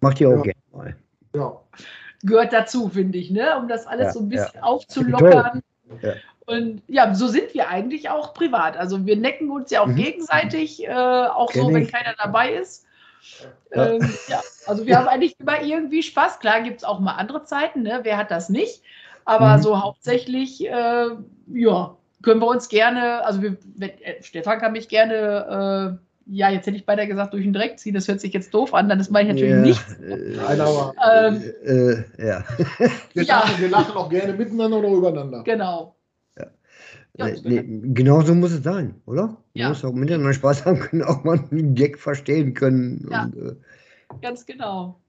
[0.00, 0.52] Macht ihr auch Ja.
[0.52, 0.96] gerne mal.
[1.34, 1.60] Ja.
[2.22, 3.56] Gehört dazu, finde ich, ne?
[3.58, 5.60] Um das alles Ja, so ein bisschen aufzulockern.
[6.46, 8.76] Und ja, so sind wir eigentlich auch privat.
[8.76, 9.96] Also wir necken uns ja auch Mhm.
[9.96, 11.92] gegenseitig, äh, auch so, Kenn wenn ich.
[11.92, 12.84] keiner dabei ist.
[13.72, 16.40] Ähm, ja, also wir haben eigentlich immer irgendwie Spaß.
[16.40, 18.00] Klar gibt es auch mal andere Zeiten, ne?
[18.02, 18.82] Wer hat das nicht?
[19.24, 19.62] Aber Mhm.
[19.62, 21.06] so hauptsächlich, äh,
[21.52, 26.50] ja, können wir uns gerne, also wir, wenn, äh, Stefan kann mich gerne, äh, ja,
[26.50, 27.94] jetzt hätte ich beinahe gesagt, durch den Dreck ziehen.
[27.94, 29.84] Das hört sich jetzt doof an, das meine ich natürlich Ja, nicht.
[30.00, 32.44] Äh, Nein, aber Ähm, äh, ja.
[33.14, 33.38] wir, Ja.
[33.40, 35.42] lachen, wir lachen auch gerne miteinander oder übereinander.
[35.44, 35.96] Genau.
[37.18, 37.26] Ja.
[37.42, 39.26] Nee, genau so muss es sein, oder?
[39.26, 39.68] Man Ja.
[39.70, 43.06] muss auch miteinander Spaß haben können, auch mal einen Gag verstehen können.
[43.10, 43.24] Ja.
[43.24, 43.54] Und, äh,
[44.22, 45.00] Ganz genau.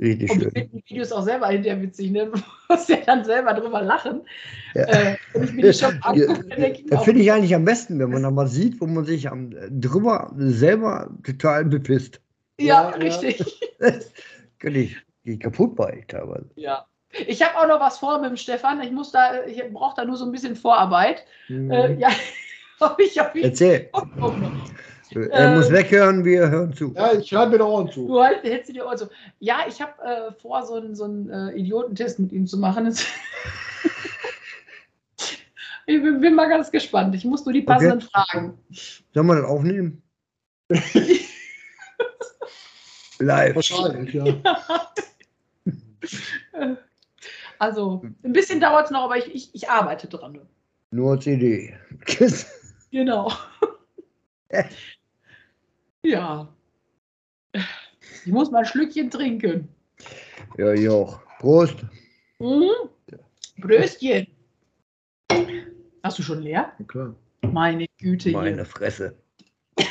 [0.00, 0.50] Richtig Und schön.
[0.52, 2.26] finden die Videos auch selber hinterher witzig, ne?
[2.70, 4.22] Du musst ja dann selber drüber lachen.
[4.74, 4.82] Ja.
[4.84, 7.98] Äh, wenn ich mir die schon angucke, denke ich Das finde ich eigentlich am besten,
[7.98, 12.20] wenn man da mal sieht, wo man sich am, äh, drüber selber total bepisst.
[12.58, 12.96] ja, Ja, ja.
[12.96, 13.60] richtig.
[14.58, 16.50] Könnte ich, ich kaputt bei teilweise.
[16.56, 16.86] Ja.
[17.26, 18.80] Ich habe auch noch was vor mit dem Stefan.
[18.82, 21.24] Ich muss da, ich brauche da nur so ein bisschen Vorarbeit.
[21.48, 22.08] Äh, ja,
[22.80, 23.42] hab ich, hab ich.
[23.44, 23.88] Erzähl.
[23.92, 24.30] Oh.
[25.12, 26.92] Er Äh, muss weghören, wir hören zu.
[26.94, 28.06] Ja, ich höre mir da Ohren zu.
[28.06, 29.08] Du halt, hältst du dir auch so.
[29.40, 32.94] Ja, ich habe äh, vor, so einen so einen, äh, Idiotentest mit ihm zu machen.
[35.86, 37.16] Ich bin, bin mal ganz gespannt.
[37.16, 38.56] Ich muss nur die passenden Fragen.
[39.12, 40.00] Sollen wir das aufnehmen?
[43.18, 43.56] Live.
[43.56, 44.24] Wahrscheinlich, ja.
[47.58, 50.38] Also, ein bisschen dauert es noch, aber ich, ich, ich arbeite dran.
[50.92, 51.74] Nur CD.
[52.90, 53.30] Genau.
[56.04, 56.48] Ja.
[58.24, 59.68] Ich muss mal ein Schlückchen trinken.
[60.58, 61.20] ja, ich auch.
[61.38, 61.76] Prost.
[62.38, 62.70] Mhm.
[63.58, 64.26] Bröstchen.
[66.02, 66.72] Hast du schon leer?
[66.88, 67.14] Klar.
[67.42, 68.30] Meine Güte.
[68.32, 68.64] Meine Hier.
[68.64, 69.16] Fresse.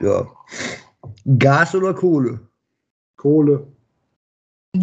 [0.00, 0.26] ja.
[1.38, 2.40] Gas oder Kohle?
[3.16, 3.66] Kohle.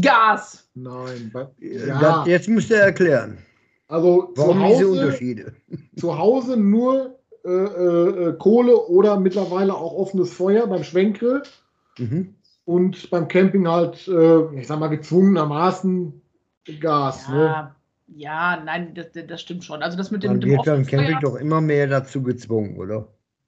[0.01, 0.69] Gas.
[0.73, 1.31] Nein.
[1.33, 3.37] Das, Ja, jetzt müsst ihr erklären.
[3.87, 5.53] Also zu Warum diese Hause, Unterschiede?
[5.95, 7.15] zu Hause nur
[7.45, 11.43] äh, äh, äh, Kohle oder mittlerweile auch offenes Feuer beim Schwenkgrill
[11.99, 12.35] Mhm.
[12.65, 16.21] und beim Camping halt, äh, ich sag mal, gezwungenermaßen
[16.79, 17.27] Gas.
[17.29, 17.35] Ne?
[17.45, 17.75] Ja,
[18.15, 19.81] ja nein, das, das stimmt schon.
[19.81, 22.21] Also das mit dem, Man mit dem wird beim Camping Feuer- doch immer mehr dazu
[22.21, 23.07] gezwungen, oder?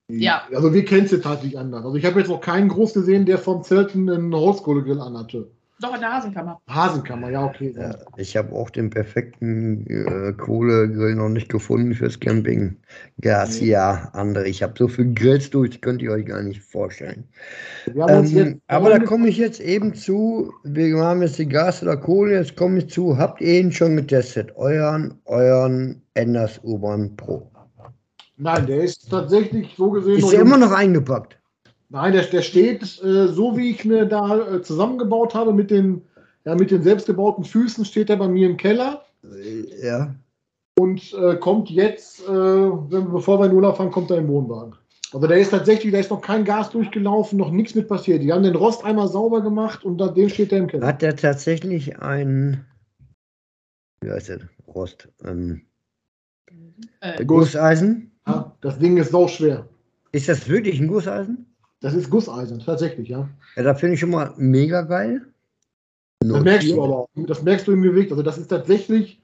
[0.10, 0.42] Ja.
[0.56, 1.86] Also wir kennen es jetzt halt nicht anders.
[1.86, 5.52] Also ich habe jetzt noch keinen groß gesehen, der vom Zelten einen Holzkohlegrill anhatte.
[5.82, 6.62] Doch in der Hasenkammer.
[6.68, 7.74] Hasenkammer, ja, okay.
[7.78, 12.76] Ja, ich habe auch den perfekten äh, Kohlegrill noch nicht gefunden fürs Camping.
[13.22, 13.70] Gas, Nee.
[13.70, 14.48] ja, andere.
[14.48, 17.24] Ich habe so viel Grills durch, das könnt ihr euch gar nicht vorstellen.
[17.86, 21.40] Wir haben uns Ähm, jetzt aber da komme ich jetzt eben zu, wir haben jetzt
[21.40, 24.52] die Gas oder Kohle, jetzt komme ich zu, habt ihr ihn schon getestet?
[24.58, 27.50] Euren, euren Enders U-Bahn Pro.
[28.36, 30.18] Nein, der ist tatsächlich so gesehen.
[30.18, 30.42] Ist jung.
[30.42, 31.39] immer noch eingepackt?
[31.90, 36.04] Nein, der, der steht äh, so, wie ich mir da äh, zusammengebaut habe, mit den,
[36.46, 40.14] ja, mit den selbstgebauten Füßen, steht er bei mir im Keller Äh, Ja.
[40.80, 44.76] und äh, kommt jetzt, äh, wenn, bevor wir in Urlaub fahren, kommt er im Wohnwagen.
[45.12, 48.22] Also der ist tatsächlich, da ist noch kein Gas durchgelaufen, noch nichts mit passiert.
[48.22, 50.86] Die haben den Rost einmal sauber gemacht und seitdem steht der im Keller.
[50.86, 52.64] Hat der tatsächlich ein,
[54.02, 55.64] wie heißt der, Rost, ähm,
[57.02, 57.54] Äh, Guss.
[57.54, 58.12] Gusseisen?
[58.28, 59.68] Ja, das Ding ist sau schwer.
[60.12, 61.48] Ist das wirklich ein Gusseisen?
[61.82, 63.30] Das ist Gusseisen, tatsächlich, ja.
[63.56, 65.26] Ja, da finde ich schon mal mega geil.
[66.20, 67.10] Das merkst du aber auch.
[67.16, 68.12] Das merkst du im Gewicht.
[68.12, 69.22] Also das ist tatsächlich,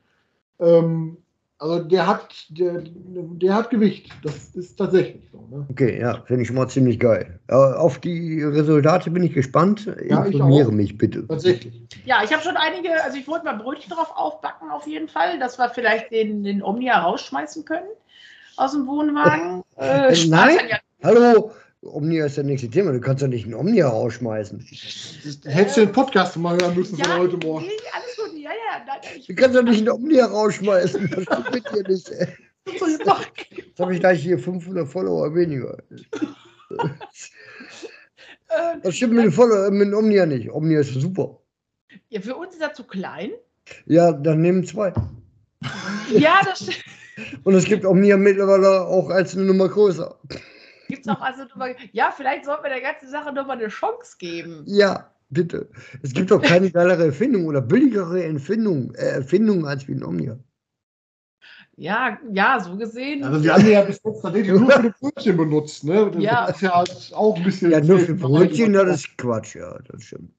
[0.60, 1.18] ähm,
[1.58, 4.10] also der hat, der, der hat Gewicht.
[4.24, 5.46] Das ist tatsächlich so.
[5.52, 5.66] Ne?
[5.70, 7.40] Okay, ja, finde ich schon mal ziemlich geil.
[7.48, 9.86] Äh, auf die Resultate bin ich gespannt.
[10.08, 10.72] Ja, ich Informiere auch.
[10.72, 11.28] mich bitte.
[11.28, 11.82] Tatsächlich.
[12.06, 15.38] Ja, ich habe schon einige, also ich wollte mal Brötchen drauf aufbacken auf jeden Fall,
[15.40, 17.88] dass wir vielleicht den, den Omnia rausschmeißen können
[18.56, 19.64] aus dem Wohnwagen.
[19.78, 20.58] Äh, nein.
[20.70, 21.52] ja- Hallo,
[21.86, 22.92] Omnia ist das nächste Thema.
[22.92, 24.60] Du kannst doch nicht einen Omnia rausschmeißen.
[25.46, 27.66] Hättest du den Podcast mal hören müssen von Ja, heute Morgen.
[27.66, 28.84] nee, alles gut, ja, ja.
[28.86, 31.10] Nein, ich, Du kannst doch nicht einen Omnia rausschmeißen.
[31.10, 32.10] Das stimmt mit dir nicht.
[32.68, 35.78] Jetzt habe ich gleich hier 500 Follower weniger.
[38.84, 40.50] Das stimmt mit dem, Follower, mit Omnia nicht.
[40.52, 41.40] Omnia ist super.
[42.10, 43.32] ja, für uns ist er zu klein.
[43.86, 44.94] Ja, dann nehmen zwei.
[46.12, 46.70] Ja, das
[47.44, 50.18] Und es gibt Omnia mittlerweile auch als eine Nummer größer.
[50.88, 51.22] Gibt es auch.
[51.22, 54.64] Also, drüber- ja, vielleicht sollten wir der ganzen Sache nochmal eine Chance geben.
[54.66, 55.70] Ja, bitte.
[56.02, 60.38] Es gibt doch keine geilere Erfindung oder billigere Erfindung, äh, Erfindung als wie ein Omnia.
[61.78, 63.24] Ja, ja, so gesehen.
[63.24, 65.84] Also wir haben ja bis jetzt tatsächlich nur für die Brötchen benutzt.
[65.84, 66.10] Ne?
[66.12, 66.46] Das Ja.
[66.46, 66.84] ist ja
[67.14, 67.72] auch ein bisschen.
[67.72, 70.32] Ja, nur für Brötchen, das ist Quatsch, ja, das stimmt.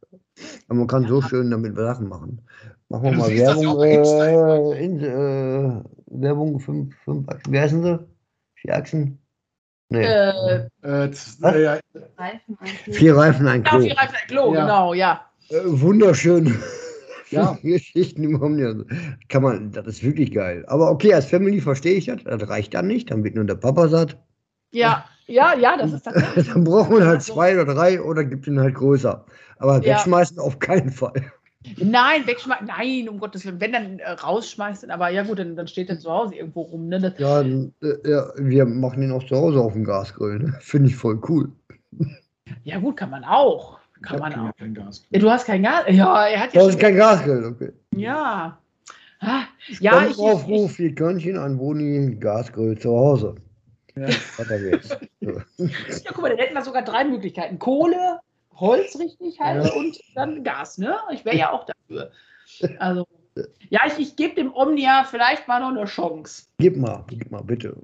[0.68, 2.40] Aber man kann so schön damit Sachen machen.
[2.88, 3.82] Machen wir Ja, mal ja Werbung.
[3.82, 7.53] Äh, in, äh, Werbung, fünf, fünf Achsen.
[7.53, 8.07] Wie heißen sie?
[8.55, 9.18] Vier Achsen?
[9.89, 10.05] Nee.
[10.05, 11.11] äh, Äh,
[11.43, 11.78] äh, ja,
[12.18, 12.59] Reifen.
[12.91, 13.80] Vier Reifen, ein ja, Klo.
[13.80, 14.61] vier Reifen, Klo, Ja.
[14.62, 15.20] genau, ja.
[15.51, 16.57] Äh, wunderschön.
[17.30, 17.59] Ja.
[17.62, 18.87] Geschichten.
[19.28, 20.64] Kann man, das ist wirklich geil.
[20.68, 22.22] Aber okay, als Family verstehe ich das.
[22.22, 23.11] Das reicht dann nicht.
[23.11, 24.16] Dann wird nur der Papa satt.
[24.70, 26.47] Ja, ja, ja, das ist tatsächlich.
[26.53, 29.26] Dann braucht man halt zwei oder drei oder gibt ihn halt größer.
[29.59, 29.97] Aber Ja.
[29.97, 31.14] wegschmeißen auf keinen Fall.
[31.79, 32.67] Nein, wegschmeißen.
[32.67, 33.61] Nein, um Gottes Willen.
[33.61, 36.89] Wenn dann äh, rausschmeißen, aber ja gut, dann, dann steht er zu Hause irgendwo rum.
[36.89, 37.01] Ne?
[37.01, 40.39] Das, Ja, äh, ja, wir machen den auch zu Hause auf dem Gasgrill.
[40.39, 40.55] Ne?
[40.61, 41.51] Finde ich voll cool.
[42.64, 43.79] ja, gut, kann man auch.
[44.03, 44.57] Kann man kein- auch.
[44.57, 44.75] kein.
[45.11, 45.85] Ja, du hast kein Gas.
[45.89, 46.81] Ja, er hat ja Das ist schon.
[46.83, 47.73] kein Gasgrill, okay.
[47.95, 48.59] Ja.
[49.21, 49.45] Ah,
[49.81, 53.35] Ja, ich, ich, ich, Aufruf, vier Körnchen an Boni, Gasgrill zu Hause.
[53.97, 54.09] Ja.
[54.37, 54.89] Weiter geht's.
[55.23, 55.31] So.
[55.64, 57.59] ja, guck mal, dann hätten wir sogar drei Möglichkeiten.
[57.59, 58.21] Kohle,
[58.57, 59.72] Holz richtig halt Ja.
[59.74, 60.96] und dann Gas, ne?
[61.12, 62.11] Ich wäre ja auch dafür.
[62.78, 63.07] Also,
[63.68, 66.44] ja, ich, ich gebe dem Omnia vielleicht mal noch eine Chance.
[66.59, 67.76] Gib mal, gib mal, bitte.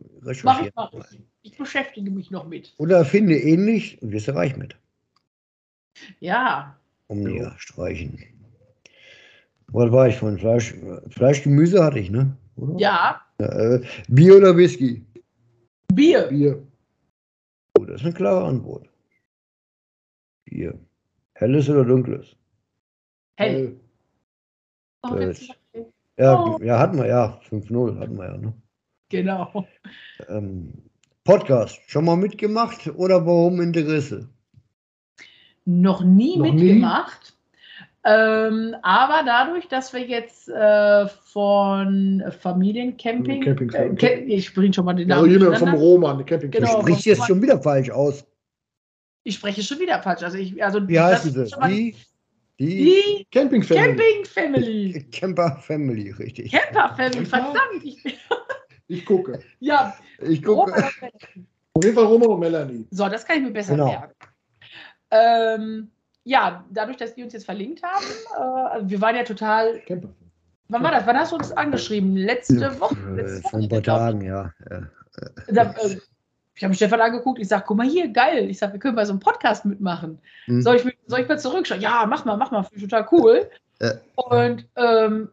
[0.43, 1.21] Mach ich, mach ich.
[1.43, 2.73] Ich beschäftige mich noch mit.
[2.79, 4.77] Oder finde ähnlich und wirst du reich mit.
[6.21, 6.77] Ja.
[7.09, 8.19] Omnia streichen.
[9.69, 10.75] Was war ich von Fleisch?
[11.11, 12.37] Fleisch, Gemüse hatte ich, ne?
[12.57, 12.79] Oder?
[12.79, 13.21] Ja.
[13.41, 15.05] Ja, äh, Bier oder Whisky?
[15.93, 16.29] Bier.
[16.29, 16.63] Bier.
[17.79, 18.89] Oh, das ist eine klare Antwort.
[20.53, 20.79] Bier.
[21.35, 22.37] Helles oder dunkles?
[23.37, 23.81] Hell.
[25.03, 25.17] Oh,
[26.19, 26.59] Ja, Oh.
[26.63, 27.41] ja hatten wir, ja.
[27.49, 28.53] 5-0 hatten wir ja, ne?
[29.09, 29.65] Genau.
[30.29, 30.73] Ähm,
[31.25, 34.29] Podcast, schon mal mitgemacht oder warum Interesse?
[35.65, 36.53] Noch nie Noch nie?
[36.53, 37.35] mitgemacht.
[38.05, 44.95] Ähm, aber dadurch, dass wir jetzt äh, von Familiencamping, Camping- äh, ich bringe schon mal
[44.95, 45.75] den Namen hier vom.
[45.75, 46.75] Roman, der Camping Genau.
[46.77, 48.25] Du sprichst jetzt schon wieder falsch aus.
[49.25, 50.23] Ich spreche schon wieder falsch.
[50.23, 51.57] Also ich, also Wie das heißen sie?
[51.69, 51.97] Die,
[52.59, 53.87] die die Camping Family.
[53.97, 55.07] Camping Family.
[55.13, 56.53] Camper Family, richtig.
[56.53, 57.85] Camper Family, verdammt.
[57.85, 58.19] Ich,
[58.89, 59.41] Ich gucke.
[59.61, 60.73] ja, Ich gucke.
[61.75, 62.87] Auf jeden Fall Roman und Melanie.
[62.91, 63.87] So, das kann ich mir besser Genau.
[63.87, 64.13] merken.
[65.11, 65.91] Ähm,
[66.25, 68.05] ja, dadurch, dass die uns jetzt verlinkt haben,
[68.85, 69.81] äh, wir waren ja total.
[69.81, 70.15] Camper.
[70.69, 71.07] Wann war das?
[71.07, 72.17] Wann hast du uns angeschrieben?
[72.17, 72.97] Letzte Woche?
[73.11, 73.99] Äh, Letzte Vor ein Woche paar.
[73.99, 74.53] Tagen, ja.
[74.71, 74.83] ja.
[75.49, 75.97] Da, äh,
[76.55, 78.51] ich habe mich Stefan angeguckt, ich sage, guck mal hier, geil.
[78.51, 80.19] Ich sage, wir können bei so einem Podcast mitmachen.
[80.47, 80.63] Hm.
[80.63, 81.81] Soll, ich, mit- soll ich mal zurückschauen?
[81.81, 83.51] Ja, mach mal, mach mal, finde ich total cool.
[83.81, 83.93] Ja.
[84.17, 85.29] Und ähm,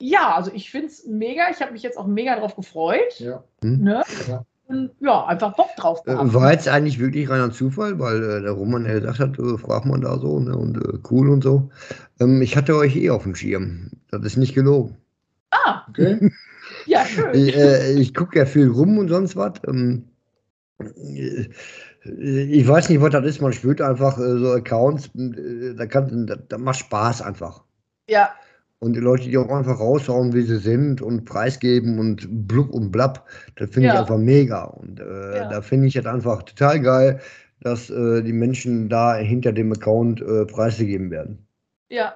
[0.00, 1.44] ja, also ich finde es mega.
[1.50, 3.18] Ich habe mich jetzt auch mega drauf gefreut.
[3.18, 3.44] Ja.
[3.62, 4.02] Ne?
[4.28, 4.44] Ja.
[4.66, 6.14] Und ja, einfach Bock drauf Äh.
[6.16, 9.84] War jetzt eigentlich wirklich reiner Zufall, weil äh, der Roman ja gesagt hat, äh, fragt
[9.86, 11.70] man da so ne, und äh, cool und so.
[12.18, 13.90] Ähm, ich hatte euch eh auf dem Schirm.
[14.10, 14.96] Das ist nicht gelogen.
[15.50, 16.30] Ah, Okay.
[16.86, 17.34] ja, schön.
[17.34, 19.52] Ich, äh, ich gucke ja viel rum und sonst was.
[19.68, 20.11] Ähm, äh,
[22.04, 23.40] ich weiß nicht, was das ist.
[23.40, 27.64] Man spürt einfach äh, so Accounts, äh, da, kann, da, da macht Spaß einfach.
[28.08, 28.30] Ja,
[28.80, 32.90] Und die Leute, die auch einfach raushauen, wie sie sind und preisgeben und blub und
[32.90, 34.00] blab, das finde ich Ja.
[34.00, 34.64] einfach mega.
[34.64, 35.48] Und äh, Ja.
[35.48, 37.20] da finde ich jetzt einfach total geil,
[37.60, 41.46] dass äh, die Menschen da hinter dem Account äh, preisgegeben werden.
[41.90, 42.14] ja,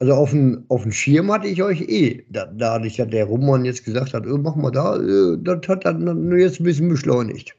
[0.00, 2.24] Also auf den, auf den Schirm hatte ich euch eh.
[2.30, 5.68] Da, da ich ja der Roman jetzt gesagt hat, äh, mach mal da, äh, das
[5.68, 7.56] hat dann nur jetzt ein bisschen beschleunigt.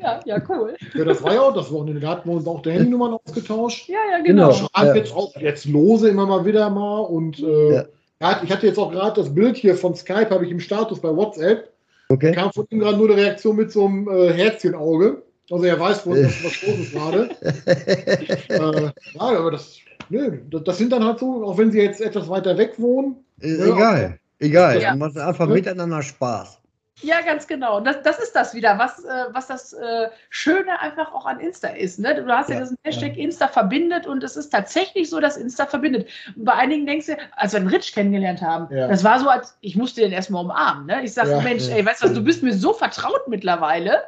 [0.00, 0.76] Ja, ja, cool.
[0.94, 2.00] Ja, das war ja auch das Wochenende.
[2.00, 3.88] Da hatten wir uns auch die Handynummern ausgetauscht.
[3.88, 4.48] Ja, ja, genau.
[4.48, 4.52] Genau.
[4.52, 4.94] Schreibt Ja.
[4.94, 7.00] jetzt auch jetzt lose immer mal wieder mal.
[7.00, 7.74] Und äh,
[8.20, 8.40] Ja.
[8.42, 11.14] ich hatte jetzt auch gerade das Bild hier von Skype, habe ich im Status bei
[11.14, 11.72] WhatsApp.
[12.10, 12.32] Okay?
[12.32, 15.22] kam von ihm gerade nur eine Reaktion mit so einem äh, Herzchenauge.
[15.50, 17.30] Also er weiß, wo was, was los ist gerade.
[18.48, 18.82] äh,
[19.14, 19.76] ja, aber das,
[20.08, 23.16] nö, das, das sind dann halt so, auch wenn sie jetzt etwas weiter weg wohnen.
[23.40, 23.74] Ist Ja.
[23.74, 24.18] egal.
[24.40, 24.80] Egal.
[24.80, 24.92] Ja.
[24.92, 25.54] Du machst einfach Ja.
[25.54, 26.58] miteinander Spaß.
[27.02, 27.80] Ja, ganz genau.
[27.80, 31.68] Das, das ist das wieder, was, äh, was das äh, Schöne einfach auch an Insta
[31.68, 31.98] ist.
[32.00, 32.14] Ne?
[32.16, 35.66] Du hast ja, Ja, diesen Hashtag Insta verbindet und es ist tatsächlich so, dass Insta
[35.66, 36.08] verbindet.
[36.36, 38.88] Und bei einigen denkst du, als wir den Rich kennengelernt haben, Ja.
[38.88, 40.86] das war so, als ich musste den erstmal umarmen.
[40.86, 41.04] Ne?
[41.04, 41.40] Ich sage, Ja.
[41.40, 43.98] Mensch, ey, weißt du was, du bist mir so vertraut mittlerweile.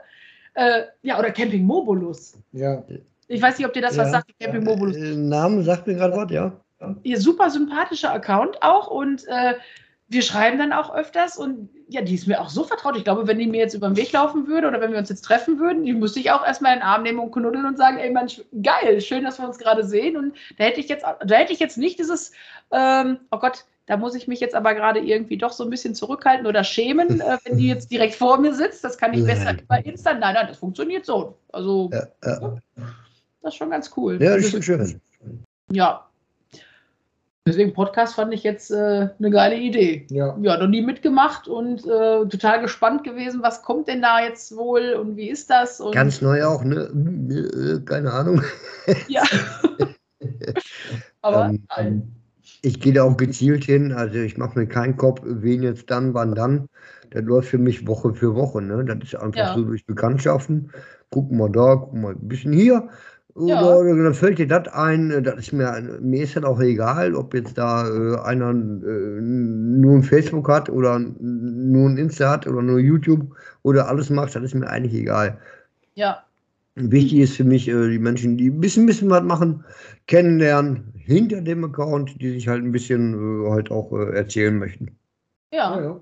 [0.54, 2.34] Äh, ja, oder Camping Mobolus.
[2.52, 2.82] Ja.
[3.28, 4.12] Ich weiß nicht, ob dir das was Ja.
[4.14, 4.96] sagt, Camping Mobolus.
[4.96, 6.52] Äh, Namen sagt mir gerade was, ja.
[7.04, 9.54] ihr super sympathischer Account auch und äh,
[10.10, 12.96] wir schreiben dann auch öfters und ja, die ist mir auch so vertraut.
[12.96, 15.08] Ich glaube, wenn die mir jetzt über den Weg laufen würde oder wenn wir uns
[15.08, 17.78] jetzt treffen würden, die müsste ich auch erstmal in den Arm nehmen und knuddeln und
[17.78, 20.16] sagen, ey Mensch, geil, schön, dass wir uns gerade sehen.
[20.16, 22.32] Und da hätte ich jetzt, da hätte ich jetzt nicht dieses,
[22.72, 25.94] ähm, oh Gott, da muss ich mich jetzt aber gerade irgendwie doch so ein bisschen
[25.94, 28.82] zurückhalten oder schämen, äh, wenn die jetzt direkt vor mir sitzt.
[28.82, 29.38] Das kann ich Nein.
[29.38, 30.12] besser über Insta.
[30.14, 31.36] Nein, nein, das funktioniert so.
[31.52, 32.56] Also, Ja, ja.
[33.42, 34.20] das ist schon ganz cool.
[34.20, 35.00] ja das ist schon schön.
[35.70, 36.09] Ja.
[37.46, 40.06] Deswegen Podcast fand ich jetzt äh, eine geile Idee.
[40.10, 40.36] Ja.
[40.42, 44.92] Ja, noch nie mitgemacht und äh, total gespannt gewesen, was kommt denn da jetzt wohl
[44.92, 45.80] und wie ist das?
[45.80, 46.90] Und, Ganz neu auch, ne?
[46.90, 48.42] Äh, Keine Ahnung.
[49.08, 49.22] ja.
[51.22, 52.12] Aber Ähm, nein.
[52.62, 53.92] Ich gehe da auch gezielt hin.
[53.92, 56.68] Also ich mache mir keinen Kopf, wen jetzt dann, wann dann.
[57.10, 58.60] Das läuft für mich Woche für Woche.
[58.60, 58.84] Ne?
[58.84, 59.54] Das ist einfach Ja.
[59.54, 60.70] so durch Bekanntschaften.
[61.10, 62.88] Gucken wir da, gucken wir ein bisschen hier.
[63.34, 63.76] Oder, Ja.
[63.76, 65.22] oder dann fällt dir das ein.
[65.22, 69.96] Das ist mir, mir ist das auch egal, ob jetzt da äh, einer äh, nur
[69.96, 74.34] ein Facebook hat oder nur ein Insta hat oder nur YouTube oder alles macht.
[74.34, 75.38] Das ist mir eigentlich egal.
[75.94, 76.24] ja,
[76.76, 79.64] Wichtig ist für mich, äh, die Menschen, die ein bisschen, bisschen was machen,
[80.06, 84.96] kennenlernen hinter dem Account, die sich halt ein bisschen äh, halt auch äh, erzählen möchten.
[85.52, 86.00] Ja, ja,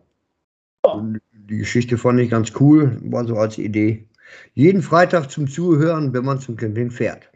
[0.86, 1.12] ja.
[1.32, 4.07] Die Geschichte fand ich ganz cool, war so als Idee.
[4.54, 7.28] Jeden Freitag zum Zuhören, wenn man zum Camping fährt.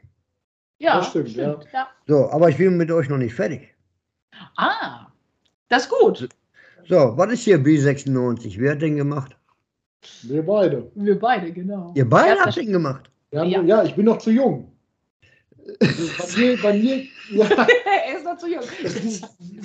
[0.78, 1.59] ja, Das stimmt, ja.
[1.72, 1.88] ja.
[2.07, 3.74] So, aber ich bin mit euch noch nicht fertig.
[4.57, 5.07] Ah,
[5.68, 6.28] das ist gut.
[6.88, 8.57] So, was ist hier B96?
[8.59, 9.36] Wer hat den gemacht?
[10.22, 10.90] Wir beide.
[10.97, 11.93] Wir beide, genau.
[11.95, 13.11] Ihr beide habt den gemacht.
[13.30, 13.62] Ja, Ja.
[13.62, 13.84] ja.
[13.84, 14.68] ich bin noch zu jung.
[15.80, 17.47] Also bei mir, bei mir ja,
[18.09, 18.62] er ist noch zu jung.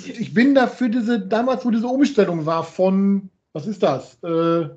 [0.04, 4.16] ich bin da für diese, damals, wo diese Umstellung war von, was ist das?
[4.22, 4.68] Äh,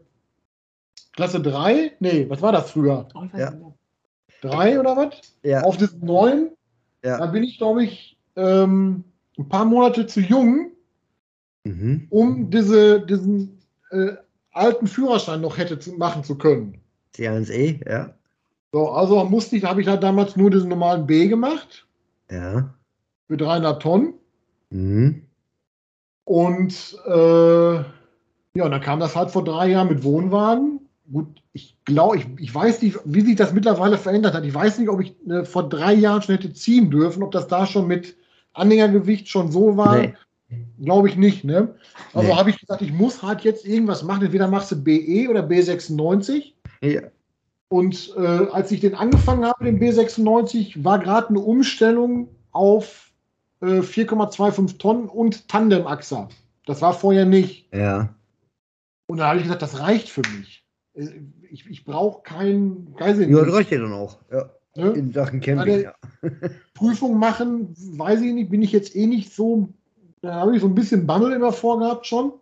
[1.13, 1.93] Klasse 3?
[1.99, 3.07] Nee, was war das früher?
[3.13, 3.53] Oh, Ja.
[4.41, 5.35] 3 oder was?
[5.43, 6.51] Ja, Auf diesen neuen.
[7.03, 7.17] Ja.
[7.17, 9.03] Da bin ich, glaube ich, ähm,
[9.37, 10.71] ein paar Monate zu jung,
[11.63, 12.07] mhm.
[12.09, 13.59] um diese, diesen
[13.91, 14.13] äh,
[14.51, 16.79] alten Führerschein noch hätte zu, machen zu können.
[17.15, 18.13] C1E, ja.
[18.71, 21.85] So, also musste ich, habe ich halt damals nur diesen normalen B gemacht
[22.31, 22.73] Ja.
[23.27, 24.13] für 300 Tonnen.
[24.69, 25.23] Mhm.
[26.23, 27.73] Und äh,
[28.53, 30.80] ja, und dann kam das halt vor drei Jahren mit Wohnwagen.
[31.11, 34.45] Gut, ich glaube, ich, ich weiß nicht, wie sich das mittlerweile verändert hat.
[34.45, 37.47] Ich weiß nicht, ob ich äh, vor drei Jahren schon hätte ziehen dürfen, ob das
[37.47, 38.15] da schon mit
[38.53, 39.97] Anhängergewicht schon so war.
[39.97, 40.13] Nee.
[40.81, 41.75] Glaube ich nicht, ne?
[42.13, 42.35] Also Nee.
[42.35, 44.23] habe ich gesagt, ich muss halt jetzt irgendwas machen.
[44.23, 46.53] Entweder machst du BE oder B96.
[46.81, 47.01] Ja.
[47.69, 48.19] Und äh,
[48.51, 53.11] als ich den angefangen habe, den B96, war gerade eine Umstellung auf
[53.61, 56.27] äh, 4,25 Tonnen und Tandemachser.
[56.65, 57.67] Das war vorher nicht.
[57.73, 58.13] ja.
[59.07, 60.60] Und da habe ich gesagt, das reicht für mich.
[60.93, 61.07] Äh,
[61.49, 64.17] Ich, ich brauche kein, weiß ich Ja, das reicht ja dann auch.
[64.31, 64.49] Ja.
[64.75, 64.91] ne?
[64.91, 65.93] In Sachen Camping, ja.
[66.73, 69.69] Prüfung machen, weiß ich nicht, bin ich jetzt eh nicht so,
[70.21, 72.33] da habe ich so ein bisschen Bammel immer vorgehabt schon.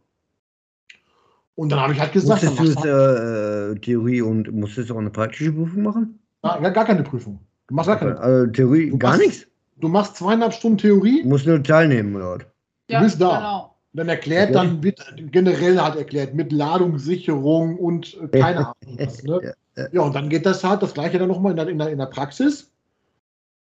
[1.55, 4.51] Und dann habe ich halt gesagt, dann Musstest du machst jetzt, du äh, Theorie und
[4.53, 6.19] musstest du auch eine praktische Prüfung machen?
[6.41, 7.39] gar, gar keine Prüfung.
[7.67, 9.47] Du machst, gar keine, Also Theorie Du gar machst- nichts?
[9.77, 12.37] du machst zweieinhalb Stunden Theorie, Du musst nur teilnehmen, oder?
[12.37, 12.45] was?
[12.89, 13.37] Ja, bist da.
[13.37, 13.75] Genau.
[13.93, 14.53] Dann erklärt, Okay.
[14.53, 19.23] dann wird generell halt erklärt, mit Ladungssicherung und äh, keine Ahnung was.
[19.23, 19.53] Ne?
[19.91, 21.97] Ja, und dann geht das halt das gleiche dann nochmal in der, in, der, in
[21.97, 22.69] der Praxis.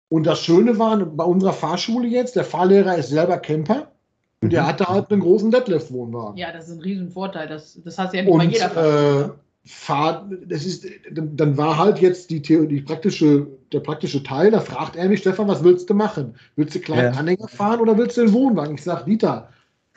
[0.09, 3.91] Und das Schöne war bei unserer Fahrschule jetzt, der Fahrlehrer ist selber Camper
[4.41, 4.67] und der Mhm.
[4.67, 6.37] hatte halt einen großen Deadlift-Wohnwagen.
[6.37, 7.47] Ja, das ist ein Riesenvorteil.
[7.47, 9.25] Das, das hat ja nicht mal und jeder.
[9.25, 9.29] äh,
[9.65, 14.97] Fahr, das ist, dann, war halt jetzt die, die praktische, der praktische Teil, da fragt
[14.97, 16.35] er mich, Stefan, was willst du machen?
[16.57, 17.19] Willst du kleinen Ja.
[17.19, 18.75] Anhänger fahren oder willst du den Wohnwagen?
[18.75, 19.47] Ich sage, Dieter,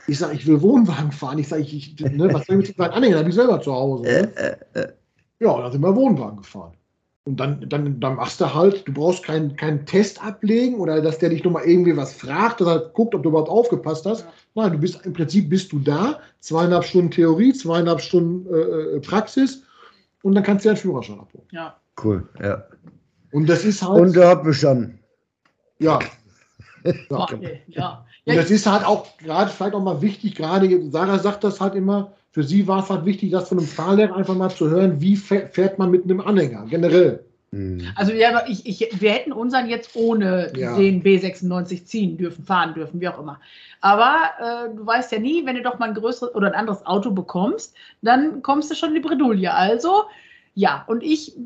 [0.06, 1.38] ich sage, ich will Wohnwagen fahren.
[1.38, 3.18] Ich sage, ich, ich, ne, was soll ich mit Anhänger?
[3.18, 4.04] Habe ich selber zu Hause.
[4.04, 4.58] Ne?
[5.40, 6.72] Ja, und dann sind wir Wohnwagen gefahren.
[7.24, 11.18] Und dann, dann, dann machst du halt, du brauchst keinen keinen Test ablegen oder dass
[11.18, 14.20] der dich nochmal irgendwie was fragt oder guckt, ob du überhaupt aufgepasst hast.
[14.20, 14.32] Ja.
[14.54, 19.64] Nein, du bist im Prinzip bist du da, zweieinhalb Stunden Theorie, zweieinhalb Stunden äh, Praxis
[20.22, 21.48] und dann kannst du deinen Führerschein abholen.
[21.50, 21.76] Ja.
[22.04, 22.62] cool, ja.
[23.32, 25.00] Und das ist halt, Und du habt bestanden.
[25.80, 25.98] ja,
[27.08, 27.48] Boah, ja.
[27.48, 28.06] ey, ja.
[28.26, 31.60] Und ja das ist halt auch gerade vielleicht auch mal wichtig, gerade Sarah sagt das
[31.60, 34.68] halt immer, für sie war es halt wichtig, das von einem Fahrlehrer einfach mal zu
[34.68, 37.24] hören, wie fäh- fährt man mit einem Anhänger generell.
[37.52, 37.86] Mhm.
[37.94, 40.76] Also ja, ich, ich, wir hätten unseren jetzt ohne Ja.
[40.76, 43.40] den B96 ziehen dürfen, fahren dürfen, wie auch immer.
[43.80, 46.84] Aber äh, du weißt ja nie, wenn du doch mal ein größeres oder ein anderes
[46.84, 49.54] Auto bekommst, dann kommst du schon in die Bredouille.
[49.54, 50.04] Also
[50.54, 51.36] ja, und ich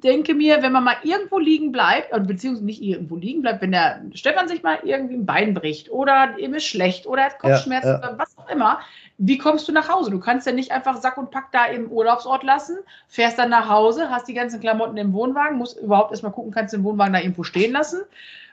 [0.00, 4.02] denke mir, wenn man mal irgendwo liegen bleibt, beziehungsweise nicht irgendwo liegen bleibt, wenn der
[4.14, 7.92] Stefan sich mal irgendwie ein Bein bricht oder ihm ist schlecht oder hat Kopfschmerzen Ja,
[7.94, 7.98] ja.
[7.98, 8.80] oder was auch immer,
[9.18, 10.10] wie kommst du nach Hause?
[10.10, 12.78] Du kannst ja nicht einfach Sack und Pack da im Urlaubsort lassen,
[13.08, 16.72] fährst dann nach Hause, hast die ganzen Klamotten im Wohnwagen, musst überhaupt erstmal gucken, kannst
[16.72, 18.02] du den Wohnwagen da irgendwo stehen lassen,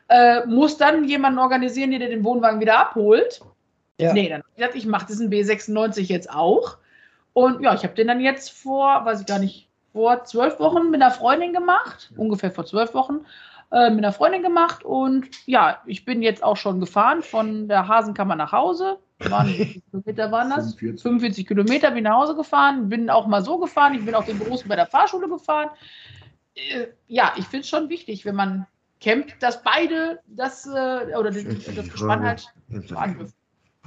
[0.10, 3.42] äh, musst dann jemanden organisieren, der dir den Wohnwagen wieder abholt.
[4.00, 4.14] Ja.
[4.14, 6.78] Nee, dann hab ich gesagt, ich mache diesen B96 jetzt auch.
[7.34, 10.92] Und ja, ich habe den dann jetzt vor, weiß ich gar nicht, vor zwölf Wochen
[10.92, 13.22] mit einer Freundin gemacht, ungefähr vor zwölf Wochen,
[13.72, 14.84] äh, mit einer Freundin gemacht.
[14.84, 19.00] Und ja, ich bin jetzt auch schon gefahren von der Hasenkammer nach Hause.
[19.20, 19.48] Waren,
[19.90, 20.76] Kilometer waren das?
[20.76, 21.02] 45.
[21.02, 24.38] 45 Kilometer bin nach Hause gefahren, bin auch mal so gefahren, ich bin auch den
[24.38, 25.70] Großen bei der Fahrschule gefahren.
[26.56, 28.68] Äh, ja, ich finde es schon wichtig, wenn man
[29.00, 33.34] campt, dass beide das äh, oder das, das Gespann halt dürfen.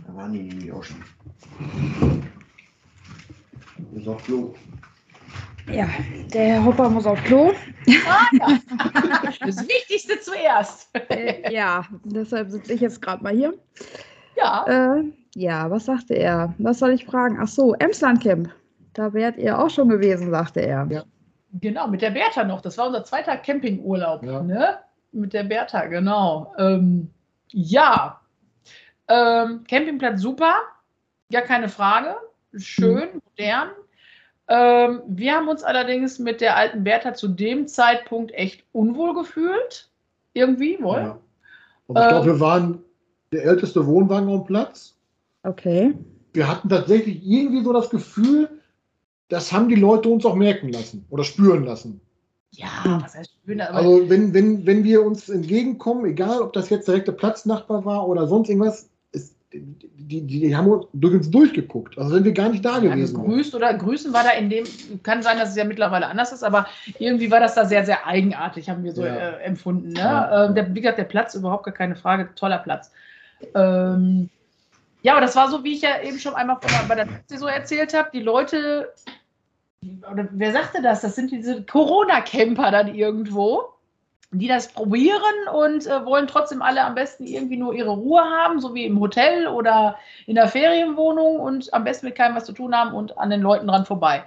[0.07, 1.05] Da waren die nämlich auch schon.
[3.95, 4.55] Ist auch Klo.
[5.73, 5.87] Ja,
[6.33, 7.53] der Herr Hopper muss auf Klo.
[9.41, 10.91] Das Wichtigste zuerst.
[11.11, 13.55] Äh, ja, deshalb sitze ich jetzt gerade mal hier.
[14.37, 15.05] Ja, Äh,
[15.35, 16.55] ja, was sagte er?
[16.59, 17.39] Was soll ich fragen?
[17.41, 18.51] Ach so, Emsland Camp.
[18.95, 20.87] Da wärt ihr auch schon gewesen, sagte er.
[20.91, 21.05] Ja.
[21.53, 22.61] genau, mit der Bertha noch.
[22.61, 24.23] Das war unser zweiter Campingurlaub.
[24.25, 24.43] Ja.
[24.43, 24.79] Ne?
[25.13, 26.53] Mit der Bertha, genau.
[26.59, 27.11] Ähm,
[27.53, 28.21] ja,
[29.09, 30.55] ähm, Campingplatz super,
[31.33, 32.17] gar keine Frage.
[32.57, 33.69] Schön, modern.
[34.49, 39.91] Ähm, wir haben uns allerdings mit der alten Bertha zu dem Zeitpunkt echt unwohl gefühlt.
[40.33, 40.99] Irgendwie, wohl.
[40.99, 41.19] Ja.
[41.89, 42.79] Aber ich glaube, wir waren
[43.33, 44.95] der älteste Wohnwagen am Platz.
[45.43, 45.95] Okay.
[46.33, 48.49] Wir hatten tatsächlich irgendwie so das Gefühl,
[49.29, 52.01] das haben die Leute uns auch merken lassen oder spüren lassen.
[52.53, 56.71] Ja, was heißt schön, aber Also wenn, wenn, wenn wir uns entgegenkommen, egal ob das
[56.71, 58.89] jetzt direkt der Platznachbar war oder sonst irgendwas,
[59.53, 61.97] die, die, haben uns durch uns durchgeguckt.
[61.97, 64.67] Also wenn wir gar nicht da gewesen gegrüßt oder grüßen war da in dem,
[65.03, 66.67] kann sein, dass es ja mittlerweile anders ist, aber
[66.99, 69.15] irgendwie war das da sehr, sehr eigenartig, haben wir so Ja.
[69.15, 69.91] äh, empfunden.
[69.93, 70.01] Ne?
[70.01, 70.47] Ja.
[70.47, 72.93] Ähm, der, wie gesagt, der Platz, überhaupt gar keine Frage, toller Platz.
[73.55, 74.29] Ähm,
[75.03, 77.07] ja, aber das war so, wie ich ja eben schon einmal von, der- bei der
[77.07, 78.93] Taxi so erzählt habe, die Leute,
[80.13, 81.01] oder wer sagte das?
[81.01, 83.63] Das sind diese Corona-Camper dann irgendwo,
[84.31, 88.61] die das probieren und äh, wollen trotzdem alle am besten irgendwie nur ihre Ruhe haben,
[88.61, 92.53] so wie im Hotel oder in der Ferienwohnung und am besten mit keinem was zu
[92.53, 94.25] tun haben und an den Leuten dran vorbei.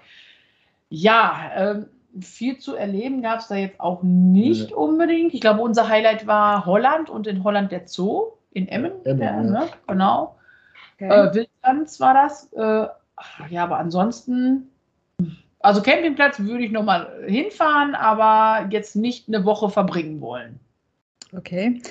[0.89, 1.85] Ja, ähm,
[2.19, 4.73] viel zu erleben gab es da jetzt auch nicht Nee.
[4.73, 5.33] unbedingt.
[5.33, 8.91] Ich glaube, unser Highlight war Holland und in Holland der Zoo in Emmen.
[9.05, 9.43] Emmen, der, ja.
[9.43, 9.67] ne?
[9.87, 10.35] Genau.
[10.95, 11.09] okay.
[11.09, 12.51] Äh, Wildlands war das.
[12.53, 14.69] Äh, ach, ja, aber ansonsten,
[15.63, 20.59] also Campingplatz würde ich nochmal hinfahren, aber jetzt nicht eine Woche verbringen wollen.
[21.35, 21.81] Okay.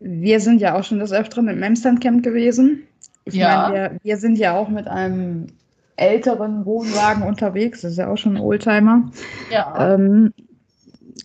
[0.00, 2.86] Wir sind ja auch schon des Öfteren im Emsland Camp gewesen.
[3.24, 3.68] Ich Ja.
[3.68, 5.46] meine, wir, wir sind ja auch mit einem
[5.96, 7.80] älteren Wohnwagen unterwegs.
[7.82, 9.10] Das ist ja auch schon ein Oldtimer.
[9.50, 9.94] Ja.
[9.94, 10.34] Ähm,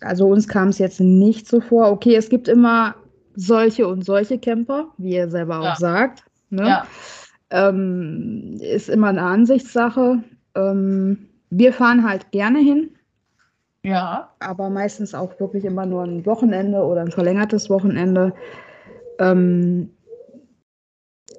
[0.00, 1.90] also uns kam es jetzt nicht so vor.
[1.90, 2.94] Okay, es gibt immer
[3.34, 5.72] solche und solche Camper, wie ihr selber Ja.
[5.72, 6.24] auch sagt.
[6.50, 6.66] Ne?
[6.68, 6.86] ja.
[7.50, 10.22] Ähm, ist immer eine Ansichtssache.
[10.54, 12.90] Ähm, wir fahren halt gerne hin,
[13.82, 14.30] Ja.
[14.40, 18.32] aber meistens auch wirklich immer nur ein Wochenende oder ein verlängertes Wochenende.
[19.18, 19.90] Ähm,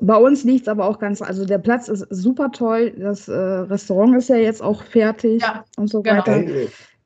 [0.02, 2.92] bei uns liegt es aber auch ganz, also der Platz ist super toll.
[2.98, 6.18] Das äh, Restaurant ist ja jetzt auch fertig Ja, und so genau.
[6.26, 6.44] weiter.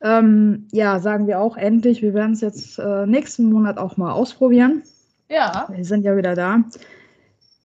[0.01, 2.01] Ähm, ja, sagen wir auch endlich.
[2.01, 4.83] Wir werden es jetzt äh, nächsten Monat auch mal ausprobieren.
[5.29, 5.67] Ja.
[5.69, 6.63] Wir sind ja wieder da.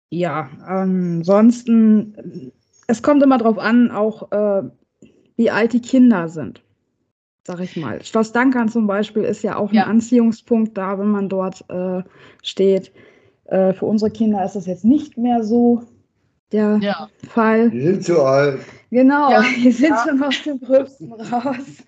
[0.10, 2.52] Ja, ansonsten,
[2.88, 4.64] es kommt immer darauf an, auch äh,
[5.36, 6.62] wie alt die Kinder sind,
[7.46, 8.04] sag ich mal.
[8.04, 9.84] Schloss Dankern zum Beispiel ist ja auch Ja.
[9.84, 12.02] ein Anziehungspunkt da, wenn man dort äh,
[12.44, 12.92] steht.
[13.46, 15.84] Äh, für unsere Kinder ist das jetzt nicht mehr so
[16.52, 17.10] der Ja.
[17.28, 17.70] Fall.
[17.72, 18.62] Die sind zu alt.
[18.92, 20.06] Genau, Ja, die sind ja.
[20.08, 21.84] schon aus dem Gröbsten raus.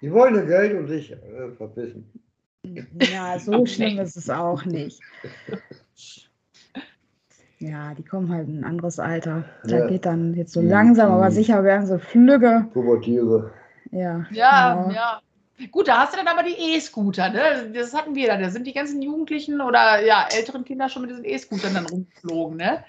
[0.00, 1.16] Die wollen ihr Geld und sich äh,
[1.56, 2.08] verpissen.
[3.12, 5.00] Ja, so schlimm ist es auch nicht.
[7.60, 9.44] Ja, die kommen halt in ein anderes Alter.
[9.64, 9.86] Da Ja.
[9.86, 10.68] geht dann jetzt so Mhm.
[10.68, 11.34] langsam, aber Mhm.
[11.34, 12.68] sicher werden sie flügge.
[12.72, 13.52] Pubertiere.
[13.90, 14.90] Ja, Ja, genau.
[14.92, 15.20] ja.
[15.72, 17.72] Gut, da hast du dann aber die E-Scooter, ne?
[17.74, 18.36] Das hatten wir da.
[18.36, 22.56] Da sind die ganzen Jugendlichen oder ja, älteren Kinder schon mit diesen E-Scootern dann rumgeflogen,
[22.58, 22.84] ne?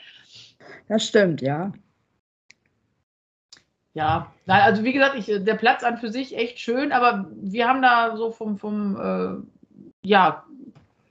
[0.88, 1.72] Das stimmt, ja.
[3.94, 7.68] Ja, nein, also wie gesagt, ich, der Platz an für sich echt schön, aber wir
[7.68, 10.46] haben da so vom, vom äh, ja,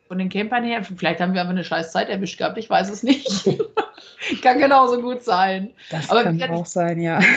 [0.08, 2.90] von den Campern her, vielleicht haben wir einfach eine scheiß Zeit erwischt gehabt, ich weiß
[2.90, 3.28] es nicht.
[4.42, 5.70] Kann genauso gut sein.
[5.90, 7.20] Das Aber kann auch sein, ja.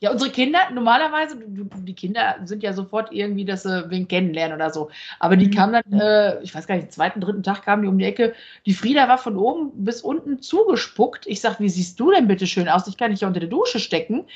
[0.00, 4.70] Ja, unsere Kinder, normalerweise, die Kinder sind ja sofort irgendwie, dass sie wen kennenlernen oder
[4.70, 4.90] so.
[5.18, 5.50] Aber die Mhm.
[5.50, 8.04] kamen dann, äh, ich weiß gar nicht, den zweiten, dritten Tag kamen die um die
[8.04, 8.32] Ecke.
[8.64, 11.26] Die Frieda war von oben bis unten zugespuckt.
[11.26, 12.86] Ich sag, wie siehst du denn bitte schön aus?
[12.86, 14.26] Ich kann dich ja unter der Dusche stecken.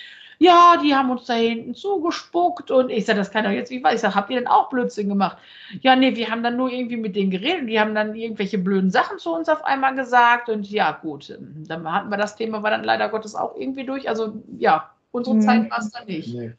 [0.42, 3.84] Ja, die haben uns da hinten zugespuckt und ich sag, das kann doch jetzt nicht
[3.84, 3.94] wahr.
[3.94, 5.36] Ich sag, habt ihr denn auch Blödsinn gemacht?
[5.82, 8.58] Ja, nee, wir haben dann nur irgendwie mit denen geredet und die haben dann irgendwelche
[8.58, 11.38] blöden Sachen zu uns auf einmal gesagt und ja, gut,
[11.68, 14.08] dann hatten wir das Thema, war dann leider Gottes auch irgendwie durch.
[14.08, 15.42] Also ja, unsere Mhm.
[15.42, 16.34] Zeit war es dann nicht.
[16.34, 16.52] Nee.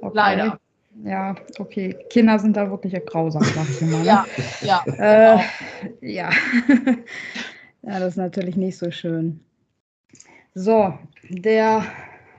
[0.00, 0.16] Okay.
[0.16, 0.58] Leider.
[1.04, 1.96] Ja, okay.
[2.10, 4.00] Kinder sind da wirklich grausam, sag ich mal.
[4.00, 4.04] Ne?
[4.04, 4.26] Ja,
[4.62, 4.84] ja.
[4.98, 5.38] Äh,
[6.00, 6.28] ja.
[7.82, 9.38] ja, das ist natürlich nicht so schön.
[10.54, 10.92] So,
[11.28, 11.84] der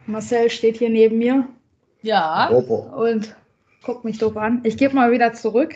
[0.10, 1.48] Marcel steht hier neben mir
[2.02, 3.36] Ja, und
[3.84, 4.62] guckt mich doof an.
[4.64, 5.76] Ich gebe mal wieder zurück.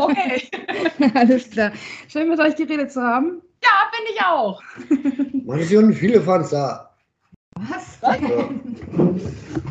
[0.00, 0.42] okay.
[1.14, 1.70] Alles klar.
[2.08, 3.40] Schön mit euch die Rede zu haben.
[3.62, 4.60] Ja, finde ich auch.
[5.46, 6.90] Man ist nicht viele Fans da.
[7.60, 7.98] Was?
[8.02, 8.10] Ja.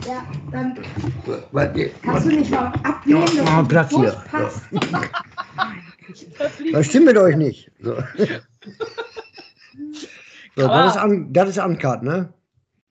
[0.08, 0.78] Ja, dann
[2.04, 4.24] kannst du nicht mal ablehnen, Ja, dass Platz hier.
[6.60, 7.72] liegt- Was stimmt mit euch nicht?
[7.82, 7.96] So,
[10.56, 12.32] so das, ist an, das ist Uncut, ne?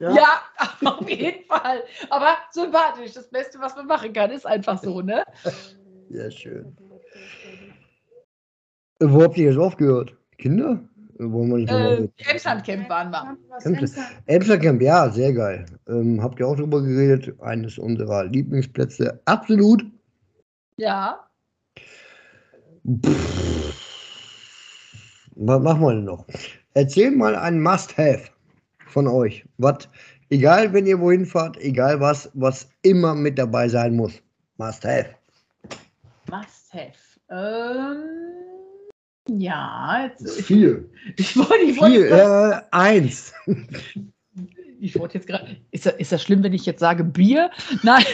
[0.01, 0.43] Ja,
[0.85, 1.83] auf jeden Fall.
[2.11, 3.15] Aber sympathisch.
[3.15, 5.25] Das Beste, was man machen kann, ist einfach so, ne?
[6.11, 6.77] Sehr schön.
[9.01, 10.15] Wo habt ihr jetzt aufgehört?
[10.39, 10.81] Kinder?
[11.19, 12.09] Wollen wir nicht Äh?
[12.31, 13.37] Emslandcamp waren wir.
[13.49, 14.35] Was Emsland- denkst du?
[14.35, 15.67] Amsterdam, ja, sehr geil.
[15.89, 17.35] Ähm, habt ihr auch drüber geredet?
[17.41, 19.21] Eines unserer Lieblingsplätze.
[19.25, 19.85] Absolut.
[20.77, 21.29] Ja.
[25.35, 26.25] Was machen wir denn noch?
[26.75, 28.31] Erzähl mal ein Must-Have
[28.89, 29.45] von euch.
[29.59, 29.89] Was,
[30.30, 34.12] egal wenn ihr wohin fahrt, egal was, was immer mit dabei sein muss.
[34.59, 35.14] Must-Have.
[36.30, 36.93] Must have.
[37.30, 38.05] Ähm,
[39.41, 40.91] ja, jetzt, Viel.
[41.16, 43.32] ich wollte, ich wollte, Vier, äh, eins.
[44.80, 45.57] ich wollte jetzt gerade.
[45.70, 47.51] Ist, das- ist das schlimm, wenn ich jetzt sage Bier?
[47.82, 48.05] Nein.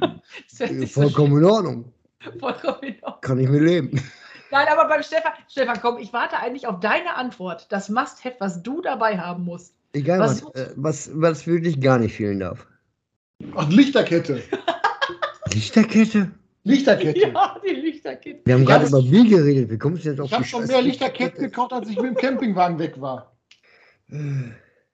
[0.48, 1.92] Sich so Vollkommen in Ordnung.
[2.40, 3.20] vollkommen in Ordnung.
[3.20, 4.00] Kann ich mir leben.
[4.50, 7.66] Nein, aber beim Stefan, Stefan, komm, ich warte eigentlich auf deine Antwort.
[7.70, 9.74] Das Must-Have, was du dabei haben musst.
[9.92, 12.66] Egal Was- was, äh, was, was wirklich gar nicht fehlen darf.
[13.54, 14.42] Ach, Lichterkette.
[15.52, 16.30] Lichterkette?
[16.64, 17.18] Lichterkette.
[17.20, 18.40] Ja, die Lichterkette.
[18.44, 19.70] Wir haben Ich gerade über Bier geredet.
[19.70, 22.14] Wie kommst du jetzt auf Ich habe schon mehr Lichterketten gekauft, als ich mit dem
[22.14, 23.36] Campingwagen weg war.
[24.10, 24.14] Äh,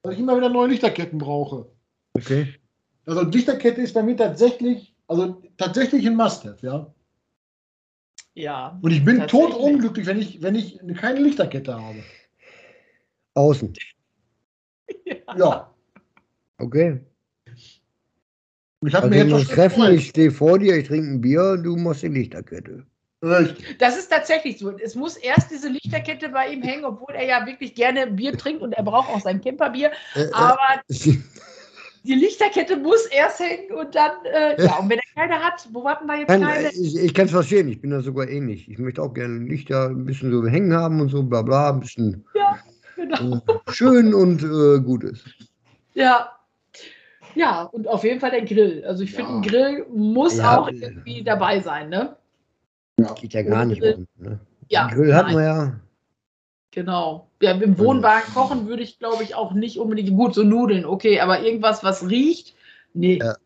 [0.03, 1.67] Weil ich immer wieder neue Lichterketten brauche.
[2.15, 2.55] Okay.
[3.05, 6.93] Also Lichterkette ist bei mir tatsächlich, also tatsächlich ein Must-Have, ja.
[8.35, 8.79] Ja.
[8.83, 11.99] Und ich bin totunglücklich, wenn ich, wenn ich keine Lichterkette habe.
[13.35, 13.75] Außen.
[15.37, 15.75] Ja.
[16.59, 17.01] Okay.
[18.81, 19.95] Und ich habe Also mir jetzt treffen, gefreut.
[19.99, 22.85] ich stehe vor dir, ich trinke ein Bier und du machst die Lichterkette.
[23.21, 24.71] Das ist tatsächlich so.
[24.79, 28.63] Es muss erst diese Lichterkette bei ihm hängen, obwohl er ja wirklich gerne Bier trinkt
[28.63, 29.91] und er braucht auch sein Camperbier.
[30.15, 35.21] Äh, äh, Aber die Lichterkette muss erst hängen und dann, äh, ja, und wenn er
[35.29, 36.69] keine hat, wo warten wir jetzt Nein, keine?
[36.71, 38.71] ich, ich kann es verstehen, ich bin da sogar ähnlich.
[38.71, 41.81] Ich möchte auch gerne Lichter ein bisschen so hängen haben und so, bla bla, ein
[41.81, 42.25] bisschen
[42.99, 43.37] Genau.
[43.37, 45.25] äh, schön und äh, gut ist.
[45.95, 46.33] Ja.
[47.37, 48.85] Ja, und auf jeden Fall der Grill.
[48.85, 49.37] Also ich finde, Ja.
[49.37, 50.59] ein Grill muss Ja.
[50.59, 52.17] auch irgendwie dabei sein, ne?
[53.21, 53.81] Geht ja gar nicht.
[53.81, 53.95] Grill.
[53.95, 54.41] um, Ne?
[54.69, 55.37] Ja, Den Grill nein.
[55.37, 55.81] wir ja.
[56.73, 57.29] Genau.
[57.41, 60.11] Ja, im Wohnwagen kochen würde ich, glaube ich, auch nicht unbedingt.
[60.17, 62.55] Gut, so Nudeln, okay, aber irgendwas, was riecht,
[62.95, 63.19] nee.
[63.23, 63.37] Ja.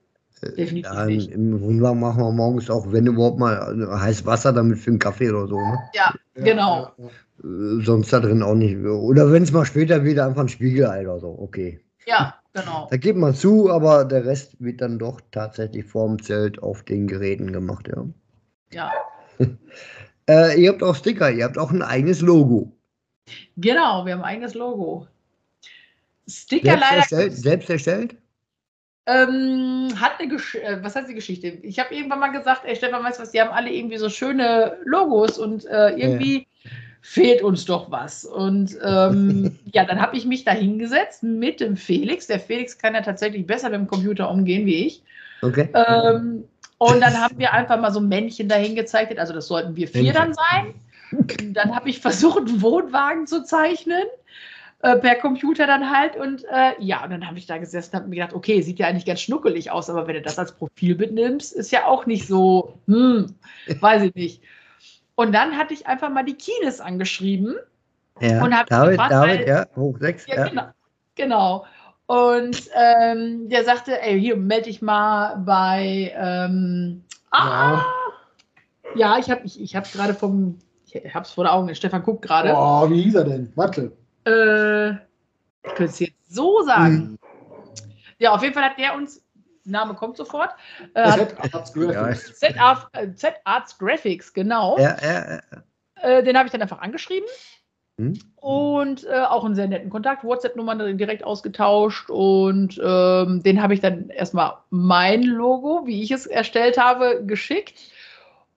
[0.41, 1.31] Äh, Definitiv ja, nicht.
[1.31, 4.99] Im Wohnwagen machen wir morgens auch, wenn überhaupt mal äh, heiß Wasser damit für einen
[4.99, 5.57] Kaffee oder so.
[5.57, 5.79] Ne?
[5.95, 6.81] Ja, Genau.
[6.81, 7.05] Ja, ja.
[7.07, 7.11] Äh,
[7.43, 8.77] sonst da drin auch nicht.
[8.85, 11.37] Oder wenn es mal später wieder einfach ein Spiegelei oder so.
[11.39, 11.81] Okay.
[12.07, 12.89] Ja, genau.
[12.91, 17.07] Da gibt man zu, aber der Rest wird dann doch tatsächlich vorm Zelt auf den
[17.07, 18.05] Geräten gemacht, ja.
[18.73, 18.93] Ja.
[20.29, 22.71] Äh, ihr habt auch Sticker, ihr habt auch ein eigenes Logo.
[23.57, 25.09] Genau, wir haben ein eigenes Logo.
[26.29, 27.33] Sticker Selbst leider erstellt?
[27.37, 28.17] Selbst erstellt?
[29.07, 31.49] ähm, hat eine Gesch äh, was heißt die Geschichte?
[31.49, 34.09] Ich habe irgendwann mal gesagt, ey Stefan, weißt du was, die haben alle irgendwie so
[34.09, 36.47] schöne Logos und äh, irgendwie
[37.03, 38.25] fehlt uns doch was.
[38.25, 42.29] Und ähm, ja, dann habe ich mich da hingesetzt mit dem Felix.
[42.29, 45.03] Der Felix kann ja tatsächlich besser mit dem Computer umgehen wie ich.
[45.43, 45.69] Okay.
[45.75, 46.45] Ähm,
[46.79, 49.19] und dann haben wir einfach mal so Männchen dahin gezeichnet.
[49.19, 50.75] Also das sollten wir vier dann sein.
[51.53, 54.05] Dann habe ich versucht, einen Wohnwagen zu zeichnen.
[54.81, 56.17] Äh, per Computer dann halt.
[56.17, 58.79] Und äh, ja, und dann habe ich da gesessen und habe mir gedacht, okay, sieht
[58.79, 62.07] ja eigentlich ganz schnuckelig aus, aber wenn du das als Profilbild nimmst, ist ja auch
[62.07, 63.35] nicht so, hm,
[63.81, 64.43] weiß ich nicht.
[65.23, 67.57] Und dann hatte ich einfach mal die Kines angeschrieben.
[68.21, 68.45] Ja.
[68.45, 70.27] und hab David, gefragt, David, weil- ja, hoch sechs.
[70.27, 70.65] Ja, Ja, genau.
[71.15, 71.67] genau.
[72.07, 76.13] Und ähm, der sagte, ey, hier, melde dich mal bei.
[76.15, 77.83] Ähm, ah,
[78.95, 79.17] ja.
[79.19, 80.59] ich habe ich, ich hab's gerade vom.
[80.85, 81.75] Ich hab's vor den Augen.
[81.75, 82.53] Stefan guckt gerade.
[82.55, 83.51] Oh, wie hieß er denn?
[83.55, 83.93] Warte.
[84.27, 87.19] Äh, ich könnte es jetzt so sagen.
[88.19, 89.22] Ja, auf jeden Fall hat der uns
[89.65, 90.51] Name kommt sofort.
[90.95, 92.39] Äh, Z-Arts Graphics.
[92.39, 94.79] Z-Arts Graphics, genau.
[94.79, 95.41] Ja, ja, ja.
[96.03, 97.29] Äh, den habe ich dann einfach angeschrieben.
[97.99, 98.19] Hm?
[98.37, 102.11] Und äh, auch einen sehr netten Kontakt, WhatsApp-Nummern direkt ausgetauscht.
[102.11, 107.79] Und ähm, den habe ich dann erstmal mein Logo, wie ich es erstellt habe, geschickt.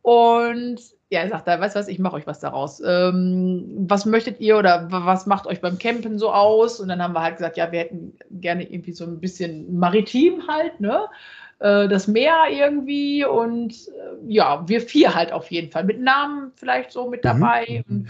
[0.02, 0.80] Und
[1.10, 2.82] ja, er sagt, weißt du was, ich mache euch was daraus.
[2.84, 6.80] Ähm, was möchtet ihr oder was macht euch beim Campen so aus?
[6.80, 10.48] Und dann haben wir halt gesagt, ja, wir hätten gerne irgendwie so ein bisschen maritim
[10.48, 11.06] halt, ne?
[11.60, 15.84] Äh, das Meer irgendwie und äh, ja, wir vier halt auf jeden Fall.
[15.84, 17.28] Mit Namen vielleicht so mit mhm.
[17.28, 17.84] dabei.
[17.88, 17.98] Mhm.
[17.98, 18.08] Und,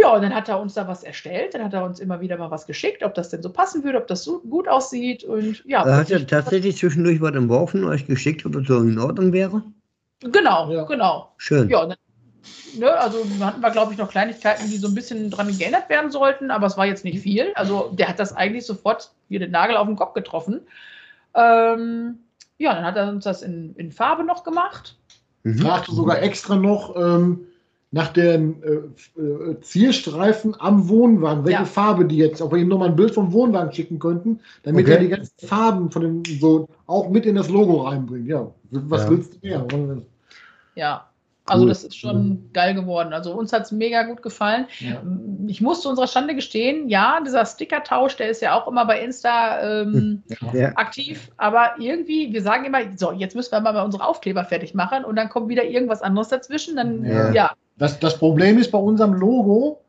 [0.00, 2.36] ja, und dann hat er uns da was erstellt, dann hat er uns immer wieder
[2.36, 5.64] mal was geschickt, ob das denn so passen würde, ob das so gut aussieht und
[5.64, 5.84] ja.
[5.84, 9.62] Hat er tatsächlich zwischendurch was entworfen, euch geschickt, ob das so in Ordnung wäre?
[10.32, 10.84] Genau, ja.
[10.84, 11.32] genau.
[11.36, 11.68] Schön.
[11.68, 11.98] Ja, dann,
[12.78, 16.10] ne, also hatten wir, glaube ich, noch Kleinigkeiten, die so ein bisschen dran geändert werden
[16.10, 17.52] sollten, aber es war jetzt nicht viel.
[17.54, 20.60] Also der hat das eigentlich sofort wie den Nagel auf den Kopf getroffen.
[21.34, 22.18] Ähm,
[22.58, 24.96] ja, dann hat er uns das in, in Farbe noch gemacht.
[25.42, 25.58] Mhm.
[25.58, 27.46] Fragte sogar extra noch ähm,
[27.94, 31.64] nach den äh, äh, Zielstreifen am Wohnwagen, welche ja.
[31.64, 34.94] Farbe die jetzt, ob wir ihm nochmal ein Bild vom Wohnwagen schicken könnten, damit okay.
[34.94, 38.26] er die ganzen Farben von den so auch mit in das Logo reinbringt.
[38.26, 39.10] Ja, was ja.
[39.10, 39.66] willst du mehr?
[40.74, 41.08] Ja,
[41.46, 41.68] also cool.
[41.68, 42.50] das ist schon mhm.
[42.54, 43.12] geil geworden.
[43.12, 44.66] Also uns hat es mega gut gefallen.
[44.78, 45.02] Ja.
[45.46, 49.82] Ich musste unserer Schande gestehen, ja, dieser Sticker-Tausch, der ist ja auch immer bei Insta
[49.82, 50.22] ähm,
[50.54, 50.72] ja.
[50.76, 55.04] aktiv, aber irgendwie, wir sagen immer, so, jetzt müssen wir mal unsere Aufkleber fertig machen
[55.04, 56.76] und dann kommt wieder irgendwas anderes dazwischen.
[56.76, 57.30] Dann, ja.
[57.32, 57.50] ja.
[57.76, 59.82] Das, das Problem ist bei unserem Logo,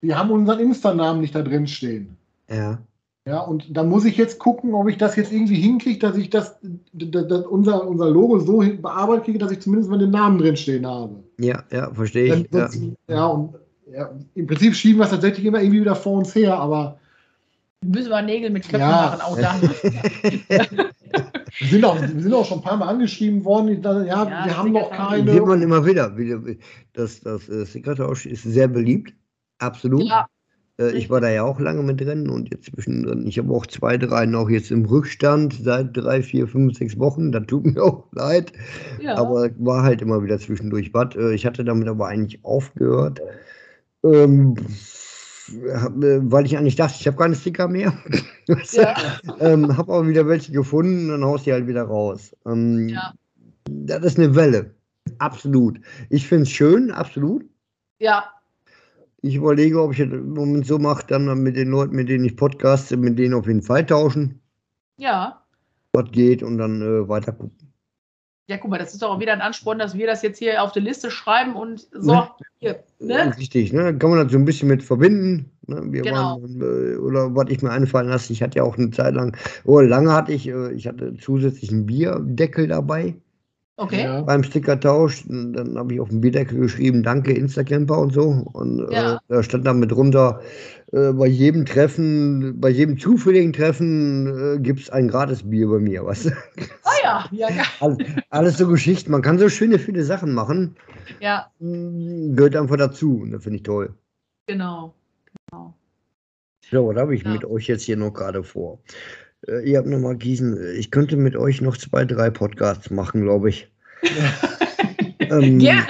[0.00, 2.16] wir haben unseren Insta-Namen nicht da drin stehen.
[2.48, 2.78] Ja.
[3.26, 6.30] Ja, und da muss ich jetzt gucken, ob ich das jetzt irgendwie hinkriege, dass ich
[6.30, 6.56] das,
[6.92, 10.56] das, das, unser, unser Logo so bearbeitet kriege, dass ich zumindest mal den Namen drin
[10.56, 11.24] stehen habe.
[11.40, 12.50] Ja, ja, verstehe ich.
[12.50, 13.14] Dann, ja.
[13.16, 13.54] ja, und
[13.92, 17.00] ja, im Prinzip schieben wir es tatsächlich immer irgendwie wieder vor uns her, aber.
[17.84, 19.16] Müssen wir Nägel mit Köpfen ja.
[19.18, 19.60] machen, auch dann.
[21.58, 23.82] wir, sind auch, wir sind auch schon ein paar Mal angeschrieben worden.
[23.82, 25.32] Ja, ja wir haben noch keine.
[25.32, 26.12] Sieht man immer wieder.
[26.92, 29.12] Das, das äh, Sekretariat ist sehr beliebt.
[29.58, 30.04] Absolut.
[30.04, 30.26] Ja.
[30.78, 33.26] Äh, ich war da ja auch lange mit drin und jetzt zwischendrin.
[33.26, 37.32] Ich habe auch zwei, drei noch jetzt im Rückstand seit drei, vier, fünf, sechs Wochen.
[37.32, 38.52] Das tut mir auch leid.
[39.00, 39.16] Ja.
[39.16, 41.14] Aber war halt immer wieder zwischendurch was.
[41.16, 43.20] Äh, ich hatte damit aber eigentlich aufgehört.
[44.04, 44.56] Ähm,
[45.48, 47.92] äh, weil ich eigentlich dachte, ich habe keine Sticker mehr.
[48.70, 48.94] Ja.
[49.40, 52.32] ähm, habe aber wieder welche gefunden, dann haust die halt wieder raus.
[52.46, 53.12] Ähm, ja.
[53.68, 54.70] Das ist eine Welle.
[55.18, 55.80] Absolut.
[56.10, 57.44] Ich finde es schön, absolut.
[57.98, 58.35] Ja,
[59.26, 62.24] ich überlege, ob ich das im Moment so mache, dann mit den Leuten, mit denen
[62.24, 64.40] ich podcaste, mit denen auf jeden Fall tauschen.
[64.96, 65.42] Ja.
[65.92, 67.66] Was geht und dann äh, weiter gucken.
[68.48, 70.62] Ja, guck mal, das ist doch auch wieder ein Ansporn, dass wir das jetzt hier
[70.62, 72.12] auf die Liste schreiben und so.
[72.12, 72.28] Ne?
[72.58, 73.36] Hier, ne?
[73.36, 73.96] Richtig, ne?
[73.98, 75.50] Kann man das so ein bisschen mit verbinden.
[75.66, 75.82] Ne?
[75.86, 76.40] Wir genau.
[76.40, 79.36] Waren, äh, oder was ich mir einfallen lasse, ich hatte ja auch eine Zeit lang,
[79.64, 83.16] oh, lange hatte ich, äh, ich hatte zusätzlich einen Bierdeckel dabei.
[83.78, 84.04] Okay.
[84.04, 84.22] Ja.
[84.22, 88.46] Beim Stickertausch, dann habe ich auf dem Bierdeckel geschrieben, danke Instacamper und so.
[88.52, 89.16] Und ja.
[89.16, 90.40] äh, da stand dann mit drunter,
[90.92, 95.78] äh, bei jedem Treffen, bei jedem zufälligen Treffen äh, gibt es ein gratis Bier bei
[95.78, 96.26] mir, was?
[96.84, 97.64] Ah ja, ja, ja.
[97.80, 97.98] Alles,
[98.30, 99.10] alles, so Geschichten.
[99.10, 100.76] Man kann so schöne, viele Sachen machen.
[101.20, 101.50] Ja.
[101.60, 103.20] Hm, gehört einfach dazu.
[103.22, 103.92] Und das finde ich toll.
[104.46, 104.94] Genau.
[105.50, 105.74] genau.
[106.70, 107.30] So, was habe ich ja.
[107.30, 108.78] mit euch jetzt hier noch gerade vor?
[109.48, 110.76] Äh, ihr habt nochmal Gießen.
[110.76, 113.70] Ich könnte mit euch noch zwei, drei Podcasts machen, glaube ich.
[115.20, 115.86] ähm, Gerne.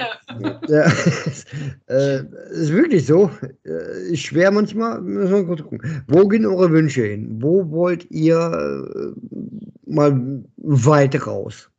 [0.67, 0.85] Ja,
[1.87, 3.31] äh, ist wirklich so.
[3.65, 5.01] Äh, ist schwer manchmal.
[5.01, 6.03] Müssen wir kurz gucken.
[6.07, 7.41] Wo gehen eure Wünsche hin?
[7.41, 11.69] Wo wollt ihr äh, mal weit raus?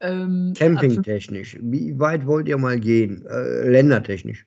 [0.00, 1.58] Ähm, Campingtechnisch.
[1.60, 3.26] Wie weit wollt ihr mal gehen?
[3.26, 4.46] Äh, ländertechnisch.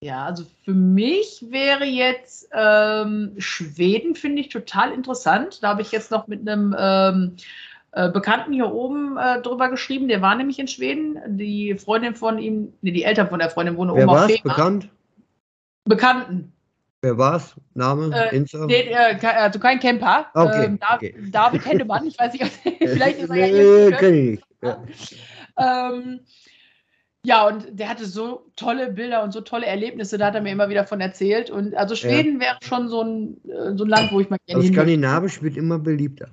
[0.00, 5.62] Ja, also für mich wäre jetzt ähm, Schweden, finde ich total interessant.
[5.62, 7.36] Da habe ich jetzt noch mit einem ähm,
[7.92, 10.08] äh, Bekannten hier oben äh, drüber geschrieben.
[10.08, 11.18] Der war nämlich in Schweden.
[11.38, 14.42] Die Freundin von ihm, nee, die Eltern von der Freundin wohnen Wer oben auf Fehmarn.
[14.42, 14.88] Bekannt?
[15.84, 16.52] Bekannten.
[17.00, 17.54] Wer war's?
[17.74, 18.14] Name?
[18.14, 18.66] Äh, Insta?
[18.66, 20.26] Nee, äh, also kein Camper.
[20.34, 21.30] Okay, ähm, David, okay.
[21.30, 22.44] David Hennemann, ich weiß nicht,
[22.80, 24.44] vielleicht ist er ja nee, kenn ich nicht.
[24.62, 24.82] Ja.
[25.58, 26.20] Ähm,
[27.26, 30.52] ja, und der hatte so tolle Bilder und so tolle Erlebnisse, da hat er mir
[30.52, 31.50] immer wieder von erzählt.
[31.50, 32.46] Und also Schweden ja.
[32.46, 35.56] wäre schon so ein, äh, so ein Land, wo ich mal gerne hin Skandinavisch wird
[35.56, 36.28] immer beliebter.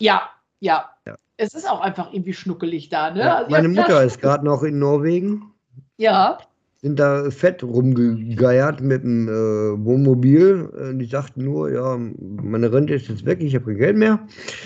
[0.00, 1.14] Ja, ja, ja.
[1.36, 3.20] Es ist auch einfach irgendwie schnuckelig da, ne?
[3.20, 5.54] Ja, also, meine Mutter ist gerade noch in Norwegen.
[5.96, 6.38] Ja
[6.82, 10.68] sind da fett rumgegeiert mit dem äh, Wohnmobil.
[10.76, 14.18] Äh, die sagten nur, ja, meine Rente ist jetzt weg, ich habe kein Geld mehr.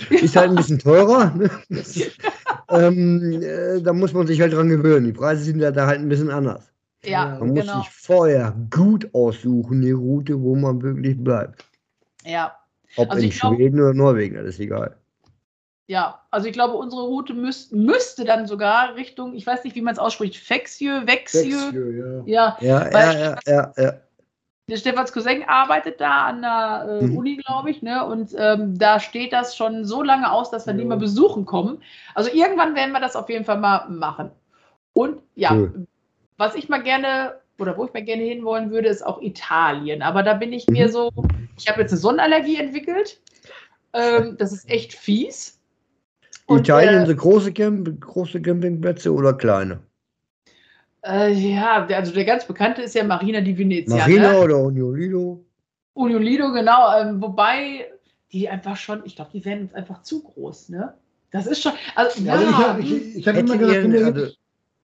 [0.08, 1.34] Ist halt ein bisschen teurer.
[1.36, 1.50] Ne?
[2.70, 5.06] ähm, äh, da muss man sich halt dran gewöhnen.
[5.06, 6.72] Die Preise sind da halt ein bisschen anders.
[7.04, 7.80] Ja, man muss genau.
[7.80, 11.64] sich vorher gut aussuchen, die Route, wo man wirklich bleibt.
[12.24, 12.52] Ja.
[12.96, 14.96] Ob also in Schweden glaub, oder Norwegen, das ist egal.
[15.88, 19.82] Ja, also ich glaube, unsere Route müß, müsste dann sogar Richtung, ich weiß nicht, wie
[19.82, 21.06] man es ausspricht, Vexieux.
[21.06, 22.56] Vexieux, ja.
[22.58, 23.92] Ja, Ja, ja, ja, ja, ja.
[24.68, 27.16] der Stefans Cousin arbeitet da an der äh, Mhm.
[27.16, 28.04] Uni, glaube ich, ne?
[28.04, 30.88] Und ähm, da steht das schon so lange aus, dass wir die Ja.
[30.88, 31.80] mal besuchen kommen.
[32.16, 34.32] Also irgendwann werden wir das auf jeden Fall mal machen.
[34.92, 35.86] Und ja, Cool.
[36.36, 40.02] was ich mal gerne oder wo ich mal gerne hinwollen würde, ist auch Italien.
[40.02, 40.90] Aber da bin ich mir Mhm.
[40.90, 41.12] so,
[41.56, 43.20] ich habe jetzt eine Sonnenallergie entwickelt.
[43.92, 45.55] Ähm, das ist echt fies.
[46.46, 49.80] Und, Italien äh, sind große, Camp große Campingplätze oder kleine?
[51.04, 53.96] Äh, ja, der, also der ganz bekannte ist ja Marina di Venezia.
[53.96, 54.38] Marina ne?
[54.40, 55.44] oder Uniolido?
[55.94, 57.00] Union Lido, genau.
[57.00, 57.86] Ähm, wobei
[58.32, 60.94] die einfach schon, ich glaube, die werden uns einfach zu groß, ne?
[61.30, 63.98] Das ist schon, also, ja, Also ich habe ich, ich hab immer gesagt, wenn ihr,
[64.00, 64.32] du- also,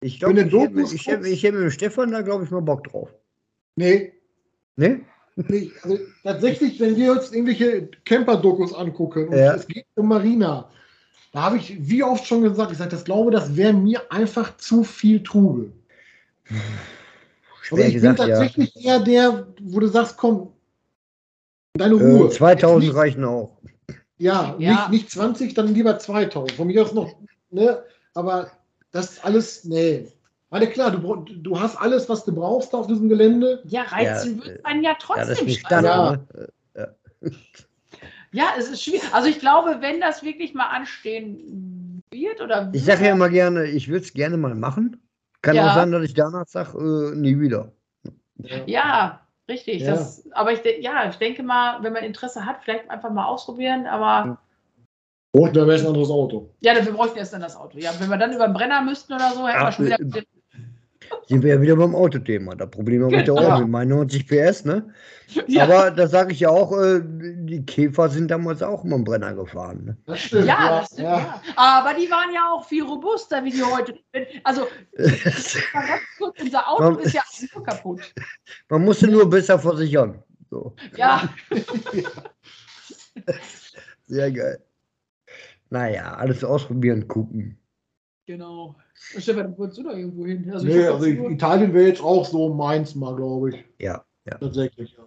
[0.01, 2.51] ich glaube, wenn ich, hätte- ich, hätte- ich hätte mit dem Stefan da, glaube ich,
[2.51, 3.09] mal Bock drauf.
[3.75, 4.13] nee,
[4.77, 5.01] Ne?
[5.35, 9.55] nee, also tatsächlich, wenn wir uns irgendwelche Camper-Dokus angucken und Ja.
[9.55, 10.69] es geht um Marina,
[11.31, 14.57] da habe ich wie oft schon gesagt, ich sage, das glaube, das wäre mir einfach
[14.57, 15.71] zu viel Trubel.
[16.49, 16.61] Also
[17.61, 18.35] Schwer ich gesagt, bin ja.
[18.35, 20.51] tatsächlich eher der, wo du sagst, komm,
[21.75, 22.27] deine Ruhe.
[22.27, 23.57] Äh, 2000 Nicht- reichen auch.
[24.17, 24.71] Ja, Ja.
[24.89, 26.53] Nicht, nicht 20, dann lieber 2000.
[26.53, 27.15] Von mir aus noch,
[27.51, 27.83] ne?
[28.15, 28.51] Aber
[28.91, 30.07] das ist alles, nee.
[30.49, 33.61] Warte, klar, du, du hast alles, was du brauchst auf diesem Gelände.
[33.65, 35.27] ja, reizen Ja, wird einen ja Ja, trotzdem.
[35.27, 35.59] das ist ein schon.
[35.59, 36.21] Standard.
[36.75, 36.87] Ja.
[38.31, 39.03] Ja, es ist schwierig.
[39.13, 43.65] Also ich glaube, wenn das wirklich mal anstehen wird oder Ich sage ja immer gerne,
[43.65, 45.01] ich würde es gerne mal machen.
[45.41, 45.69] Kann Ja.
[45.69, 47.71] auch sein, dass ich danach sage, äh, nie wieder.
[48.65, 49.81] Ja, richtig.
[49.81, 49.91] Ja.
[49.91, 53.85] Das, aber ich, ja, ich denke mal, wenn man Interesse hat, vielleicht einfach mal ausprobieren.
[53.87, 54.37] Aber
[55.31, 56.49] Braucht man ein anderes Auto.
[56.61, 57.77] ja, dafür bräuchten wir erst dann das Auto.
[57.77, 59.97] Ja, wenn wir dann über den Brenner müssten oder so, hätten Ja, wir schon wieder.
[61.27, 62.55] Sind wir ja wieder beim Autothema.
[62.55, 64.93] Das Problem habe ich da auch mit meinen 90 PS, ne?
[65.47, 69.03] ja, Aber da sage ich ja auch, äh, die Käfer sind damals auch mal einen
[69.03, 69.85] Brenner gefahren.
[69.85, 69.97] Ne?
[70.05, 70.45] Das stimmt.
[70.47, 71.41] ja, das stimmt, ja.
[71.55, 73.95] Aber die waren ja auch viel robuster wie die heute.
[74.43, 74.67] Also,
[76.17, 78.13] kurz, unser Auto Man- ist ja auch nur kaputt.
[78.69, 80.23] Man musste nur besser versichern.
[80.49, 80.75] So.
[80.95, 81.29] Ja,
[84.07, 84.63] Sehr geil.
[85.69, 87.59] Naja, alles ausprobieren, gucken.
[88.25, 88.75] genau.
[88.99, 90.49] Stefan, wolltest du da irgendwo hin?
[90.51, 93.65] Also, nee, also nur- Italien wäre jetzt auch so meins mal, glaube ich.
[93.79, 94.37] Ja, ja.
[94.37, 95.03] Tatsächlich, ja.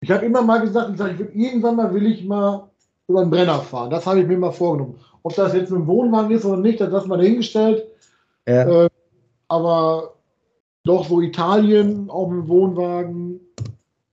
[0.00, 2.70] Ich habe immer mal gesagt, ich, sag, ich will, irgendwann mal will ich mal
[3.06, 3.90] über den Brenner fahren.
[3.90, 4.98] Das habe ich mir mal vorgenommen.
[5.22, 7.86] Ob das jetzt mit dem Wohnwagen ist oder nicht, das lassen wir dahingestellt.
[8.48, 8.88] Ja,
[9.48, 10.14] Aber
[10.84, 13.40] doch so Italien, auch mit dem Wohnwagen.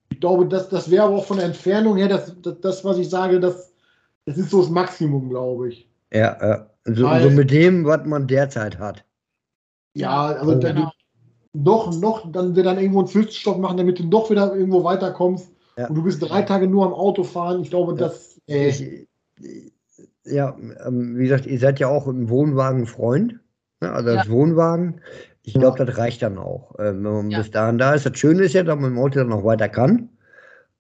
[0.10, 2.98] Ich glaube, das, das wäre aber auch von der Entfernung her, das, das, das was
[2.98, 3.74] ich sage, das,
[4.26, 5.88] das ist so das Maximum, glaube ich.
[6.12, 6.70] ja, ja.
[6.88, 9.04] So, Weil- so mit dem, was man derzeit hat.
[9.94, 10.56] Ja, also Oh.
[10.60, 10.90] dann,
[11.54, 15.52] noch, noch, dann wir dann irgendwo einen Zwischenstopp machen, damit du doch wieder irgendwo weiterkommst.
[15.78, 15.88] Ja.
[15.88, 17.62] Und du bist drei Tage nur am Auto fahren.
[17.62, 17.98] Ich glaube, Ja.
[18.08, 18.40] das.
[18.48, 19.08] Äh, Ich,
[20.24, 20.56] ja,
[20.86, 23.40] ähm, wie gesagt, ihr seid ja auch ein Wohnwagenfreund.
[23.82, 23.92] Ne?
[23.92, 24.20] Also Ja.
[24.20, 25.02] als Wohnwagen.
[25.44, 26.76] Ich glaube, das reicht dann auch.
[26.80, 27.40] Ähm, wenn man Ja.
[27.40, 28.06] bis dahin da ist.
[28.06, 30.10] Das Schöne ist ja, dass man im Auto dann noch weiter kann.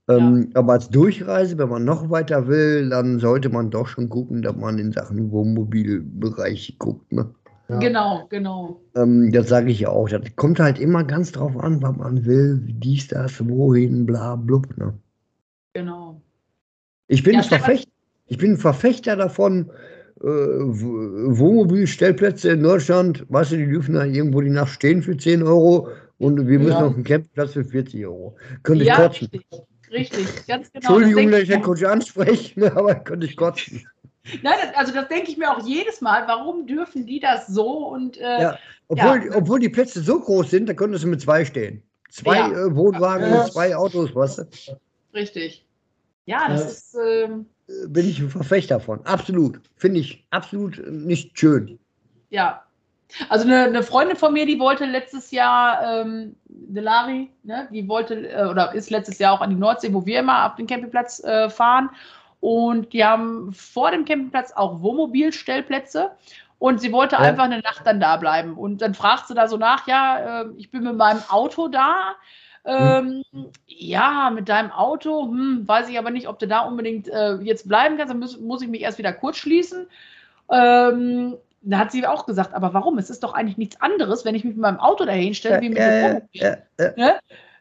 [0.10, 4.42] Ähm, Aber als Durchreise, wenn man noch weiter will, dann sollte man doch schon gucken,
[4.42, 7.12] dass man in Sachen Wohnmobilbereich guckt.
[7.12, 7.30] Ne?
[7.70, 7.80] ja.
[7.80, 8.82] Genau, genau.
[8.96, 10.08] Ähm, das sage ich ja auch.
[10.08, 14.68] Das kommt halt immer ganz drauf an, was man will, dies, das, wohin, bla, blub.
[14.78, 14.94] Ne?
[15.74, 16.22] Genau.
[17.10, 17.90] Ich bin, Ja, Verfechter,
[18.28, 19.70] ich bin ein Verfechter davon,
[20.22, 25.16] äh, Wo- Wohnmobilstellplätze in Deutschland, weißt du, die dürfen da irgendwo die Nacht stehen für
[25.18, 26.86] 10 Euro und wir müssen Ja.
[26.88, 28.36] auf einen Campingplatz für 40 Euro.
[28.64, 29.28] Könnte ich Ja, kotzen.
[29.32, 29.46] richtig.
[29.92, 30.96] Richtig, ganz genau.
[30.98, 33.88] Entschuldigung, das dass ich den Coach anspreche, ne, aber könnte ich kotzen.
[34.44, 36.28] nein, das, also das denke ich mir auch jedes Mal.
[36.28, 38.60] Warum dürfen die das so und äh, Ja.
[38.90, 39.36] Obwohl, Ja.
[39.36, 41.84] obwohl die Plätze so groß sind, da könntest du mit zwei stehen.
[42.10, 42.52] Zwei Ja.
[42.68, 43.44] äh, Wohnwagen Ja.
[43.44, 44.44] und zwei Autos, weißt du?
[45.14, 45.66] richtig.
[46.26, 46.68] Ja, das Ja.
[46.68, 46.98] ist
[47.30, 49.06] ähm, Äh, Bin ich ein Verfechter von.
[49.06, 49.60] Absolut.
[49.76, 51.78] Finde ich absolut nicht schön.
[52.30, 52.64] ja.
[53.30, 56.36] Also eine, eine Freundin von mir, die wollte letztes Jahr, ähm,
[56.68, 60.20] Delari, ne, die wollte äh, oder ist letztes Jahr auch an die Nordsee, wo wir
[60.20, 61.90] immer auf den Campingplatz äh, fahren.
[62.40, 66.12] Und die haben vor dem Campingplatz auch Wohnmobilstellplätze.
[66.60, 67.22] Und sie wollte Ja.
[67.22, 68.54] einfach eine Nacht dann da bleiben.
[68.56, 72.16] Und dann fragt sie da so nach, ja, äh, ich bin mit meinem Auto da.
[72.66, 73.24] Ähm,
[73.68, 77.68] Ja, mit deinem Auto, hm, weiß ich aber nicht, ob du da unbedingt äh, jetzt
[77.68, 78.12] bleiben kannst.
[78.12, 79.88] Dann muss, muss ich mich erst wieder kurz schließen.
[80.52, 82.98] Ähm, da hat sie auch gesagt, aber warum?
[82.98, 85.70] Es ist doch eigentlich nichts anderes, wenn ich mich mit meinem Auto dahin stelle, wie
[85.70, 86.42] mit dem Wohnmobil.
[86.42, 87.16] äh, äh, Ne?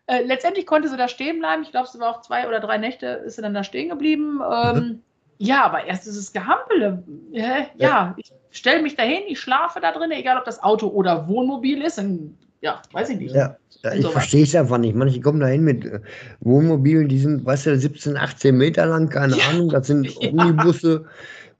[0.06, 1.62] Äh, letztendlich konnte sie da stehen bleiben.
[1.62, 4.40] Ich glaube, sie war auch zwei oder drei Nächte, ist sie dann da stehen geblieben.
[4.48, 5.02] Ähm,
[5.38, 7.02] ja, aber erst ist es Gehampele.
[7.32, 11.26] Äh, ja, ich stelle mich dahin, ich schlafe da drin, egal ob das Auto oder
[11.28, 11.98] Wohnmobil ist.
[11.98, 13.34] Dann ja, weiß ich nicht.
[13.34, 14.94] Ja, ja ich verstehe es einfach nicht.
[14.94, 16.00] Manche kommen da hin mit äh,
[16.40, 19.48] Wohnmobilen, die sind, weißt du, 17, 18 Meter lang, keine Ja.
[19.50, 21.00] Ahnung, das sind Ja.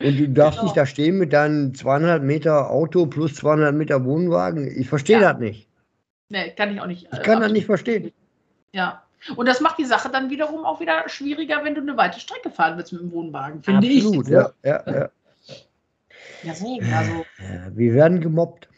[0.02, 0.64] Und du darfst Genau.
[0.64, 4.66] nicht da stehen mit deinem 200 Meter Auto plus 200 Meter Wohnwagen.
[4.78, 5.32] Ich verstehe Ja.
[5.32, 5.68] das nicht.
[6.28, 7.04] Nee, kann ich auch nicht.
[7.04, 8.12] Ich äh, kann das absolut nicht verstehen.
[8.72, 9.02] Ja.
[9.36, 12.50] Und das macht die Sache dann wiederum auch wieder schwieriger, wenn du eine weite Strecke
[12.50, 14.32] fahren willst mit dem Wohnwagen, finde Absolut, ich.
[14.32, 15.08] ja, ja, ja.
[16.44, 17.12] Deswegen, also.
[17.38, 17.70] ja.
[17.74, 18.68] Wir werden gemobbt.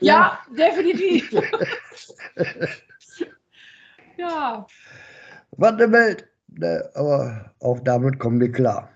[0.00, 1.30] Ja, definitiv.
[4.18, 4.66] ja,
[5.52, 6.28] Was eine Welt.
[6.48, 8.90] Ne, Aber auch damit kommen wir klar.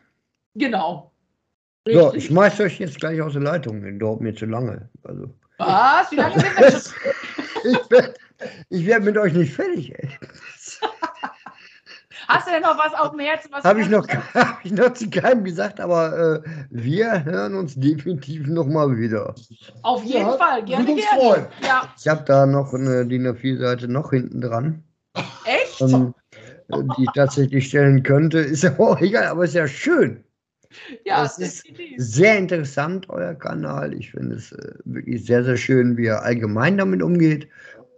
[0.54, 1.12] genau.
[1.86, 3.82] So, ich schmeiß euch jetzt gleich aus der Leitung.
[3.82, 4.88] Das dauert mir zu lange.
[5.04, 6.10] Also, Was?
[6.10, 6.80] Wie lange sind wir schon?
[7.72, 8.14] ich werde
[8.68, 10.08] ich werd mit euch nicht fertig, ey.
[12.28, 13.48] Hast du denn noch was auf dem Herzen?
[13.52, 17.54] Was Habe du ich, noch, hab ich noch zu keinem gesagt, aber äh, wir hören
[17.54, 19.32] uns definitiv nochmal wieder.
[19.82, 21.20] Auf jeden Ja, Fall, gerne, uns gerne.
[21.22, 21.46] freuen.
[21.62, 24.82] Ja, Ich habe da noch eine DIN A4-Seite noch hinten dran,
[25.44, 25.80] echt?
[25.80, 26.14] ähm,
[26.68, 28.38] äh, die ich tatsächlich stellen könnte.
[28.40, 30.24] Ist ja auch egal, aber ist ja schön.
[31.04, 31.96] Ja, das ist definitiv.
[31.98, 33.94] Sehr interessant, euer Kanal.
[33.94, 37.48] Ich finde es äh, wirklich sehr, sehr schön, wie er allgemein damit umgeht.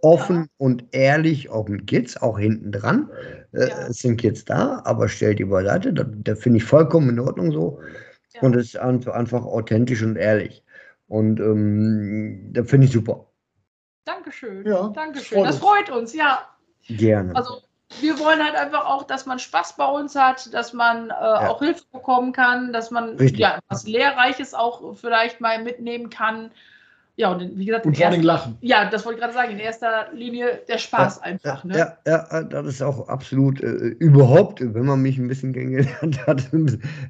[0.01, 3.09] Offen und ehrlich, auch mit Kids, auch hinten dran.
[3.51, 3.87] Äh, Ja.
[3.87, 5.91] Es sind Kids da, aber stellt die beiseite.
[5.93, 7.81] Da, da finde ich vollkommen in Ordnung so.
[8.33, 8.41] Ja.
[8.41, 10.63] Und es ist einfach, einfach authentisch und ehrlich.
[11.07, 13.25] Und ähm, da finde ich super.
[14.05, 14.65] Dankeschön.
[14.65, 15.39] Ja, Dankeschön.
[15.39, 16.47] freut Das freut uns, ja.
[16.87, 17.35] Gerne.
[17.35, 17.61] Also
[18.01, 21.59] wir wollen halt einfach auch, dass man Spaß bei uns hat, dass man äh, auch
[21.59, 23.39] Hilfe bekommen kann, dass man Richtig.
[23.39, 26.51] ja was Lehrreiches auch vielleicht mal mitnehmen kann.
[27.15, 28.57] Ja, und wie gesagt, in Und vor allem lachen.
[28.61, 31.65] ja, das wollte ich gerade sagen, in erster Linie der Spaß einfach.
[31.65, 31.77] Ne?
[31.77, 33.67] Ja, ja, das ist auch absolut äh,
[33.99, 36.47] überhaupt, wenn man mich ein bisschen kennengelernt hat,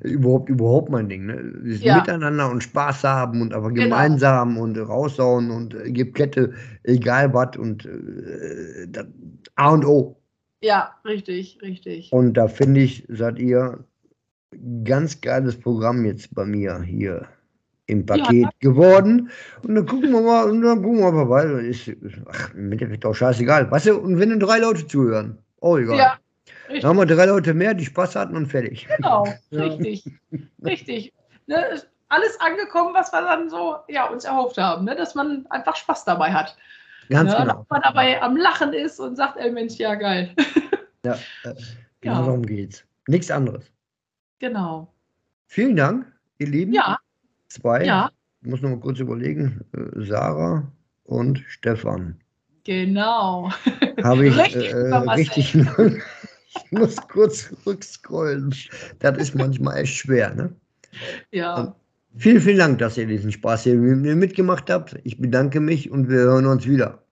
[0.02, 1.28] überhaupt, überhaupt mein Ding.
[1.28, 1.54] Ne?
[1.76, 1.98] Ja.
[1.98, 3.84] Miteinander und Spaß haben und aber Genau.
[3.84, 6.54] gemeinsam und raushauen und äh, gib Kette,
[6.86, 9.06] egal was und äh, das
[9.58, 10.19] A und O.
[10.62, 12.12] Ja, richtig, richtig.
[12.12, 13.84] Und da finde ich, seid ihr
[14.84, 17.28] ganz geiles Programm jetzt bei mir hier
[17.88, 19.32] im Paket geworden.
[19.64, 21.60] Und dann gucken wir mal, und dann gucken wir mal weiter.
[21.60, 21.92] Ist,
[22.30, 23.70] ach, im Endeffekt auch scheißegal.
[23.72, 25.98] Weißt du, und wenn dann drei Leute zuhören, oh egal.
[25.98, 28.88] Ja, Dann richtig, haben wir drei Leute mehr, die Spaß hatten und fertig.
[28.98, 29.64] genau, Ja.
[29.64, 30.04] richtig,
[30.64, 31.14] richtig.
[31.48, 34.96] Ne, ist alles angekommen, was wir dann so ja, uns erhofft haben, ne?
[34.96, 36.56] dass man einfach Spaß dabei hat.
[37.10, 37.38] Ganz ne?
[37.40, 37.54] genau.
[37.60, 40.34] Dass man dabei am Lachen ist und sagt, ey Mensch, ja geil.
[41.06, 41.14] Ja,
[41.46, 41.54] äh,
[42.02, 42.26] genau Ja.
[42.26, 42.84] darum geht's.
[43.08, 43.72] Nichts anderes.
[44.40, 44.94] Genau.
[45.48, 46.06] Vielen Dank,
[46.40, 46.74] ihr Lieben.
[46.74, 46.98] Ja,
[47.48, 47.86] Zwei.
[47.86, 48.12] ja,
[48.42, 49.62] Ich muss noch mal kurz überlegen.
[49.74, 50.70] Äh, Sarah
[51.06, 52.20] und Stefan.
[52.66, 53.50] genau.
[54.04, 55.56] Habe ich Richtig, äh, richtig.
[56.66, 58.54] ich muss kurz rückscrollen.
[59.00, 60.36] Das ist manchmal echt schwer.
[60.36, 60.54] Ne?
[61.32, 61.74] Ja,
[62.20, 64.98] Vielen, vielen Dank, dass ihr diesen Spaß hier mit mir mitgemacht habt.
[65.04, 67.04] Ich bedanke mich und wir hören uns wieder.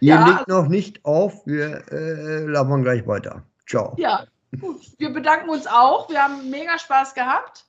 [0.00, 0.26] Ihr Ja.
[0.28, 3.42] legt noch nicht auf, wir äh, labern gleich weiter.
[3.66, 3.94] Ciao.
[3.98, 4.24] ja.
[4.60, 4.80] Gut.
[4.98, 6.10] Wir bedanken uns auch.
[6.10, 7.64] Wir haben mega Spaß gehabt.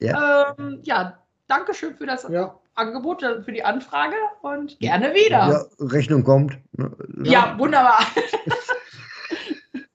[0.00, 0.54] Ja.
[0.58, 5.48] Ähm, ja, danke schön für das Ja, Angebot, äh, für die Anfrage und gerne wieder.
[5.48, 6.58] Ja, Rechnung kommt.
[7.22, 7.98] Ja, wunderbar.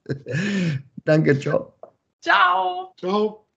[1.06, 1.74] Danke, ciao.
[2.22, 2.94] Ciao.
[2.98, 3.49] ciao.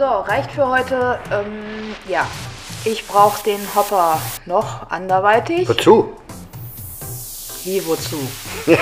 [0.00, 1.18] So, reicht für heute.
[1.30, 2.26] Ähm, ja,
[2.86, 5.68] ich brauche den Hopper noch anderweitig.
[5.68, 6.16] Wozu?
[7.64, 8.16] Wie, wozu?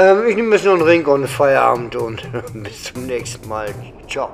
[0.00, 2.22] Ähm, ich nehme jetzt noch einen Ring und Feierabend und
[2.62, 3.74] bis zum nächsten Mal.
[4.08, 4.30] Ciao.